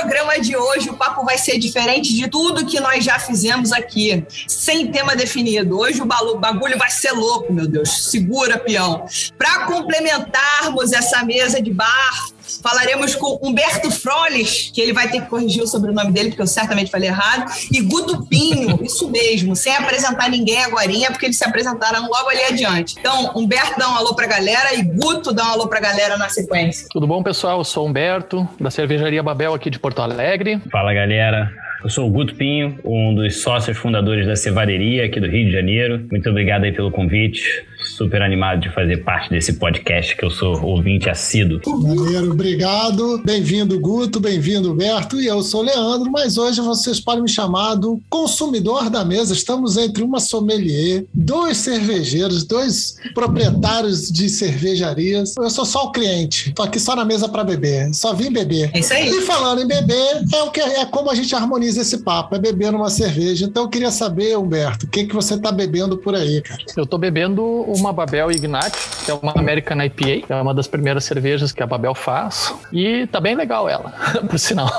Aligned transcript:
programa 0.00 0.38
de 0.38 0.54
hoje 0.54 0.90
o 0.90 0.94
papo 0.94 1.24
vai 1.24 1.38
ser 1.38 1.58
diferente 1.58 2.14
de 2.14 2.28
tudo 2.28 2.66
que 2.66 2.78
nós 2.80 3.02
já 3.02 3.18
fizemos 3.18 3.72
aqui, 3.72 4.24
sem 4.46 4.90
tema 4.90 5.16
definido. 5.16 5.78
Hoje 5.78 6.02
o 6.02 6.04
bagulho 6.04 6.78
vai 6.78 6.90
ser 6.90 7.12
louco, 7.12 7.52
meu 7.52 7.66
Deus. 7.66 8.10
Segura, 8.10 8.58
peão. 8.58 9.06
Para 9.38 9.64
complementarmos 9.64 10.92
essa 10.92 11.24
mesa 11.24 11.62
de 11.62 11.72
bar, 11.72 12.28
Falaremos 12.66 13.14
com 13.14 13.38
Humberto 13.40 13.92
Froles, 13.92 14.72
que 14.74 14.80
ele 14.80 14.92
vai 14.92 15.08
ter 15.08 15.20
que 15.20 15.28
corrigir 15.28 15.62
o 15.62 15.68
sobrenome 15.68 16.10
dele, 16.10 16.30
porque 16.30 16.42
eu 16.42 16.48
certamente 16.48 16.90
falei 16.90 17.08
errado, 17.08 17.48
e 17.70 17.80
Guto 17.80 18.26
Pinho, 18.26 18.80
isso 18.82 19.08
mesmo, 19.08 19.54
sem 19.54 19.72
apresentar 19.76 20.28
ninguém 20.28 20.64
agora, 20.64 20.86
porque 21.10 21.26
eles 21.26 21.38
se 21.38 21.44
apresentaram 21.44 22.08
logo 22.08 22.28
ali 22.28 22.42
adiante. 22.42 22.96
Então, 22.98 23.30
Humberto 23.36 23.78
dá 23.78 23.88
um 23.88 23.94
alô 23.94 24.14
pra 24.14 24.26
galera 24.26 24.74
e 24.74 24.82
Guto 24.82 25.32
dá 25.32 25.44
um 25.44 25.52
alô 25.52 25.68
pra 25.68 25.78
galera 25.78 26.16
na 26.16 26.28
sequência. 26.28 26.88
Tudo 26.90 27.06
bom, 27.06 27.22
pessoal? 27.22 27.58
Eu 27.58 27.64
sou 27.64 27.86
Humberto, 27.86 28.48
da 28.58 28.70
Cervejaria 28.70 29.22
Babel 29.22 29.54
aqui 29.54 29.70
de 29.70 29.78
Porto 29.78 30.02
Alegre. 30.02 30.60
Fala, 30.70 30.92
galera. 30.92 31.48
Eu 31.82 31.90
sou 31.90 32.08
o 32.08 32.10
Guto 32.10 32.34
Pinho, 32.34 32.78
um 32.84 33.14
dos 33.14 33.42
sócios 33.42 33.76
fundadores 33.76 34.26
da 34.26 34.34
Cevaderia 34.34 35.04
aqui 35.04 35.20
do 35.20 35.26
Rio 35.26 35.46
de 35.46 35.52
Janeiro. 35.52 36.06
Muito 36.10 36.28
obrigado 36.28 36.64
aí 36.64 36.72
pelo 36.72 36.90
convite 36.90 37.64
super 37.96 38.20
animado 38.20 38.60
de 38.60 38.70
fazer 38.70 38.98
parte 38.98 39.30
desse 39.30 39.54
podcast, 39.54 40.16
que 40.16 40.24
eu 40.24 40.30
sou 40.30 40.62
ouvinte 40.62 41.08
assíduo. 41.08 41.60
Maneiro, 41.66 42.32
obrigado. 42.32 43.22
Bem-vindo, 43.24 43.78
Guto, 43.78 44.20
bem-vindo, 44.20 44.74
Berto. 44.74 45.20
E 45.20 45.26
eu 45.26 45.42
sou 45.42 45.62
o 45.62 45.64
Leandro, 45.64 46.10
mas 46.10 46.36
hoje 46.36 46.60
vocês 46.60 47.00
podem 47.00 47.22
me 47.22 47.28
chamar 47.28 47.74
do 47.74 48.00
consumidor 48.08 48.90
da 48.90 49.04
mesa. 49.04 49.32
Estamos 49.32 49.76
entre 49.76 50.02
uma 50.02 50.20
sommelier, 50.20 51.04
dois 51.14 51.58
cervejeiros, 51.58 52.44
dois 52.44 52.96
proprietários 53.14 54.10
de 54.10 54.28
cervejarias. 54.28 55.34
Eu 55.36 55.50
sou 55.50 55.64
só 55.64 55.84
o 55.84 55.92
cliente. 55.92 56.52
Tô 56.52 56.62
aqui 56.62 56.78
só 56.78 56.96
na 56.96 57.04
mesa 57.04 57.28
para 57.28 57.44
beber. 57.44 57.94
Só 57.94 58.12
vim 58.12 58.32
beber. 58.32 58.70
É 58.74 58.80
isso 58.80 58.92
aí. 58.92 59.08
E 59.08 59.20
falando 59.22 59.62
em 59.62 59.66
beber, 59.66 60.24
é 60.34 60.42
o 60.42 60.50
que 60.50 60.60
é 60.60 60.84
como 60.84 61.10
a 61.10 61.14
gente 61.14 61.34
harmoniza 61.34 61.65
esse 61.74 61.98
papo, 61.98 62.34
é 62.34 62.38
beber 62.38 62.70
numa 62.70 62.90
cerveja. 62.90 63.46
Então 63.46 63.64
eu 63.64 63.68
queria 63.68 63.90
saber, 63.90 64.36
Humberto, 64.36 64.84
o 64.84 64.88
que 64.88 65.06
que 65.06 65.14
você 65.14 65.38
tá 65.38 65.50
bebendo 65.50 65.96
por 65.96 66.14
aí, 66.14 66.42
cara? 66.42 66.60
Eu 66.76 66.86
tô 66.86 66.98
bebendo 66.98 67.42
uma 67.44 67.92
Babel 67.92 68.30
Ignite, 68.30 68.76
que 69.04 69.10
é 69.10 69.14
uma 69.14 69.32
American 69.32 69.82
IPA, 69.82 70.26
que 70.26 70.32
é 70.32 70.36
uma 70.36 70.52
das 70.52 70.66
primeiras 70.66 71.04
cervejas 71.04 71.52
que 71.52 71.62
a 71.62 71.66
Babel 71.66 71.94
faz. 71.94 72.54
E 72.70 73.06
tá 73.06 73.20
bem 73.20 73.34
legal 73.34 73.68
ela, 73.68 73.92
por 74.28 74.38
sinal. 74.38 74.70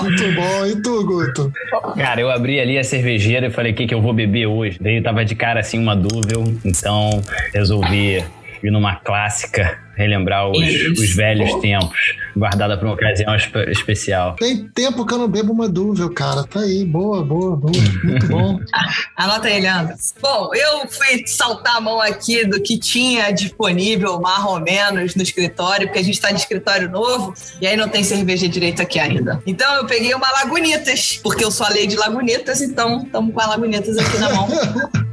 Muito 0.00 0.32
bom. 0.34 0.66
E 0.66 0.82
tu, 0.82 1.04
Guto? 1.04 1.52
Cara, 1.96 2.20
eu 2.20 2.30
abri 2.30 2.60
ali 2.60 2.78
a 2.78 2.84
cervejeira 2.84 3.48
e 3.48 3.50
falei, 3.50 3.72
o 3.72 3.74
que, 3.74 3.86
que 3.86 3.94
eu 3.94 4.00
vou 4.00 4.12
beber 4.12 4.46
hoje? 4.46 4.78
Veio, 4.80 5.02
tava 5.02 5.24
de 5.24 5.34
cara 5.34 5.60
assim 5.60 5.78
uma 5.78 5.96
dúvida, 5.96 6.34
então 6.64 7.22
resolvi 7.52 8.24
ir 8.68 8.70
numa 8.70 8.96
clássica 8.96 9.86
relembrar 9.96 10.50
os, 10.50 10.58
os 10.98 11.14
velhos 11.14 11.52
tempos, 11.60 12.16
guardada 12.36 12.76
para 12.76 12.86
uma 12.86 12.94
ocasião 12.94 13.34
especial. 13.68 14.36
Tem 14.36 14.68
tempo 14.68 15.06
que 15.06 15.14
eu 15.14 15.18
não 15.18 15.26
bebo 15.26 15.52
uma 15.52 15.68
dúvida, 15.68 16.08
cara. 16.10 16.44
Tá 16.44 16.60
aí, 16.60 16.84
boa, 16.84 17.24
boa, 17.24 17.56
boa. 17.56 17.72
Muito 18.04 18.26
bom. 18.26 18.60
Anota 19.16 19.48
aí, 19.48 19.60
Leandro. 19.60 19.94
Bom, 20.20 20.50
eu 20.54 20.86
fui 20.88 21.26
saltar 21.26 21.76
a 21.76 21.80
mão 21.80 22.00
aqui 22.00 22.44
do 22.44 22.60
que 22.60 22.78
tinha 22.78 23.30
disponível, 23.30 24.20
mais 24.20 24.44
ou 24.44 24.60
menos, 24.60 25.14
no 25.14 25.22
escritório, 25.22 25.86
porque 25.86 26.00
a 26.00 26.04
gente 26.04 26.14
está 26.14 26.30
de 26.30 26.40
escritório 26.40 26.90
novo 26.90 27.32
e 27.60 27.66
aí 27.66 27.76
não 27.76 27.88
tem 27.88 28.04
cerveja 28.04 28.46
direito 28.46 28.82
aqui 28.82 28.98
ainda. 28.98 29.42
Então 29.46 29.74
eu 29.76 29.86
peguei 29.86 30.14
uma 30.14 30.30
Lagunitas, 30.30 31.18
porque 31.22 31.42
eu 31.42 31.50
sou 31.50 31.66
a 31.66 31.70
lei 31.70 31.86
de 31.86 31.96
Lagunitas, 31.96 32.60
então 32.60 33.02
estamos 33.04 33.32
com 33.32 33.40
a 33.40 33.46
Lagunitas 33.46 33.96
aqui 33.96 34.18
na 34.18 34.28
mão. 34.34 34.46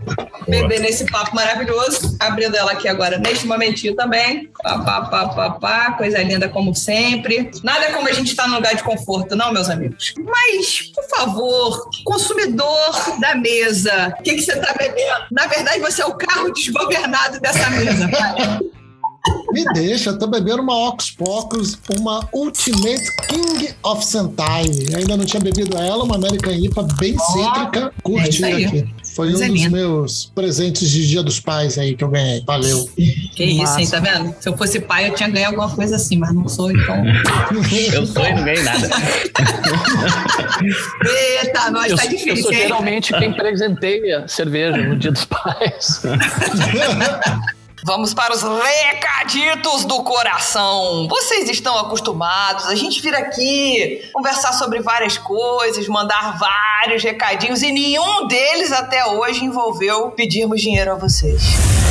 Beber 0.47 0.79
nesse 0.79 1.05
papo 1.05 1.35
maravilhoso. 1.35 2.17
Abrindo 2.19 2.55
ela 2.55 2.73
aqui 2.73 2.87
agora 2.87 3.17
neste 3.17 3.47
momentinho 3.47 3.95
também. 3.95 4.49
Pá, 4.61 4.79
pá, 4.79 5.01
pá, 5.01 5.27
pá, 5.29 5.49
pá, 5.51 5.91
coisa 5.93 6.21
linda 6.21 6.49
como 6.49 6.75
sempre. 6.75 7.51
Nada 7.63 7.91
como 7.93 8.07
a 8.07 8.11
gente 8.11 8.31
estar 8.31 8.43
tá 8.43 8.49
no 8.49 8.55
lugar 8.55 8.75
de 8.75 8.83
conforto, 8.83 9.35
não, 9.35 9.53
meus 9.53 9.69
amigos? 9.69 10.13
Mas, 10.17 10.91
por 10.93 11.03
favor, 11.09 11.89
consumidor 12.03 13.19
da 13.19 13.35
mesa, 13.35 14.15
o 14.19 14.23
que, 14.23 14.35
que 14.35 14.41
você 14.41 14.53
está 14.53 14.73
bebendo? 14.73 15.25
Na 15.31 15.47
verdade, 15.47 15.79
você 15.79 16.01
é 16.01 16.05
o 16.05 16.15
carro 16.15 16.51
desgovernado 16.51 17.39
dessa 17.39 17.69
mesa, 17.69 18.09
cara. 18.09 18.59
Me 19.53 19.63
deixa, 19.73 20.09
eu 20.09 20.17
tô 20.17 20.27
bebendo 20.27 20.61
uma 20.61 20.89
Ox 20.89 21.11
Pocos, 21.11 21.79
uma 21.97 22.27
Ultimate 22.33 23.03
King 23.27 23.73
of 23.83 24.03
Sentai. 24.03 24.63
Ainda 24.97 25.15
não 25.15 25.25
tinha 25.25 25.39
bebido 25.39 25.77
ela, 25.77 26.03
uma 26.03 26.15
American 26.15 26.53
IPA 26.53 26.83
bem 26.99 27.15
oh, 27.15 27.19
cítrica. 27.31 27.93
Curti 28.01 28.43
é 28.43 28.65
aqui. 28.65 28.89
Foi 29.15 29.29
um 29.29 29.53
dos 29.53 29.67
meus 29.67 30.25
presentes 30.33 30.89
de 30.89 31.07
Dia 31.07 31.21
dos 31.21 31.39
Pais 31.39 31.77
aí 31.77 31.95
que 31.95 32.03
eu 32.03 32.09
ganhei. 32.09 32.43
Valeu. 32.45 32.89
Que 32.95 33.45
isso, 33.45 33.79
hein? 33.79 33.87
Tá 33.87 33.99
vendo? 33.99 34.33
Se 34.39 34.49
eu 34.49 34.57
fosse 34.57 34.79
pai, 34.79 35.09
eu 35.09 35.15
tinha 35.15 35.29
ganho 35.29 35.45
alguma 35.47 35.69
coisa 35.69 35.97
assim, 35.97 36.17
mas 36.17 36.33
não 36.33 36.49
sou, 36.49 36.71
então. 36.71 36.95
eu 37.93 38.07
sou 38.07 38.25
e 38.25 38.33
não 38.33 38.43
ganhei 38.43 38.63
nada. 38.63 38.89
Eita, 41.43 41.69
nós 41.71 41.91
eu, 41.91 41.97
tá 41.97 42.07
difícil. 42.07 42.29
Eu 42.29 42.37
sou 42.37 42.53
geralmente 42.53 43.13
quem 43.17 43.33
presenteia 43.33 44.25
cerveja 44.27 44.77
no 44.77 44.97
Dia 44.97 45.11
dos 45.11 45.25
Pais. 45.25 46.01
Vamos 47.85 48.13
para 48.13 48.33
os 48.33 48.41
recaditos 48.41 49.83
do 49.83 50.03
coração. 50.03 51.05
Vocês 51.09 51.49
estão 51.49 51.77
acostumados, 51.77 52.67
a 52.67 52.75
gente 52.75 53.01
vir 53.01 53.13
aqui 53.13 54.09
conversar 54.13 54.53
sobre 54.53 54.79
várias 54.79 55.17
coisas, 55.17 55.85
mandar 55.89 56.39
vários 56.39 57.03
recadinhos 57.03 57.61
e 57.61 57.73
nenhum 57.73 58.25
deles 58.27 58.71
até 58.71 59.05
hoje 59.05 59.43
envolveu 59.43 60.11
pedirmos 60.11 60.61
dinheiro 60.61 60.93
a 60.93 60.95
vocês. 60.95 61.82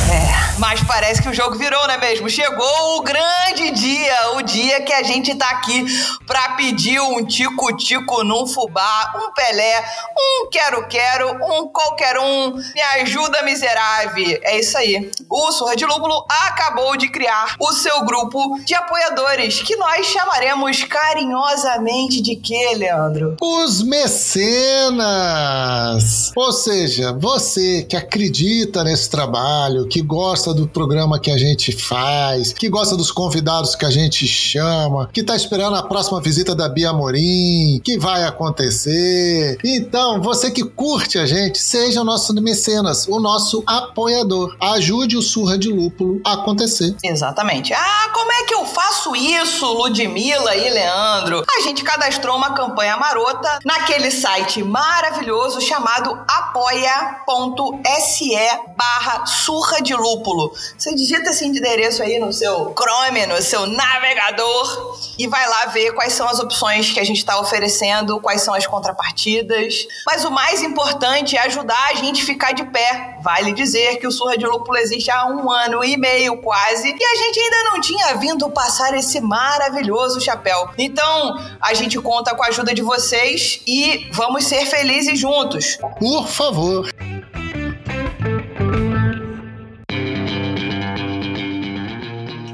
Mas 0.59 0.83
parece 0.83 1.21
que 1.21 1.29
o 1.29 1.33
jogo 1.33 1.55
virou, 1.55 1.87
não 1.87 1.95
é 1.95 1.97
mesmo? 1.97 2.29
Chegou 2.29 2.97
o 2.97 3.01
grande 3.01 3.71
dia, 3.71 4.31
o 4.35 4.41
dia 4.43 4.81
que 4.81 4.93
a 4.93 5.01
gente 5.03 5.33
tá 5.35 5.49
aqui 5.49 5.85
pra 6.27 6.49
pedir 6.49 6.99
um 6.99 7.25
tico-tico 7.25 8.23
num 8.23 8.45
fubá, 8.45 9.13
um 9.15 9.33
Pelé, 9.33 9.83
um 10.17 10.49
quero-quero, 10.49 11.31
um 11.43 11.67
qualquer 11.67 12.19
um. 12.19 12.53
Me 12.53 12.81
ajuda, 13.01 13.41
miserável. 13.43 14.39
É 14.43 14.59
isso 14.59 14.77
aí. 14.77 15.11
O 15.29 15.51
Surra 15.51 15.75
de 15.75 15.85
Lúpulo 15.85 16.23
acabou 16.29 16.95
de 16.95 17.09
criar 17.09 17.55
o 17.59 17.73
seu 17.73 18.05
grupo 18.05 18.59
de 18.63 18.75
apoiadores, 18.75 19.61
que 19.61 19.75
nós 19.75 20.05
chamaremos 20.05 20.83
carinhosamente 20.83 22.21
de 22.21 22.35
quê, 22.35 22.73
Leandro? 22.75 23.37
Os 23.41 23.81
mecenas! 23.83 25.03
Ou 26.35 26.51
seja, 26.51 27.11
você 27.13 27.83
que 27.83 27.95
acredita 27.97 28.83
nesse 28.83 29.09
trabalho, 29.09 29.87
que 29.87 30.01
gosta 30.01 30.52
do 30.53 30.67
programa 30.67 31.19
que 31.19 31.31
a 31.31 31.37
gente 31.37 31.71
faz, 31.71 32.53
que 32.53 32.69
gosta 32.69 32.95
dos 32.95 33.11
convidados 33.11 33.75
que 33.75 33.85
a 33.85 33.91
gente 33.91 34.27
chama, 34.27 35.09
que 35.11 35.23
tá 35.23 35.35
esperando 35.35 35.75
a 35.75 35.83
próxima 35.83 36.21
visita 36.21 36.55
da 36.55 36.69
Bia 36.69 36.93
Morim, 36.93 37.81
que 37.83 37.97
vai 37.97 38.23
acontecer. 38.23 39.57
Então, 39.63 40.21
você 40.21 40.51
que 40.51 40.63
curte 40.63 41.17
a 41.17 41.25
gente, 41.25 41.59
seja 41.59 42.01
o 42.01 42.03
nosso 42.03 42.33
mecenas, 42.41 43.07
o 43.07 43.19
nosso 43.19 43.63
apoiador. 43.65 44.55
Ajude 44.59 45.17
o 45.17 45.21
Surra 45.21 45.57
de 45.57 45.69
Lúpulo 45.69 46.21
a 46.25 46.33
acontecer. 46.33 46.95
Exatamente. 47.03 47.73
Ah, 47.73 48.09
como 48.13 48.31
é 48.31 48.43
que 48.43 48.53
eu 48.53 48.65
faço 48.65 49.15
isso, 49.15 49.65
Ludmilla 49.73 50.55
e 50.55 50.69
Leandro? 50.69 51.43
A 51.49 51.61
gente 51.61 51.83
cadastrou 51.83 52.35
uma 52.35 52.53
campanha 52.53 52.97
marota 52.97 53.59
naquele 53.65 54.11
site 54.11 54.63
maravilhoso 54.63 55.61
chamado 55.61 56.17
apoia.se 56.27 58.33
barra 58.77 59.25
surra 59.25 59.81
de 59.81 59.93
lúpulo. 59.93 60.32
Você 60.77 60.93
digita 60.95 61.29
esse 61.29 61.45
endereço 61.45 62.01
aí 62.01 62.19
no 62.19 62.31
seu 62.31 62.73
Chrome, 62.77 63.25
no 63.25 63.41
seu 63.41 63.65
navegador 63.67 64.97
e 65.17 65.27
vai 65.27 65.47
lá 65.47 65.65
ver 65.67 65.93
quais 65.93 66.13
são 66.13 66.27
as 66.27 66.39
opções 66.39 66.91
que 66.91 66.99
a 66.99 67.03
gente 67.03 67.17
está 67.17 67.39
oferecendo, 67.39 68.19
quais 68.19 68.41
são 68.41 68.53
as 68.53 68.65
contrapartidas. 68.65 69.87
Mas 70.05 70.25
o 70.25 70.31
mais 70.31 70.61
importante 70.61 71.37
é 71.37 71.41
ajudar 71.41 71.89
a 71.91 71.95
gente 71.95 72.23
ficar 72.23 72.53
de 72.53 72.63
pé. 72.65 73.17
Vale 73.21 73.53
dizer 73.53 73.97
que 73.97 74.07
o 74.07 74.11
Surra 74.11 74.37
de 74.37 74.45
Lúpulo 74.45 74.77
existe 74.77 75.09
há 75.11 75.25
um 75.27 75.49
ano 75.51 75.83
e 75.83 75.97
meio 75.97 76.41
quase 76.41 76.89
e 76.89 77.03
a 77.03 77.15
gente 77.15 77.39
ainda 77.39 77.63
não 77.71 77.81
tinha 77.81 78.15
vindo 78.15 78.49
passar 78.49 78.93
esse 78.95 79.19
maravilhoso 79.21 80.19
chapéu. 80.19 80.69
Então, 80.77 81.39
a 81.61 81.73
gente 81.73 81.99
conta 81.99 82.35
com 82.35 82.43
a 82.43 82.47
ajuda 82.47 82.73
de 82.73 82.81
vocês 82.81 83.61
e 83.67 84.09
vamos 84.11 84.45
ser 84.45 84.65
felizes 84.65 85.19
juntos. 85.19 85.77
Por 85.99 86.27
favor. 86.27 86.92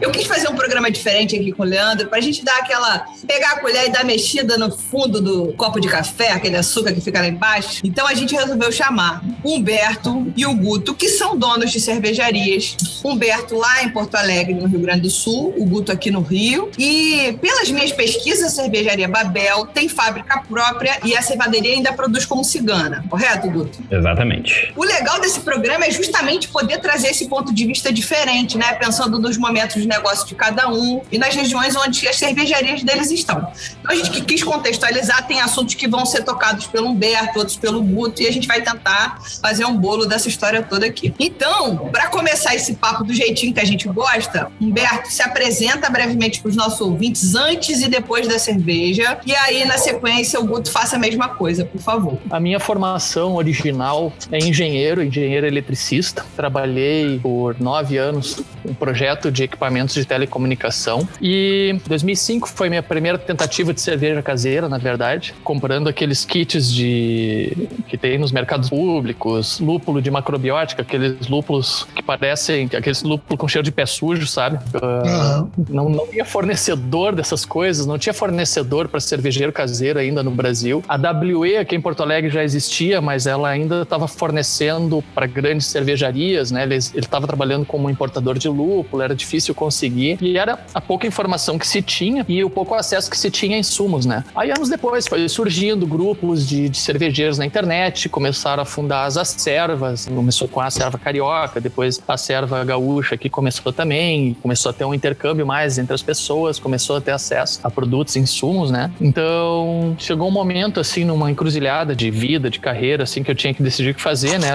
Eu 0.10 0.14
quis 0.14 0.26
fazer 0.26 0.50
um 0.50 0.56
programa 0.56 0.90
diferente 0.90 1.36
aqui 1.36 1.52
com 1.52 1.62
o 1.62 1.66
Leandro, 1.66 2.08
pra 2.08 2.20
gente 2.20 2.44
dar 2.44 2.58
aquela. 2.58 3.06
pegar 3.28 3.52
a 3.52 3.60
colher 3.60 3.86
e 3.86 3.92
dar 3.92 4.04
mexida 4.04 4.58
no 4.58 4.72
fundo 4.72 5.22
do 5.22 5.54
copo 5.54 5.80
de 5.80 5.88
café, 5.88 6.32
aquele 6.32 6.58
açúcar 6.58 6.94
que 6.94 7.00
fica 7.00 7.20
lá 7.20 7.28
embaixo. 7.28 7.80
Então 7.84 8.08
a 8.08 8.16
gente 8.16 8.34
resolveu 8.34 8.72
chamar 8.72 9.22
Humberto 9.46 10.34
e 10.36 10.48
o 10.48 10.54
Guto, 10.56 10.96
que 10.96 11.10
são 11.10 11.38
donos 11.38 11.72
de 11.72 11.80
cervejarias. 11.80 12.76
Humberto 13.06 13.56
lá 13.56 13.84
em 13.84 13.90
Porto 13.90 14.16
Alegre, 14.16 14.56
no 14.56 14.66
Rio 14.66 14.80
Grande 14.80 15.02
do 15.02 15.12
Sul, 15.12 15.54
o 15.56 15.64
Guto 15.64 15.92
aqui 15.92 16.10
no 16.10 16.22
Rio. 16.22 16.72
E 16.76 17.38
pelas 17.40 17.70
minhas 17.70 17.92
pesquisas, 17.92 18.46
a 18.46 18.50
cervejaria 18.64 19.08
Babel 19.08 19.68
tem 19.68 19.88
fábrica 19.88 20.42
própria 20.50 20.98
e 21.06 21.16
a 21.16 21.22
cevaderia 21.22 21.76
ainda 21.76 21.94
produz 21.94 22.26
como 22.26 22.44
cigana, 22.44 23.06
correto, 23.08 23.48
Guto? 23.52 23.78
Exatamente. 23.92 24.74
O 24.76 24.84
legal 24.84 25.22
desse 25.22 25.42
programa 25.42 25.86
é 25.86 25.92
justamente 25.92 26.48
poder 26.48 26.80
trazer 26.80 27.10
esse 27.10 27.28
ponto 27.28 27.54
de 27.54 27.64
vista 27.64 27.94
diferente, 27.94 28.58
né? 28.58 28.74
Pensando 28.74 29.20
nos 29.20 29.38
momentos 29.38 29.80
de 29.80 29.88
negócio 30.00 30.26
de 30.26 30.34
cada 30.34 30.70
um 30.70 31.02
e 31.12 31.18
nas 31.18 31.36
regiões 31.36 31.76
onde 31.76 32.08
as 32.08 32.16
cervejarias 32.16 32.82
deles 32.82 33.12
estão. 33.12 33.52
Então 33.80 33.92
a 33.92 33.96
gente 33.96 34.22
quis 34.22 34.44
contextualizar, 34.44 35.28
tem 35.28 35.42
assuntos 35.42 35.76
que 35.76 35.88
vão 35.88 36.06
ser 36.06 36.24
tocados 36.24 36.68
pelo 36.68 36.88
Humberto, 36.88 37.38
outros 37.38 37.58
pelo 37.58 37.82
Guto, 37.84 38.22
e 38.22 38.28
a 38.28 38.32
gente 38.32 38.48
vai 38.48 38.62
tentar 38.62 39.20
fazer 39.42 39.66
um 39.66 39.76
bolo 39.76 40.06
dessa 40.06 40.28
história 40.28 40.64
toda 40.64 40.86
aqui. 40.86 41.14
Então, 41.20 41.90
para 41.92 42.08
começar 42.08 42.56
esse 42.56 42.76
papo 42.76 43.04
do 43.04 43.14
jeitinho 43.14 43.54
que 43.54 43.60
a 43.60 43.66
gente 43.66 43.88
gosta, 43.88 44.52
Humberto 44.60 45.12
se 45.12 45.22
apresenta 45.22 45.90
brevemente 45.90 46.42
para 46.42 46.50
os 46.50 46.56
nossos 46.56 46.80
ouvintes 46.82 47.36
antes 47.36 47.82
e 47.82 47.88
depois 47.88 48.28
da 48.28 48.40
cerveja, 48.40 49.20
e 49.26 49.36
aí 49.36 49.66
na 49.66 49.78
sequência 49.78 50.40
o 50.40 50.46
Guto 50.46 50.72
faça 50.72 50.96
a 50.96 51.00
mesma 51.00 51.30
coisa, 51.30 51.66
por 51.66 51.82
favor. 51.82 52.18
A 52.30 52.40
minha 52.40 52.60
formação 52.60 53.36
original 53.36 54.14
é 54.32 54.38
engenheiro, 54.40 55.04
engenheiro 55.04 55.46
eletricista. 55.46 56.26
Trabalhei 56.36 57.20
por 57.20 57.60
nove 57.60 57.98
anos 57.98 58.42
um 58.66 58.74
projeto 58.74 59.32
de 59.32 59.44
equipamentos 59.90 59.96
de 59.96 60.06
telecomunicação 60.06 61.08
e 61.22 61.80
2005 61.88 62.48
foi 62.50 62.70
minha 62.70 62.84
primeira 62.84 63.18
tentativa 63.18 63.74
de 63.74 63.82
cerveja 63.82 64.22
caseira, 64.22 64.70
na 64.70 64.78
verdade, 64.78 65.34
comprando 65.44 65.90
aqueles 65.90 66.24
kits 66.24 66.72
de 66.72 67.68
que 67.88 67.98
tem 67.98 68.18
nos 68.18 68.32
mercados 68.32 68.70
públicos, 68.70 69.60
lúpulo 69.60 70.02
de 70.02 70.12
macrobiótica, 70.12 70.84
aqueles 70.84 71.28
lúpulos 71.28 71.88
que 71.96 72.04
parecem 72.04 72.70
aqueles 72.78 73.02
lúpulos 73.02 73.40
com 73.40 73.48
cheiro 73.48 73.64
de 73.64 73.72
pé 73.72 73.86
sujo, 73.86 74.28
sabe? 74.28 74.58
Uh, 74.76 75.50
não, 75.70 75.90
não 75.90 76.08
tinha 76.08 76.26
fornecedor 76.26 77.16
dessas 77.16 77.46
coisas, 77.46 77.86
não 77.86 77.98
tinha 77.98 78.14
fornecedor 78.14 78.88
para 78.88 79.00
cervejeiro 79.00 79.52
caseiro 79.52 80.00
ainda 80.00 80.22
no 80.22 80.32
Brasil. 80.32 80.84
A 80.88 80.96
WE 80.96 81.58
aqui 81.58 81.76
em 81.76 81.82
Porto 81.82 82.04
Alegre 82.04 82.30
já 82.30 82.44
existia, 82.44 83.02
mas 83.02 83.26
ela 83.26 83.50
ainda 83.50 83.82
estava 83.82 84.08
fornecendo 84.08 85.04
para 85.16 85.26
grandes 85.26 85.68
cervejarias, 85.68 86.52
né? 86.52 86.64
Ele 86.64 86.76
estava 86.76 87.26
trabalhando 87.26 87.66
como 87.66 87.90
importador 87.90 88.38
de 88.38 88.48
lúpulo, 88.48 89.02
era 89.02 89.16
difícil 89.16 89.56
conseguir 89.56 89.79
e 89.88 90.38
era 90.38 90.60
a 90.74 90.82
pouca 90.82 91.08
informação 91.08 91.58
que 91.58 91.68
se 91.68 91.82
tinha 91.82 92.26
e 92.28 92.44
o 92.44 92.50
pouco 92.50 92.76
acesso 92.76 93.10
que 93.10 93.18
se 93.18 93.30
tinha 93.30 93.56
a 93.56 93.60
insumos, 93.60 94.06
né? 94.06 94.24
Aí 94.36 94.52
anos 94.52 94.70
depois 94.70 95.08
foi 95.08 95.28
surgindo 95.30 95.86
grupos 95.86 96.48
de, 96.48 96.70
de 96.70 96.78
cervejeiros 96.78 97.38
na 97.38 97.46
internet, 97.46 98.10
começaram 98.10 98.64
a 98.64 98.66
fundar 98.66 99.06
as 99.06 99.18
acervas, 99.18 100.06
começou 100.06 100.48
com 100.48 100.60
a 100.60 100.66
acerva 100.66 100.98
carioca, 100.98 101.60
depois 101.60 102.02
a 102.08 102.14
acerva 102.14 102.64
gaúcha 102.64 103.18
que 103.18 103.30
começou 103.30 103.72
também, 103.72 104.36
começou 104.42 104.70
a 104.70 104.74
ter 104.74 104.86
um 104.86 104.94
intercâmbio 104.94 105.46
mais 105.46 105.78
entre 105.78 105.94
as 105.94 106.02
pessoas, 106.02 106.60
começou 106.60 106.98
a 106.98 107.02
ter 107.02 107.12
acesso 107.12 107.60
a 107.64 107.70
produtos, 107.70 108.16
insumos, 108.16 108.72
né? 108.72 108.92
Então 109.00 109.96
chegou 109.98 110.28
um 110.28 110.32
momento 110.32 110.80
assim 110.80 111.04
numa 111.04 111.30
encruzilhada 111.30 111.96
de 111.96 112.10
vida, 112.12 112.50
de 112.50 112.60
carreira, 112.60 113.04
assim 113.04 113.24
que 113.24 113.32
eu 113.32 113.36
tinha 113.36 113.54
que 113.54 113.62
decidir 113.62 113.92
o 113.92 113.96
que 113.96 114.02
fazer, 114.02 114.40
né? 114.40 114.50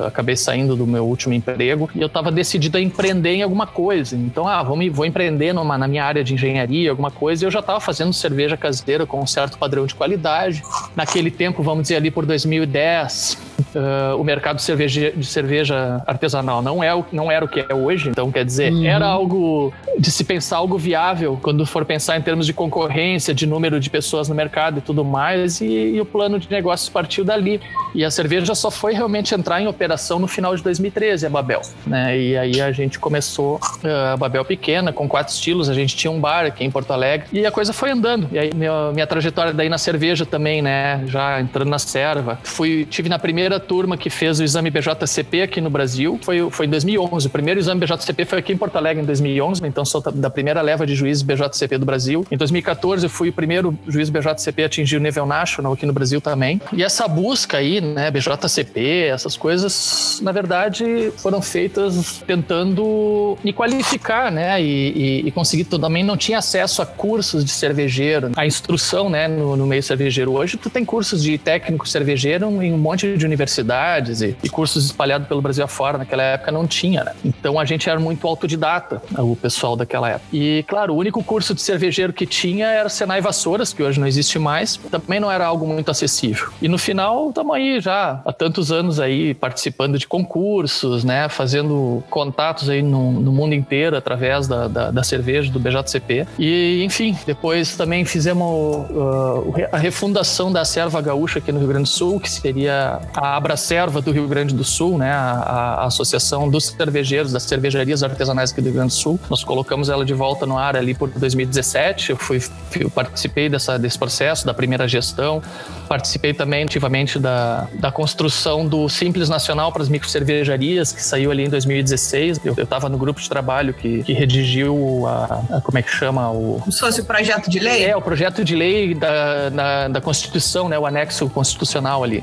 Eu 0.00 0.06
acabei 0.06 0.36
saindo 0.36 0.76
do 0.76 0.86
meu 0.86 1.04
último 1.06 1.34
emprego 1.34 1.88
e 1.94 2.00
eu 2.00 2.06
estava 2.06 2.30
decidido 2.30 2.78
a 2.78 2.80
empreender 2.80 3.34
em 3.34 3.42
alguma 3.42 3.66
coisa. 3.66 4.11
Então, 4.16 4.46
ah, 4.46 4.62
vou, 4.62 4.76
me, 4.76 4.88
vou 4.88 5.04
empreender 5.04 5.52
numa, 5.52 5.76
na 5.78 5.88
minha 5.88 6.04
área 6.04 6.22
de 6.22 6.34
engenharia, 6.34 6.90
alguma 6.90 7.10
coisa. 7.10 7.44
E 7.44 7.46
eu 7.46 7.50
já 7.50 7.60
estava 7.60 7.80
fazendo 7.80 8.12
cerveja 8.12 8.56
caseira 8.56 9.06
com 9.06 9.20
um 9.20 9.26
certo 9.26 9.58
padrão 9.58 9.86
de 9.86 9.94
qualidade. 9.94 10.62
Naquele 10.94 11.30
tempo, 11.30 11.62
vamos 11.62 11.82
dizer 11.82 11.96
ali 11.96 12.10
por 12.10 12.26
2010, 12.26 13.38
uh, 13.74 14.20
o 14.20 14.24
mercado 14.24 14.56
de 14.56 14.62
cerveja, 14.62 15.12
de 15.12 15.26
cerveja 15.26 16.02
artesanal 16.06 16.62
não, 16.62 16.82
é 16.82 16.94
o, 16.94 17.04
não 17.12 17.30
era 17.30 17.44
o 17.44 17.48
que 17.48 17.64
é 17.68 17.74
hoje. 17.74 18.10
Então, 18.10 18.30
quer 18.30 18.44
dizer, 18.44 18.72
uhum. 18.72 18.84
era 18.84 19.06
algo 19.06 19.72
de 19.98 20.10
se 20.10 20.24
pensar 20.24 20.56
algo 20.56 20.78
viável 20.78 21.38
quando 21.42 21.64
for 21.66 21.84
pensar 21.84 22.16
em 22.16 22.22
termos 22.22 22.46
de 22.46 22.52
concorrência, 22.52 23.34
de 23.34 23.46
número 23.46 23.78
de 23.80 23.90
pessoas 23.90 24.28
no 24.28 24.34
mercado 24.34 24.78
e 24.78 24.80
tudo 24.80 25.04
mais. 25.04 25.60
E, 25.60 25.66
e 25.66 26.00
o 26.00 26.04
plano 26.04 26.38
de 26.38 26.50
negócios 26.50 26.88
partiu 26.88 27.24
dali. 27.24 27.60
E 27.94 28.04
a 28.04 28.10
cerveja 28.10 28.54
só 28.54 28.70
foi 28.70 28.94
realmente 28.94 29.34
entrar 29.34 29.60
em 29.60 29.66
operação 29.66 30.18
no 30.18 30.26
final 30.26 30.54
de 30.56 30.62
2013, 30.62 31.26
a 31.26 31.30
Babel. 31.30 31.62
Né? 31.86 32.18
E 32.18 32.36
aí 32.36 32.60
a 32.60 32.72
gente 32.72 32.98
começou 32.98 33.56
uh, 33.56 33.88
a 34.02 34.16
Babel 34.16 34.44
pequena, 34.44 34.92
com 34.92 35.08
quatro 35.08 35.32
estilos. 35.32 35.68
A 35.68 35.74
gente 35.74 35.96
tinha 35.96 36.10
um 36.10 36.20
bar 36.20 36.44
aqui 36.44 36.64
em 36.64 36.70
Porto 36.70 36.92
Alegre. 36.92 37.26
E 37.32 37.46
a 37.46 37.50
coisa 37.50 37.72
foi 37.72 37.90
andando. 37.90 38.28
E 38.32 38.38
aí 38.38 38.54
minha, 38.54 38.92
minha 38.92 39.06
trajetória 39.06 39.52
daí 39.52 39.68
na 39.68 39.78
cerveja 39.78 40.26
também, 40.26 40.62
né? 40.62 41.04
Já 41.06 41.40
entrando 41.40 41.68
na 41.68 41.78
serva. 41.78 42.38
Fui, 42.42 42.86
tive 42.88 43.08
na 43.08 43.18
primeira 43.18 43.58
turma 43.60 43.96
que 43.96 44.10
fez 44.10 44.40
o 44.40 44.44
exame 44.44 44.70
BJCP 44.70 45.42
aqui 45.42 45.60
no 45.60 45.70
Brasil. 45.70 46.18
Foi, 46.22 46.50
foi 46.50 46.66
em 46.66 46.70
2011. 46.70 47.26
O 47.26 47.30
primeiro 47.30 47.60
exame 47.60 47.80
BJCP 47.80 48.24
foi 48.24 48.38
aqui 48.38 48.52
em 48.52 48.56
Porto 48.56 48.76
Alegre 48.76 49.02
em 49.02 49.06
2011. 49.06 49.66
Então 49.66 49.84
sou 49.84 50.00
da 50.00 50.30
primeira 50.30 50.60
leva 50.60 50.86
de 50.86 50.94
juízes 50.94 51.22
BJCP 51.22 51.78
do 51.78 51.86
Brasil. 51.86 52.26
Em 52.30 52.36
2014 52.36 53.06
eu 53.06 53.10
fui 53.10 53.28
o 53.28 53.32
primeiro 53.32 53.76
juiz 53.86 54.10
BJCP 54.10 54.62
a 54.62 54.66
atingir 54.66 54.96
o 54.96 55.00
nível 55.00 55.26
national 55.26 55.72
aqui 55.72 55.86
no 55.86 55.92
Brasil 55.92 56.20
também. 56.20 56.60
E 56.72 56.82
essa 56.82 57.06
busca 57.06 57.58
aí, 57.58 57.80
né? 57.80 58.10
BJCP, 58.10 59.08
essas 59.12 59.36
coisas, 59.36 60.20
na 60.22 60.32
verdade, 60.32 61.12
foram 61.16 61.40
feitas 61.40 62.22
tentando 62.26 63.36
me 63.44 63.52
qualificar, 63.52 63.91
né? 64.30 64.62
E, 64.62 65.22
e, 65.24 65.28
e 65.28 65.30
conseguir 65.30 65.64
também 65.78 66.04
não 66.04 66.16
tinha 66.16 66.38
acesso 66.38 66.82
a 66.82 66.86
cursos 66.86 67.44
de 67.44 67.50
cervejeiro, 67.50 68.30
a 68.36 68.46
instrução, 68.46 69.08
né? 69.08 69.28
No, 69.28 69.56
no, 69.56 69.66
meio 69.66 69.82
cervejeiro 69.82 70.32
hoje, 70.32 70.56
tu 70.56 70.68
tem 70.68 70.84
cursos 70.84 71.22
de 71.22 71.38
técnico 71.38 71.88
cervejeiro 71.88 72.62
em 72.62 72.72
um 72.72 72.78
monte 72.78 73.16
de 73.16 73.24
universidades 73.24 74.20
e, 74.20 74.36
e 74.42 74.48
cursos 74.48 74.86
espalhados 74.86 75.26
pelo 75.26 75.40
Brasil 75.40 75.64
afora. 75.64 75.98
Naquela 75.98 76.22
época 76.22 76.52
não 76.52 76.66
tinha, 76.66 77.04
né? 77.04 77.12
Então 77.24 77.58
a 77.58 77.64
gente 77.64 77.88
era 77.88 77.98
muito 77.98 78.26
autodidata, 78.26 79.02
o 79.18 79.36
pessoal 79.36 79.76
daquela 79.76 80.08
época. 80.08 80.26
E 80.32 80.64
claro, 80.68 80.94
o 80.94 80.96
único 80.96 81.22
curso 81.22 81.54
de 81.54 81.62
cervejeiro 81.62 82.12
que 82.12 82.26
tinha 82.26 82.66
era 82.66 82.86
o 82.86 82.90
Senai 82.90 83.20
Vassouras, 83.20 83.72
que 83.72 83.82
hoje 83.82 83.98
não 83.98 84.06
existe 84.06 84.38
mais. 84.38 84.76
Também 84.76 85.20
não 85.20 85.30
era 85.30 85.46
algo 85.46 85.66
muito 85.66 85.90
acessível. 85.90 86.48
E 86.60 86.68
no 86.68 86.78
final, 86.78 87.28
estamos 87.28 87.54
aí 87.54 87.80
já 87.80 88.20
há 88.24 88.32
tantos 88.32 88.70
anos 88.70 89.00
aí 89.00 89.34
participando 89.34 89.98
de 89.98 90.06
concursos, 90.06 91.04
né? 91.04 91.28
Fazendo 91.28 92.02
contatos 92.10 92.68
aí 92.68 92.82
no, 92.82 93.12
no 93.12 93.32
mundo 93.32 93.54
inteiro 93.54 93.81
através 93.88 94.46
da, 94.46 94.68
da, 94.68 94.90
da, 94.90 95.02
cerveja, 95.02 95.50
do 95.50 95.58
BJCP. 95.58 96.26
E, 96.38 96.82
enfim, 96.84 97.16
depois 97.26 97.76
também 97.76 98.04
fizemos 98.04 98.86
uh, 98.90 99.54
a 99.70 99.78
refundação 99.78 100.52
da 100.52 100.64
Serva 100.64 101.00
Gaúcha 101.00 101.38
aqui 101.38 101.52
no 101.52 101.58
Rio 101.58 101.68
Grande 101.68 101.84
do 101.84 101.88
Sul, 101.88 102.20
que 102.20 102.30
seria 102.30 103.00
a 103.14 103.36
Abra 103.36 103.56
Serva 103.56 104.00
do 104.00 104.12
Rio 104.12 104.26
Grande 104.28 104.54
do 104.54 104.64
Sul, 104.64 104.98
né? 104.98 105.10
A, 105.10 105.82
a 105.82 105.84
Associação 105.86 106.48
dos 106.48 106.66
Cervejeiros, 106.66 107.32
das 107.32 107.42
Cervejarias 107.42 108.02
Artesanais 108.02 108.52
aqui 108.52 108.60
do 108.60 108.66
Rio 108.66 108.74
Grande 108.74 108.94
do 108.94 108.98
Sul. 108.98 109.18
Nós 109.28 109.44
colocamos 109.44 109.88
ela 109.88 110.04
de 110.04 110.14
volta 110.14 110.46
no 110.46 110.58
ar 110.58 110.76
ali 110.76 110.94
por 110.94 111.08
2017. 111.08 112.10
Eu 112.10 112.16
fui, 112.16 112.42
eu 112.78 112.90
participei 112.90 113.48
dessa, 113.48 113.78
desse 113.78 113.98
processo, 113.98 114.46
da 114.46 114.54
primeira 114.54 114.86
gestão. 114.88 115.42
Participei 115.88 116.32
também 116.32 116.64
ativamente 116.64 117.18
da, 117.18 117.68
da 117.74 117.92
construção 117.92 118.66
do 118.66 118.88
Simples 118.88 119.28
Nacional 119.28 119.72
para 119.72 119.82
as 119.82 119.88
microcervejarias, 119.88 120.92
que 120.92 121.02
saiu 121.02 121.30
ali 121.30 121.44
em 121.44 121.48
2016. 121.48 122.40
Eu 122.44 122.54
estava 122.54 122.88
no 122.88 122.96
grupo 122.96 123.20
de 123.20 123.28
trabalho 123.28 123.71
que, 123.72 124.02
que 124.02 124.12
redigiu 124.12 125.06
a, 125.06 125.42
a, 125.50 125.60
Como 125.60 125.78
é 125.78 125.82
que 125.82 125.90
chama? 125.90 126.30
O, 126.30 126.58
Como 126.60 126.72
se 126.72 126.80
fosse 126.80 127.00
o 127.00 127.04
projeto 127.04 127.50
de 127.50 127.58
lei? 127.58 127.84
É, 127.84 127.96
o 127.96 128.02
projeto 128.02 128.44
de 128.44 128.54
lei 128.54 128.94
da, 128.94 129.48
da, 129.48 129.88
da 129.88 130.00
Constituição, 130.00 130.68
né, 130.68 130.78
o 130.78 130.86
anexo 130.86 131.28
constitucional 131.30 132.04
ali, 132.04 132.22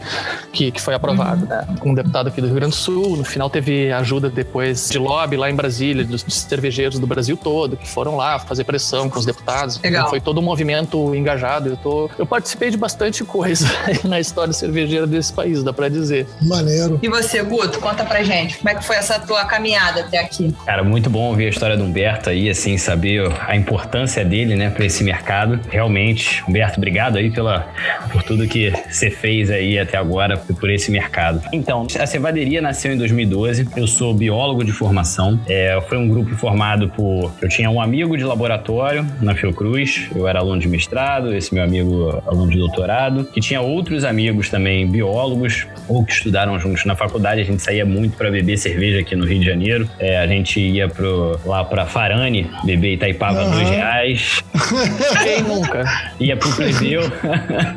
que, 0.52 0.72
que 0.72 0.82
foi 0.82 0.94
aprovado, 0.94 1.44
uhum. 1.44 1.50
né, 1.50 1.68
com 1.80 1.92
um 1.92 1.94
deputado 1.94 2.28
aqui 2.28 2.42
do 2.42 2.48
Rio 2.48 2.56
Grande 2.56 2.72
do 2.72 2.78
Sul. 2.78 3.18
No 3.18 3.24
final 3.24 3.50
teve 3.50 3.92
ajuda 3.92 4.30
depois 4.30 4.90
de 4.90 4.98
lobby 4.98 5.38
lá 5.38 5.50
em 5.50 5.56
Brasília, 5.56 6.04
dos, 6.04 6.24
dos 6.24 6.36
cervejeiros 6.36 7.00
do 7.00 7.08
Brasil 7.08 7.38
todo, 7.38 7.78
que 7.78 7.88
foram 7.88 8.16
lá 8.16 8.40
fazer 8.40 8.64
pressão 8.64 9.10
com 9.10 9.20
os 9.20 9.26
deputados. 9.26 9.80
Legal. 9.82 10.02
Então, 10.02 10.10
foi 10.10 10.22
todo 10.22 10.40
um 10.40 10.44
movimento 10.44 11.14
engajado. 11.16 11.70
Eu, 11.70 11.78
tô, 11.78 12.10
eu 12.18 12.26
participei 12.26 12.70
de 12.70 12.78
bastante 12.78 13.24
coisa 13.24 13.66
na 14.04 14.20
história 14.20 14.54
cervejeira 14.54 15.08
desse 15.08 15.34
país, 15.34 15.64
dá 15.64 15.74
pra 15.74 15.90
dizer. 15.90 16.28
Maneiro. 16.42 17.00
E 17.02 17.10
você, 17.10 17.42
Guto, 17.44 17.80
conta 17.80 18.04
pra 18.06 18.24
gente, 18.24 18.58
como 18.58 18.70
é 18.70 18.76
que 18.76 18.84
foi 18.84 18.96
essa 18.96 19.20
tua 19.20 19.46
caminhada 19.46 20.02
até 20.02 20.20
aqui? 20.20 20.56
Cara, 20.66 20.84
muito 20.84 21.10
bom 21.10 21.36
ouvir 21.40 21.46
a 21.46 21.50
história 21.50 21.78
do 21.78 21.86
Humberto 21.86 22.30
aí, 22.30 22.50
assim, 22.50 22.78
saber 22.78 23.32
a 23.48 23.56
importância 23.56 24.26
dele, 24.26 24.56
né, 24.56 24.70
pra 24.70 24.86
esse 24.86 25.04
mercado. 25.04 25.60
Realmente, 25.70 26.44
Humberto, 26.48 26.78
obrigado 26.78 27.18
aí 27.18 27.32
pela, 27.32 27.66
por 28.12 28.22
tudo 28.24 28.46
que 28.46 28.74
você 28.90 29.10
fez 29.10 29.50
aí 29.50 29.80
até 29.80 29.98
agora, 29.98 30.38
por 30.38 30.70
esse 30.70 30.92
mercado. 30.92 31.42
Então, 31.54 31.88
a 31.98 32.06
Cevaderia 32.06 32.62
nasceu 32.62 32.92
em 32.92 32.98
2012. 32.98 33.70
Eu 33.78 33.88
sou 33.88 34.14
biólogo 34.14 34.66
de 34.66 34.74
formação. 34.74 35.40
É, 35.48 35.80
foi 35.88 35.98
um 35.98 36.10
grupo 36.10 36.36
formado 36.36 36.90
por. 36.90 37.32
Eu 37.42 37.48
tinha 37.48 37.70
um 37.70 37.80
amigo 37.80 38.18
de 38.18 38.24
laboratório 38.26 39.06
na 39.22 39.34
Fiocruz, 39.34 40.10
eu 40.14 40.28
era 40.28 40.40
aluno 40.40 40.60
de 40.60 40.68
mestrado, 40.68 41.34
esse 41.34 41.54
meu 41.54 41.64
amigo 41.64 42.22
aluno 42.28 42.52
de 42.52 42.58
doutorado, 42.58 43.24
que 43.24 43.40
tinha 43.40 43.62
outros 43.62 44.04
amigos 44.04 44.50
também 44.50 44.86
biólogos, 44.90 45.66
ou 45.88 46.04
que 46.04 46.12
estudaram 46.12 46.60
juntos 46.60 46.84
na 46.84 46.96
faculdade. 46.96 47.40
A 47.40 47.46
gente 47.46 47.62
saía 47.62 47.86
muito 47.86 48.18
para 48.18 48.30
beber 48.30 48.58
cerveja 48.58 49.00
aqui 49.00 49.16
no 49.16 49.26
Rio 49.26 49.40
de 49.40 49.46
Janeiro. 49.46 49.90
É, 50.00 50.18
a 50.18 50.28
gente 50.28 50.60
ia 50.60 50.90
pro, 50.90 51.29
lá 51.46 51.64
para 51.64 51.86
Farane, 51.86 52.50
beber 52.64 52.94
Itaipava 52.94 53.44
uhum. 53.44 53.52
dois 53.52 53.70
reais. 53.70 54.44
Quem 55.24 55.44
nunca? 55.44 55.84
Ia 56.20 56.38
pro 56.38 56.52
plebeu. 56.56 57.02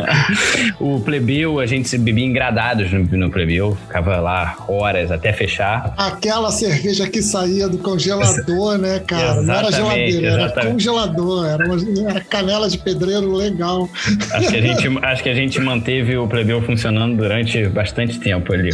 o 0.81 1.01
plebeu, 1.01 1.61
a 1.61 1.67
gente 1.67 1.97
bebia 1.99 2.25
engradados 2.25 2.91
no, 2.93 3.05
no 3.05 3.31
plebeu, 3.31 3.77
ficava 3.87 4.17
lá 4.19 4.57
horas 4.69 5.11
até 5.11 5.33
fechar. 5.33 5.95
Aquela 5.97 6.51
cerveja 6.51 7.09
que 7.09 7.23
saía 7.23 7.69
do 7.69 7.79
congelador, 7.79 8.79
né, 8.79 9.01
cara? 9.01 9.41
Exatamente, 9.41 9.47
Não 9.47 9.55
era 9.55 9.73
geladeira, 9.73 10.29
exatamente. 10.29 10.59
era 10.59 10.71
congelador, 10.71 11.47
era, 11.47 11.65
uma, 11.67 12.11
era 12.11 12.21
canela 12.21 12.69
de 12.69 12.79
pedreiro 12.79 13.33
legal. 13.33 13.89
Acho 14.33 14.49
que, 14.49 14.57
a 14.57 14.61
gente, 14.61 14.99
acho 15.03 15.23
que 15.23 15.29
a 15.29 15.35
gente 15.35 15.61
manteve 15.61 16.17
o 16.17 16.27
plebeu 16.27 16.63
funcionando 16.63 17.17
durante 17.17 17.67
bastante 17.69 18.19
tempo 18.19 18.53
ali, 18.53 18.71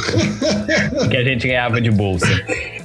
que 1.11 1.17
a 1.17 1.25
gente 1.25 1.47
ganhava 1.47 1.81
de 1.81 1.91
bolsa. 1.91 2.29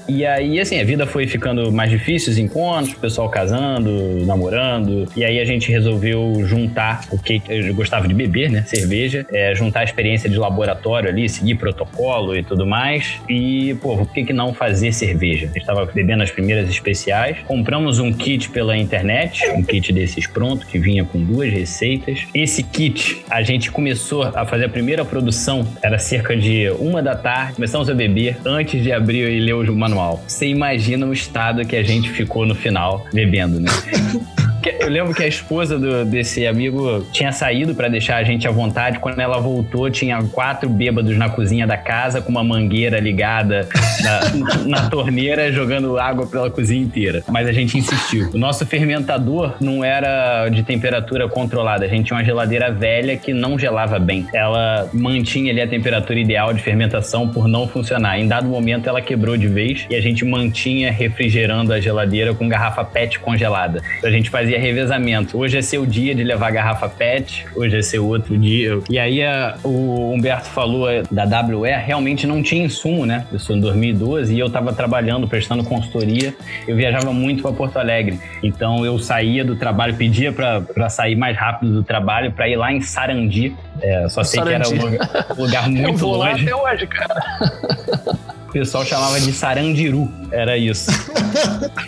E 0.07 0.25
aí, 0.25 0.59
assim, 0.59 0.79
a 0.79 0.83
vida 0.83 1.07
foi 1.07 1.27
ficando 1.27 1.71
mais 1.71 1.82
difícil, 1.89 2.31
os 2.31 2.37
encontros, 2.37 2.93
pessoal 2.95 3.29
casando, 3.29 4.25
namorando. 4.25 5.07
E 5.15 5.23
aí 5.23 5.39
a 5.39 5.45
gente 5.45 5.71
resolveu 5.71 6.43
juntar 6.45 7.01
o 7.11 7.17
que 7.17 7.41
eu 7.47 7.73
gostava 7.73 8.07
de 8.07 8.13
beber, 8.13 8.49
né? 8.49 8.63
Cerveja. 8.63 9.25
É, 9.31 9.53
juntar 9.55 9.81
a 9.81 9.83
experiência 9.83 10.29
de 10.29 10.37
laboratório 10.37 11.09
ali, 11.09 11.27
seguir 11.27 11.55
protocolo 11.55 12.35
e 12.35 12.43
tudo 12.43 12.65
mais. 12.65 13.19
E, 13.29 13.75
pô, 13.81 13.97
por 13.97 14.11
que, 14.11 14.23
que 14.23 14.33
não 14.33 14.53
fazer 14.53 14.91
cerveja? 14.91 15.47
A 15.47 15.53
gente 15.53 15.65
tava 15.65 15.85
bebendo 15.85 16.23
as 16.23 16.31
primeiras 16.31 16.69
especiais. 16.69 17.37
Compramos 17.45 17.99
um 17.99 18.11
kit 18.11 18.49
pela 18.49 18.77
internet, 18.77 19.49
um 19.51 19.63
kit 19.63 19.91
desses 19.91 20.27
pronto, 20.27 20.65
que 20.67 20.79
vinha 20.79 21.03
com 21.03 21.23
duas 21.23 21.51
receitas. 21.51 22.25
Esse 22.33 22.63
kit, 22.63 23.23
a 23.29 23.41
gente 23.41 23.71
começou 23.71 24.23
a 24.23 24.45
fazer 24.45 24.65
a 24.65 24.69
primeira 24.69 25.05
produção, 25.05 25.65
era 25.81 25.97
cerca 25.97 26.35
de 26.35 26.69
uma 26.79 27.01
da 27.01 27.15
tarde. 27.15 27.53
Começamos 27.55 27.89
a 27.89 27.93
beber 27.93 28.37
antes 28.45 28.81
de 28.81 28.91
abrir 28.91 29.29
e 29.29 29.39
ler 29.39 29.53
o 29.53 29.75
manual. 29.75 30.23
Você 30.27 30.47
imagina 30.47 31.05
o 31.05 31.13
estado 31.13 31.65
que 31.65 31.72
a 31.75 31.83
gente 31.83 32.09
ficou 32.09 32.45
no 32.45 32.55
final 32.55 33.07
bebendo, 33.13 33.59
né? 33.59 33.69
Eu 34.69 34.89
lembro 34.89 35.13
que 35.13 35.23
a 35.23 35.27
esposa 35.27 35.77
do, 35.77 36.05
desse 36.05 36.45
amigo 36.47 37.05
tinha 37.11 37.31
saído 37.31 37.75
para 37.75 37.87
deixar 37.87 38.17
a 38.17 38.23
gente 38.23 38.47
à 38.47 38.51
vontade. 38.51 38.99
Quando 38.99 39.19
ela 39.19 39.39
voltou, 39.39 39.89
tinha 39.89 40.21
quatro 40.31 40.69
bêbados 40.69 41.17
na 41.17 41.29
cozinha 41.29 41.67
da 41.67 41.77
casa 41.77 42.21
com 42.21 42.29
uma 42.29 42.43
mangueira 42.43 42.99
ligada 42.99 43.67
na, 44.01 44.65
na 44.65 44.89
torneira, 44.89 45.51
jogando 45.51 45.97
água 45.99 46.27
pela 46.27 46.49
cozinha 46.49 46.81
inteira. 46.83 47.23
Mas 47.27 47.47
a 47.47 47.51
gente 47.51 47.77
insistiu. 47.77 48.29
O 48.33 48.37
nosso 48.37 48.65
fermentador 48.65 49.55
não 49.59 49.83
era 49.83 50.49
de 50.49 50.63
temperatura 50.63 51.27
controlada. 51.27 51.85
A 51.85 51.87
gente 51.87 52.07
tinha 52.07 52.17
uma 52.17 52.23
geladeira 52.23 52.71
velha 52.71 53.17
que 53.17 53.33
não 53.33 53.57
gelava 53.57 53.99
bem. 53.99 54.27
Ela 54.33 54.89
mantinha 54.93 55.51
ali 55.51 55.61
a 55.61 55.67
temperatura 55.67 56.19
ideal 56.19 56.53
de 56.53 56.61
fermentação 56.61 57.27
por 57.27 57.47
não 57.47 57.67
funcionar. 57.67 58.19
Em 58.19 58.27
dado 58.27 58.47
momento, 58.47 58.87
ela 58.87 59.01
quebrou 59.01 59.37
de 59.37 59.47
vez 59.47 59.85
e 59.89 59.95
a 59.95 60.01
gente 60.01 60.23
mantinha 60.25 60.91
refrigerando 60.91 61.73
a 61.73 61.79
geladeira 61.79 62.33
com 62.33 62.47
garrafa 62.47 62.83
PET 62.83 63.19
congelada. 63.19 63.81
Então, 63.97 64.09
a 64.09 64.13
gente 64.13 64.29
fazia 64.29 64.52
fazia 64.53 64.59
revezamento. 64.59 65.37
Hoje 65.37 65.57
é 65.57 65.61
seu 65.61 65.85
dia 65.85 66.13
de 66.13 66.23
levar 66.23 66.51
garrafa 66.51 66.87
PET, 66.87 67.45
hoje 67.55 67.77
é 67.77 67.81
seu 67.81 68.05
outro 68.05 68.37
dia. 68.37 68.79
E 68.89 68.99
aí 68.99 69.23
a, 69.23 69.57
o 69.63 70.13
Humberto 70.13 70.47
falou 70.47 70.89
é, 70.89 71.03
da 71.09 71.23
WE, 71.23 71.69
realmente 71.71 72.27
não 72.27 72.43
tinha 72.43 72.65
insumo, 72.65 73.05
né? 73.05 73.25
Eu 73.31 73.39
sou 73.39 73.55
em 73.55 73.59
2012 73.59 74.33
e 74.33 74.39
eu 74.39 74.47
estava 74.47 74.73
trabalhando, 74.73 75.27
prestando 75.27 75.63
consultoria. 75.63 76.33
Eu 76.67 76.75
viajava 76.75 77.11
muito 77.13 77.41
para 77.41 77.51
Porto 77.51 77.77
Alegre. 77.77 78.19
Então 78.41 78.85
eu 78.85 78.99
saía 78.99 79.43
do 79.43 79.55
trabalho, 79.55 79.95
pedia 79.95 80.31
para 80.31 80.89
sair 80.89 81.15
mais 81.15 81.37
rápido 81.37 81.73
do 81.73 81.83
trabalho 81.83 82.31
para 82.31 82.47
ir 82.47 82.55
lá 82.55 82.71
em 82.71 82.81
Sarandi. 82.81 83.55
É, 83.81 84.07
só 84.09 84.23
sei 84.23 84.39
Sarandi. 84.39 84.69
que 84.69 84.75
era 84.75 84.83
um 84.83 84.89
lugar, 84.89 85.25
um 85.37 85.41
lugar 85.41 85.69
muito 85.69 85.87
eu 85.89 85.97
vou 85.97 86.15
longe. 86.17 86.45
Lá 86.45 86.55
até 86.55 86.55
hoje, 86.55 86.87
cara. 86.87 88.23
O 88.47 88.51
pessoal 88.53 88.85
chamava 88.85 89.19
de 89.19 89.31
Sarandiru, 89.31 90.11
era 90.31 90.55
isso. 90.57 90.91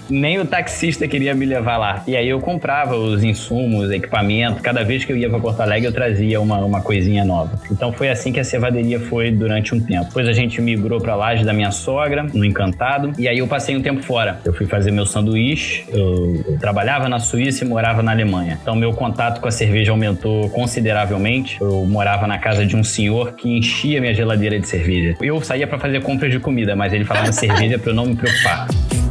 Nem 0.09 0.39
o 0.39 0.45
taxista 0.45 1.07
queria 1.07 1.33
me 1.33 1.45
levar 1.45 1.77
lá. 1.77 2.03
E 2.07 2.15
aí 2.15 2.27
eu 2.27 2.39
comprava 2.39 2.95
os 2.95 3.23
insumos, 3.23 3.91
equipamento. 3.91 4.61
Cada 4.61 4.83
vez 4.83 5.05
que 5.05 5.11
eu 5.11 5.17
ia 5.17 5.29
para 5.29 5.39
Porto 5.39 5.61
Alegre, 5.61 5.87
eu 5.87 5.93
trazia 5.93 6.41
uma, 6.41 6.57
uma 6.59 6.81
coisinha 6.81 7.23
nova. 7.23 7.59
Então 7.71 7.93
foi 7.93 8.09
assim 8.09 8.31
que 8.31 8.39
a 8.39 8.43
cevaderia 8.43 8.99
foi 8.99 9.31
durante 9.31 9.73
um 9.73 9.79
tempo. 9.79 10.05
Depois 10.05 10.27
a 10.27 10.33
gente 10.33 10.61
migrou 10.61 10.99
para 10.99 11.15
laje 11.15 11.43
da 11.43 11.53
minha 11.53 11.71
sogra, 11.71 12.23
no 12.33 12.43
Encantado. 12.43 13.13
E 13.17 13.27
aí 13.27 13.37
eu 13.37 13.47
passei 13.47 13.75
um 13.75 13.81
tempo 13.81 14.01
fora. 14.01 14.39
Eu 14.43 14.53
fui 14.53 14.65
fazer 14.65 14.91
meu 14.91 15.05
sanduíche. 15.05 15.85
Eu, 15.89 16.57
trabalhava 16.59 17.07
na 17.07 17.19
Suíça 17.19 17.63
e 17.63 17.67
morava 17.67 18.01
na 18.01 18.11
Alemanha. 18.11 18.57
Então 18.61 18.75
meu 18.75 18.91
contato 18.93 19.39
com 19.39 19.47
a 19.47 19.51
cerveja 19.51 19.91
aumentou 19.91 20.49
consideravelmente. 20.49 21.57
Eu 21.61 21.85
morava 21.85 22.27
na 22.27 22.37
casa 22.37 22.65
de 22.65 22.75
um 22.75 22.83
senhor 22.83 23.33
que 23.33 23.49
enchia 23.49 24.01
minha 24.01 24.13
geladeira 24.13 24.59
de 24.59 24.67
cerveja. 24.67 25.15
Eu 25.21 25.41
saía 25.41 25.67
para 25.67 25.79
fazer 25.79 26.01
compras 26.01 26.31
de 26.31 26.39
comida 26.39 26.55
comida, 26.55 26.75
mas 26.75 26.93
ele 26.93 27.03
falava 27.03 27.31
cerveja 27.33 27.77
pra 27.77 27.91
eu 27.91 27.95
não 27.95 28.05
me 28.05 28.15
preocupar. 28.15 28.67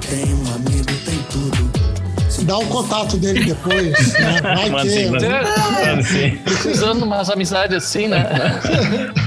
Tem 0.08 0.34
um 0.34 0.54
amigo 0.54 0.84
tem 1.04 1.18
tudo. 1.30 1.84
Dá 2.44 2.58
o 2.58 2.66
contato 2.66 3.16
dele 3.16 3.44
depois, 3.44 4.12
né? 4.12 4.40
Vai 4.42 4.68
mano, 4.68 4.90
ter. 4.90 5.11
Mano, 5.11 5.26
mano, 5.28 6.40
Precisando 6.44 6.99
de 6.99 7.04
umas 7.04 7.30
amizades 7.30 7.76
assim, 7.76 8.08
né? 8.08 8.28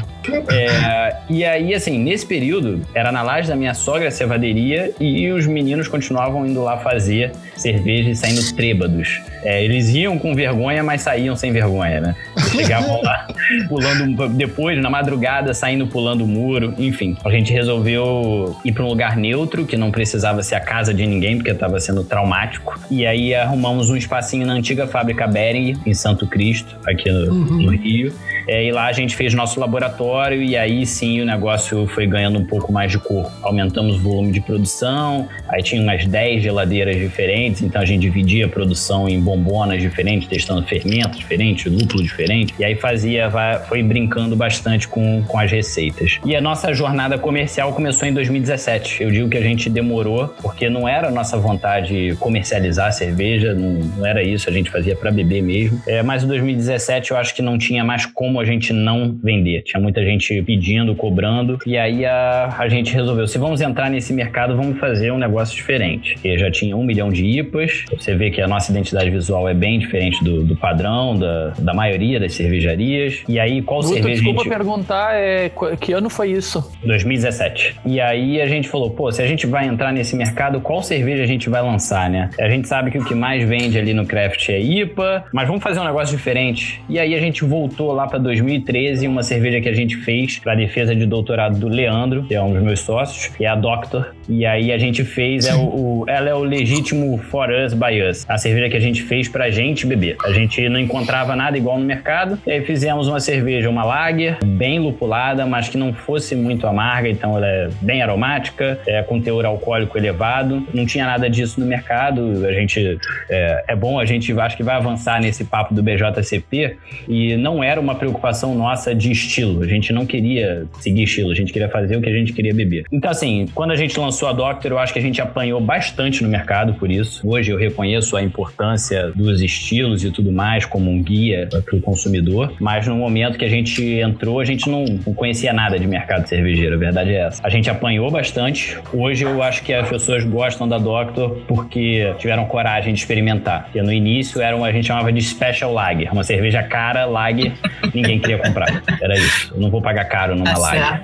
É, 0.50 1.15
e 1.29 1.46
aí, 1.46 1.74
assim, 1.74 1.98
nesse 2.00 2.25
período, 2.25 2.81
era 2.93 3.12
na 3.12 3.22
laje 3.22 3.48
da 3.48 3.55
minha 3.55 3.74
sogra 3.74 4.07
a 4.07 4.12
cevaderia 4.12 4.91
e 5.00 5.29
os 5.31 5.46
meninos 5.46 5.88
continuavam 5.88 6.46
indo 6.46 6.62
lá 6.62 6.77
fazer 6.77 7.31
cerveja 7.55 8.10
e 8.10 8.15
saindo 8.15 8.55
trêbados. 8.55 9.22
É, 9.43 9.63
eles 9.63 9.89
iam 9.89 10.17
com 10.17 10.36
vergonha, 10.36 10.84
mas 10.84 11.01
saíam 11.01 11.36
sem 11.36 11.51
vergonha, 11.51 12.01
né? 12.01 12.15
Chegavam 12.51 13.01
lá 13.01 13.27
pulando, 13.67 14.29
depois, 14.29 14.79
na 14.81 14.89
madrugada, 14.89 15.53
saindo 15.53 15.88
pulando 15.88 16.24
o 16.24 16.27
muro, 16.27 16.74
enfim. 16.77 17.15
A 17.24 17.29
gente 17.29 17.53
resolveu 17.53 18.55
ir 18.63 18.72
para 18.72 18.84
um 18.84 18.88
lugar 18.88 19.15
neutro, 19.15 19.65
que 19.65 19.77
não 19.77 19.91
precisava 19.91 20.43
ser 20.43 20.55
a 20.55 20.60
casa 20.60 20.93
de 20.93 21.05
ninguém, 21.05 21.38
porque 21.38 21.51
estava 21.51 21.79
sendo 21.79 22.03
traumático. 22.03 22.79
E 22.89 23.05
aí 23.05 23.34
arrumamos 23.34 23.89
um 23.89 23.96
espacinho 23.96 24.46
na 24.46 24.53
antiga 24.53 24.88
fábrica 24.88 25.27
Bering, 25.27 25.77
em 25.86 25.93
Santo 25.93 26.27
Cristo, 26.27 26.75
aqui 26.86 27.12
no, 27.12 27.31
uhum. 27.31 27.62
no 27.63 27.72
Rio. 27.72 28.13
É, 28.48 28.63
e 28.63 28.72
lá 28.72 28.88
a 28.88 28.92
gente 28.92 29.16
fez 29.16 29.34
nosso 29.34 29.60
laboratório 29.60 30.42
e 30.42 30.56
aí 30.56 30.86
sim 30.86 31.22
o 31.22 31.25
negócio 31.25 31.86
foi 31.88 32.08
ganhando 32.08 32.39
um 32.39 32.46
pouco 32.46 32.72
mais 32.72 32.92
de 32.92 32.98
corpo. 32.98 33.32
Aumentamos 33.44 33.98
o 33.98 34.00
volume 34.00 34.32
de 34.32 34.42
produção, 34.42 35.27
aí 35.50 35.62
tinha 35.62 35.82
umas 35.82 36.06
10 36.06 36.44
geladeiras 36.44 36.96
diferentes, 36.96 37.62
então 37.62 37.82
a 37.82 37.86
gente 37.86 38.01
dividia 38.01 38.46
a 38.46 38.50
produção 38.50 39.08
em 39.10 39.20
bombonas 39.20 39.82
diferentes, 39.82 40.27
testando 40.27 40.66
fermentos 40.66 41.20
diferentes, 41.20 41.72
lúpulo 41.72 42.01
diferente, 42.01 42.54
e 42.58 42.63
aí 42.63 42.75
fazia, 42.75 43.30
foi 43.68 43.84
brincando 43.84 44.36
bastante 44.36 44.88
com, 44.88 45.24
com 45.27 45.39
as 45.39 45.51
receitas. 45.51 46.20
E 46.25 46.36
a 46.36 46.42
nossa 46.42 46.74
jornada 46.74 47.18
comercial 47.18 47.74
começou 47.74 48.08
em 48.08 48.13
2017. 48.13 49.04
Eu 49.04 49.12
digo 49.12 49.30
que 49.30 49.38
a 49.38 49.42
gente 49.42 49.70
demorou, 49.70 50.27
porque 50.42 50.70
não 50.70 50.88
era 50.88 51.10
a 51.10 51.12
nossa 51.12 51.38
vontade 51.38 52.16
comercializar 52.20 52.94
cerveja, 52.94 53.54
não, 53.54 53.74
não 53.98 54.06
era 54.06 54.24
isso, 54.24 54.50
a 54.50 54.54
gente 54.54 54.70
fazia 54.70 54.96
para 54.96 55.12
beber 55.12 55.42
mesmo. 55.42 55.82
É, 55.86 56.01
mas 56.01 56.24
em 56.24 56.27
2017 56.27 57.12
eu 57.12 57.18
acho 57.18 57.36
que 57.36 57.42
não 57.42 57.58
tinha 57.58 57.84
mais 57.84 58.06
como 58.06 58.37
como 58.38 58.41
a 58.41 58.46
gente 58.46 58.72
não 58.72 59.17
vender. 59.24 59.63
Tinha 59.63 59.82
muita 59.82 60.03
gente 60.03 60.41
pedindo, 60.44 60.94
cobrando, 60.96 61.58
e 61.65 61.77
aí 61.77 62.06
a, 62.06 62.56
a 62.58 62.70
gente 62.70 62.94
resolveu: 62.94 63.27
se 63.27 63.38
vamos 63.38 63.62
entrar 63.62 63.89
nesse 63.89 64.13
mercado, 64.13 64.56
vamos 64.56 64.79
fazer 64.79 65.12
um 65.12 65.17
negócio 65.17 65.56
diferente. 65.56 66.13
Porque 66.13 66.38
já 66.38 66.51
tinha 66.51 66.77
um 66.77 66.84
milhão 66.84 67.10
de 67.10 67.25
IPAs, 67.25 67.86
você 67.98 68.13
vê 68.13 68.29
que 68.29 68.41
a 68.41 68.48
nossa 68.48 68.72
identidade 68.72 69.10
visual 69.10 69.50
é 69.50 69.53
bem 69.53 69.79
diferente 69.79 70.24
do, 70.24 70.44
do 70.44 70.56
padrão, 70.56 71.17
da, 71.17 71.53
da 71.58 71.74
maioria 71.74 72.20
das 72.20 72.34
cervejarias. 72.34 73.24
E 73.27 73.39
aí, 73.39 73.62
qual 73.62 73.82
cerveja. 73.82 74.15
Desculpa 74.15 74.44
gente... 74.44 74.53
perguntar, 74.53 75.15
é, 75.15 75.51
que 75.79 75.94
ano 75.94 76.10
foi 76.10 76.32
isso? 76.32 76.63
2017. 76.84 77.75
E 77.86 78.00
aí 78.00 78.39
a 78.39 78.48
gente 78.48 78.70
falou: 78.70 78.91
pô, 78.91 79.12
se 79.12 79.22
a 79.22 79.25
gente 79.25 79.48
vai 79.48 79.67
entrar 79.67 79.91
nesse 79.91 80.15
mercado, 80.15 80.62
qual 80.62 80.84
cerveja 80.84 81.24
a 81.24 81.27
gente 81.27 81.50
vai 81.50 81.62
lançar, 81.62 82.10
né? 82.10 82.29
A 82.39 82.50
gente 82.50 82.67
sabe 82.67 82.91
que 82.91 83.00
o 83.00 83.06
que 83.06 83.15
mais 83.15 83.48
vende 83.48 83.79
ali 83.79 83.94
no 83.94 84.06
craft 84.06 84.50
é 84.50 84.60
IPA, 84.60 85.25
mas 85.34 85.48
vamos 85.48 85.63
fazer 85.63 85.79
um 85.79 85.86
negócio 85.86 86.15
diferente. 86.15 86.84
E 86.88 87.00
aí 87.00 87.15
a 87.15 87.20
gente 87.20 87.44
voltou 87.44 87.91
lá 87.94 88.06
para 88.06 88.20
2013, 88.27 89.07
uma 89.07 89.24
cerveja 89.24 89.60
que 89.62 89.69
a 89.69 89.74
gente 89.74 89.98
fez 89.98 90.39
para 90.39 90.55
defesa 90.55 90.96
de 90.96 91.05
doutorado 91.05 91.60
do 91.60 91.67
Leandro, 91.67 92.24
que 92.24 92.36
é 92.36 92.41
um 92.41 92.53
dos 92.53 92.62
meus 92.62 92.79
sócios, 92.79 93.27
que 93.36 93.46
é 93.46 93.48
a 93.48 93.55
Doctor. 93.55 94.13
E 94.29 94.46
aí 94.46 94.72
a 94.72 94.77
gente 94.77 95.03
fez, 95.03 95.46
é 95.46 95.55
o, 95.55 95.60
o, 95.60 96.05
ela 96.07 96.29
é 96.29 96.34
o 96.34 96.43
legítimo 96.43 97.17
For 97.17 97.50
Us 97.50 97.74
by 97.74 98.01
Us, 98.01 98.25
a 98.29 98.38
cerveja 98.38 98.69
que 98.69 98.77
a 98.77 98.81
gente 98.81 99.01
fez 99.01 99.27
pra 99.27 99.50
gente 99.50 99.86
beber. 99.86 100.17
A 100.24 100.31
gente 100.31 100.67
não 100.69 100.79
encontrava 100.79 101.36
nada 101.36 101.57
igual 101.57 101.79
no 101.79 101.86
mercado 101.86 101.98
mercado. 101.98 102.39
E 102.46 102.51
aí 102.51 102.62
fizemos 102.65 103.07
uma 103.07 103.19
cerveja, 103.19 103.69
uma 103.69 103.84
lager, 103.84 104.38
bem 104.43 104.79
lupulada, 104.79 105.46
mas 105.46 105.69
que 105.69 105.77
não 105.77 105.93
fosse 105.93 106.36
muito 106.36 106.67
amarga, 106.67 107.10
então 107.10 107.38
ela 107.38 107.48
é 107.48 107.69
bem 107.81 108.01
aromática, 108.01 108.79
é, 108.88 109.01
com 109.03 109.19
teor 109.19 109.46
alcoólico 109.46 109.98
elevado. 109.98 110.65
Não 110.74 110.86
tinha 110.86 111.05
nada 111.05 111.29
disso 111.29 111.60
no 111.60 111.65
mercado. 111.65 112.46
A 112.46 112.53
gente 112.53 112.98
é, 113.29 113.65
é 113.69 113.75
bom, 113.75 114.00
a 114.00 114.05
gente 114.05 114.38
acho 114.39 114.55
que 114.55 114.63
vai 114.63 114.75
avançar 114.75 115.19
nesse 115.22 115.43
papo 115.43 115.74
do 115.74 115.81
BJCP 115.84 116.77
e 117.07 117.36
não 117.36 117.63
era 117.63 117.79
uma 117.79 117.96
preocupação 117.96 118.17
nossa 118.56 118.94
de 118.94 119.12
estilo. 119.12 119.64
A 119.64 119.68
gente 119.68 119.92
não 119.94 120.06
queria 120.06 120.66
seguir 120.80 121.04
estilo, 121.04 121.32
a 121.32 121.36
gente 121.36 121.52
queria 121.52 121.70
fazer 121.70 121.98
o 121.98 122.02
que 122.02 122.10
a 122.10 122.14
gente 122.14 122.34
queria 122.34 122.54
beber. 122.54 122.86
Então, 122.92 123.10
assim, 123.10 123.48
quando 123.54 123.72
a 123.72 123.76
gente 123.76 124.00
lançou 124.00 124.28
a 124.28 124.34
Doctor, 124.34 124.72
eu 124.72 124.80
acho 124.80 124.94
que 124.94 125.00
a 125.00 125.02
gente 125.02 125.22
apanhou 125.22 125.60
bastante 125.60 126.24
no 126.24 126.30
mercado 126.30 126.74
por 126.76 126.90
isso. 126.92 127.28
Hoje 127.28 127.52
eu 127.52 127.58
reconheço 127.58 128.16
a 128.16 128.22
importância 128.22 129.12
dos 129.16 129.42
estilos 129.42 130.04
e 130.04 130.12
tudo 130.12 130.32
mais 130.32 130.66
como 130.66 130.90
um 130.90 131.02
guia 131.02 131.48
para 131.66 131.76
o 131.76 131.82
consumidor, 131.82 132.54
mas 132.60 132.88
no 132.88 132.96
momento 132.96 133.38
que 133.38 133.46
a 133.46 133.50
gente 133.50 133.84
entrou, 133.84 134.40
a 134.40 134.46
gente 134.46 134.70
não, 134.70 134.86
não 134.86 135.14
conhecia 135.14 135.54
nada 135.54 135.80
de 135.80 135.88
mercado 135.88 136.28
cervejeiro, 136.28 136.76
a 136.76 136.78
verdade 136.78 137.12
é 137.12 137.28
essa. 137.28 137.42
A 137.44 137.50
gente 137.50 137.70
apanhou 137.70 138.10
bastante. 138.12 138.78
Hoje 138.94 139.24
eu 139.24 139.42
acho 139.42 139.64
que 139.64 139.74
as 139.74 139.88
pessoas 139.90 140.24
gostam 140.24 140.68
da 140.68 140.78
Doctor 140.78 141.42
porque 141.48 142.14
tiveram 142.18 142.46
coragem 142.46 142.94
de 142.94 143.00
experimentar. 143.00 143.64
Porque 143.64 143.82
no 143.82 143.92
início 143.92 144.42
era 144.42 144.56
uma, 144.56 144.68
a 144.68 144.72
gente 144.72 144.88
chamava 144.88 145.12
de 145.12 145.22
Special 145.22 145.74
Lager, 145.74 146.12
uma 146.12 146.24
cerveja 146.24 146.64
cara, 146.64 147.06
Lager, 147.06 147.54
ninguém 147.98 148.20
queria 148.20 148.38
comprar. 148.38 148.82
Era 149.01 149.16
isso. 149.16 149.54
Eu 149.54 149.62
não 149.62 149.70
vou 149.70 149.82
pagar 149.82 150.06
caro 150.06 150.36
numa 150.36 150.54
tá 150.54 150.58
Lager. 150.58 151.01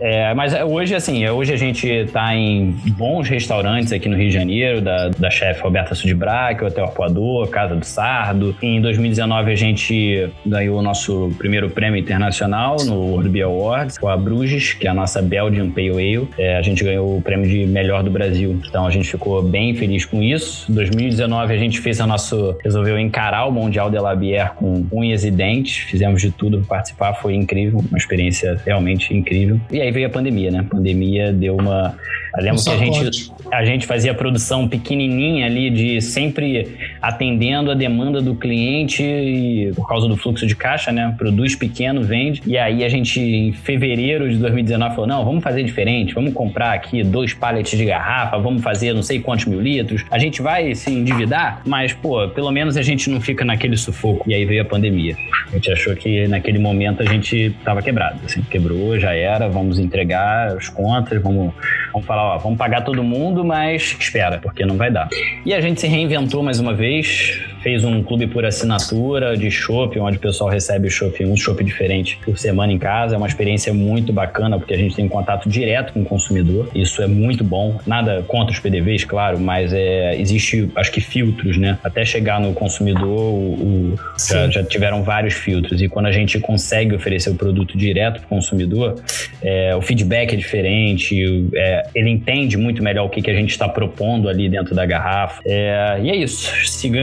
É. 0.00 0.28
é. 0.30 0.34
Mas 0.34 0.54
hoje, 0.54 0.94
assim, 0.94 1.26
hoje 1.28 1.52
a 1.52 1.56
gente 1.56 1.86
está 1.88 2.34
em 2.34 2.70
bons 2.96 3.28
restaurantes 3.28 3.92
aqui 3.92 4.08
no 4.08 4.16
Rio 4.16 4.28
de 4.28 4.34
Janeiro, 4.34 4.80
da, 4.80 5.08
da 5.08 5.30
chefe 5.30 5.60
Roberta 5.62 5.94
Sudbrack, 5.94 6.64
Hotel 6.64 6.84
Arpoador, 6.84 7.48
Casa 7.48 7.74
do 7.74 7.84
Sardo. 7.84 8.56
Em 8.62 8.80
2019 8.80 9.52
a 9.52 9.56
gente 9.56 10.30
ganhou 10.46 10.78
o 10.78 10.82
nosso 10.82 11.32
primeiro 11.38 11.68
prêmio 11.70 11.98
internacional 11.98 12.76
no 12.84 12.94
World 12.94 13.28
Beer 13.28 13.46
Awards 13.46 13.98
com 13.98 14.08
a 14.08 14.16
Bruges, 14.16 14.72
que 14.72 14.86
é 14.86 14.90
a 14.90 14.94
nossa 14.94 15.20
Belgian 15.20 15.70
Pale 15.70 15.90
Ale. 15.90 16.28
É, 16.38 16.56
a 16.56 16.62
gente 16.62 16.84
ganhou 16.84 17.16
o 17.16 17.22
prêmio 17.22 17.48
de 17.48 17.66
melhor 17.66 18.02
do 18.02 18.10
Brasil. 18.10 18.60
Então 18.66 18.86
a 18.86 18.90
gente 18.90 19.08
ficou 19.08 19.42
bem 19.42 19.74
feliz 19.74 20.04
com 20.04 20.22
isso. 20.22 20.70
Em 20.70 20.74
2019 20.74 21.52
a 21.52 21.58
gente 21.58 21.80
fez 21.80 22.00
a 22.00 22.06
nosso 22.06 22.56
resolveu 22.62 22.98
encarar 22.98 23.46
o 23.46 23.52
Mundial 23.52 23.90
de 23.90 23.98
la 23.98 24.14
Bière 24.14 24.52
com 24.56 24.86
unhas 24.92 25.24
e 25.24 25.30
dentes. 25.32 25.76
Fizemos 25.88 26.20
de 26.20 26.30
tudo 26.30 26.58
para 26.58 26.76
participar, 26.76 27.14
foi 27.14 27.34
incrível, 27.34 27.82
uma 27.88 27.98
experiência 27.98 28.60
realmente 28.64 29.14
incrível. 29.14 29.60
E 29.70 29.80
aí 29.80 29.90
veio 29.90 30.06
a 30.06 30.10
pandemia, 30.10 30.50
né? 30.50 30.60
A 30.60 30.64
pandemia 30.64 31.32
deu 31.32 31.56
uma 31.56 31.96
eu 32.36 32.44
lembro 32.44 32.60
um 32.60 32.64
que 32.64 32.70
a 32.70 32.76
gente, 32.76 33.32
a 33.52 33.64
gente 33.66 33.86
fazia 33.86 34.14
produção 34.14 34.66
pequenininha 34.66 35.44
ali 35.44 35.68
de 35.68 36.00
sempre 36.00 36.74
atendendo 37.02 37.70
a 37.70 37.74
demanda 37.74 38.22
do 38.22 38.34
cliente 38.34 39.02
e, 39.02 39.70
por 39.76 39.86
causa 39.86 40.08
do 40.08 40.16
fluxo 40.16 40.46
de 40.46 40.56
caixa, 40.56 40.90
né? 40.90 41.14
Produz 41.18 41.54
pequeno, 41.54 42.02
vende. 42.02 42.42
E 42.46 42.56
aí 42.56 42.82
a 42.82 42.88
gente, 42.88 43.20
em 43.20 43.52
fevereiro 43.52 44.30
de 44.30 44.36
2019, 44.38 44.94
falou: 44.94 45.06
não, 45.06 45.24
vamos 45.24 45.44
fazer 45.44 45.62
diferente, 45.64 46.14
vamos 46.14 46.32
comprar 46.32 46.72
aqui 46.72 47.04
dois 47.04 47.34
pallets 47.34 47.78
de 47.78 47.84
garrafa, 47.84 48.38
vamos 48.38 48.62
fazer 48.62 48.94
não 48.94 49.02
sei 49.02 49.20
quantos 49.20 49.44
mil 49.44 49.60
litros. 49.60 50.02
A 50.10 50.18
gente 50.18 50.40
vai 50.40 50.74
se 50.74 50.90
endividar, 50.90 51.60
mas, 51.66 51.92
pô, 51.92 52.26
pelo 52.28 52.50
menos 52.50 52.78
a 52.78 52.82
gente 52.82 53.10
não 53.10 53.20
fica 53.20 53.44
naquele 53.44 53.76
sufoco. 53.76 54.28
E 54.30 54.34
aí 54.34 54.46
veio 54.46 54.62
a 54.62 54.64
pandemia. 54.64 55.14
A 55.50 55.54
gente 55.54 55.70
achou 55.70 55.94
que 55.94 56.26
naquele 56.26 56.58
momento 56.58 57.02
a 57.02 57.06
gente 57.06 57.54
tava 57.62 57.82
quebrado. 57.82 58.18
Assim, 58.24 58.40
quebrou, 58.42 58.98
já 58.98 59.14
era, 59.14 59.46
vamos 59.48 59.78
entregar 59.78 60.56
as 60.56 60.70
contas, 60.70 61.20
vamos, 61.20 61.52
vamos 61.92 62.06
falar 62.06 62.36
ó, 62.36 62.38
vamos 62.38 62.56
pagar 62.56 62.82
todo 62.82 63.04
mundo, 63.04 63.41
mas 63.44 63.96
espera, 63.98 64.38
porque 64.38 64.64
não 64.64 64.76
vai 64.76 64.90
dar. 64.90 65.08
E 65.44 65.52
a 65.52 65.60
gente 65.60 65.80
se 65.80 65.86
reinventou 65.86 66.42
mais 66.42 66.58
uma 66.60 66.74
vez, 66.74 67.40
fez 67.62 67.84
um 67.84 68.02
clube 68.02 68.26
por 68.26 68.44
assinatura 68.44 69.36
de 69.36 69.50
shopping, 69.50 70.00
onde 70.00 70.16
o 70.16 70.20
pessoal 70.20 70.50
recebe 70.50 70.90
shopping, 70.90 71.24
um 71.26 71.36
shopping 71.36 71.64
diferente 71.64 72.18
por 72.24 72.36
semana 72.36 72.72
em 72.72 72.78
casa. 72.78 73.14
É 73.14 73.18
uma 73.18 73.26
experiência 73.26 73.72
muito 73.72 74.12
bacana, 74.12 74.58
porque 74.58 74.74
a 74.74 74.76
gente 74.76 74.96
tem 74.96 75.08
contato 75.08 75.48
direto 75.48 75.92
com 75.92 76.02
o 76.02 76.04
consumidor. 76.04 76.68
Isso 76.74 77.00
é 77.02 77.06
muito 77.06 77.44
bom. 77.44 77.78
Nada 77.86 78.24
contra 78.26 78.52
os 78.52 78.58
PDVs, 78.58 79.04
claro, 79.04 79.38
mas 79.38 79.72
é, 79.72 80.20
existe, 80.20 80.70
acho 80.74 80.90
que 80.90 81.00
filtros, 81.00 81.56
né? 81.56 81.78
Até 81.84 82.04
chegar 82.04 82.40
no 82.40 82.52
consumidor, 82.52 83.32
o, 83.32 83.94
o 83.94 83.98
já, 84.18 84.50
já, 84.50 84.64
tiveram 84.64 85.02
vários 85.02 85.34
filtros. 85.34 85.80
E 85.80 85.88
quando 85.88 86.06
a 86.06 86.12
gente 86.12 86.38
consegue 86.40 86.94
oferecer 86.94 87.30
o 87.30 87.34
produto 87.34 87.78
direto 87.78 88.20
para 88.20 88.26
o 88.26 88.28
consumidor, 88.28 89.00
é, 89.40 89.74
o 89.76 89.80
feedback 89.80 90.32
é 90.32 90.36
diferente, 90.36 91.48
é, 91.54 91.86
ele 91.94 92.10
entende 92.10 92.56
muito 92.56 92.82
melhor 92.82 93.06
o 93.06 93.08
que, 93.08 93.22
que 93.22 93.30
a 93.32 93.36
gente 93.36 93.50
está 93.50 93.68
propondo 93.68 94.28
ali 94.28 94.48
dentro 94.48 94.74
da 94.74 94.84
garrafa. 94.86 95.42
É, 95.44 96.00
e 96.02 96.10
é 96.10 96.16
isso. 96.16 96.52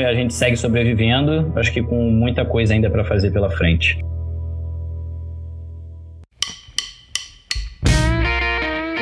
A 0.08 0.14
gente 0.14 0.34
segue 0.34 0.56
sobrevivendo, 0.56 1.52
acho 1.56 1.72
que 1.72 1.82
com 1.82 2.10
muita 2.12 2.46
coisa 2.46 2.74
ainda 2.74 2.90
para 2.90 3.04
fazer 3.04 3.32
pela 3.32 3.50
frente. 3.50 4.00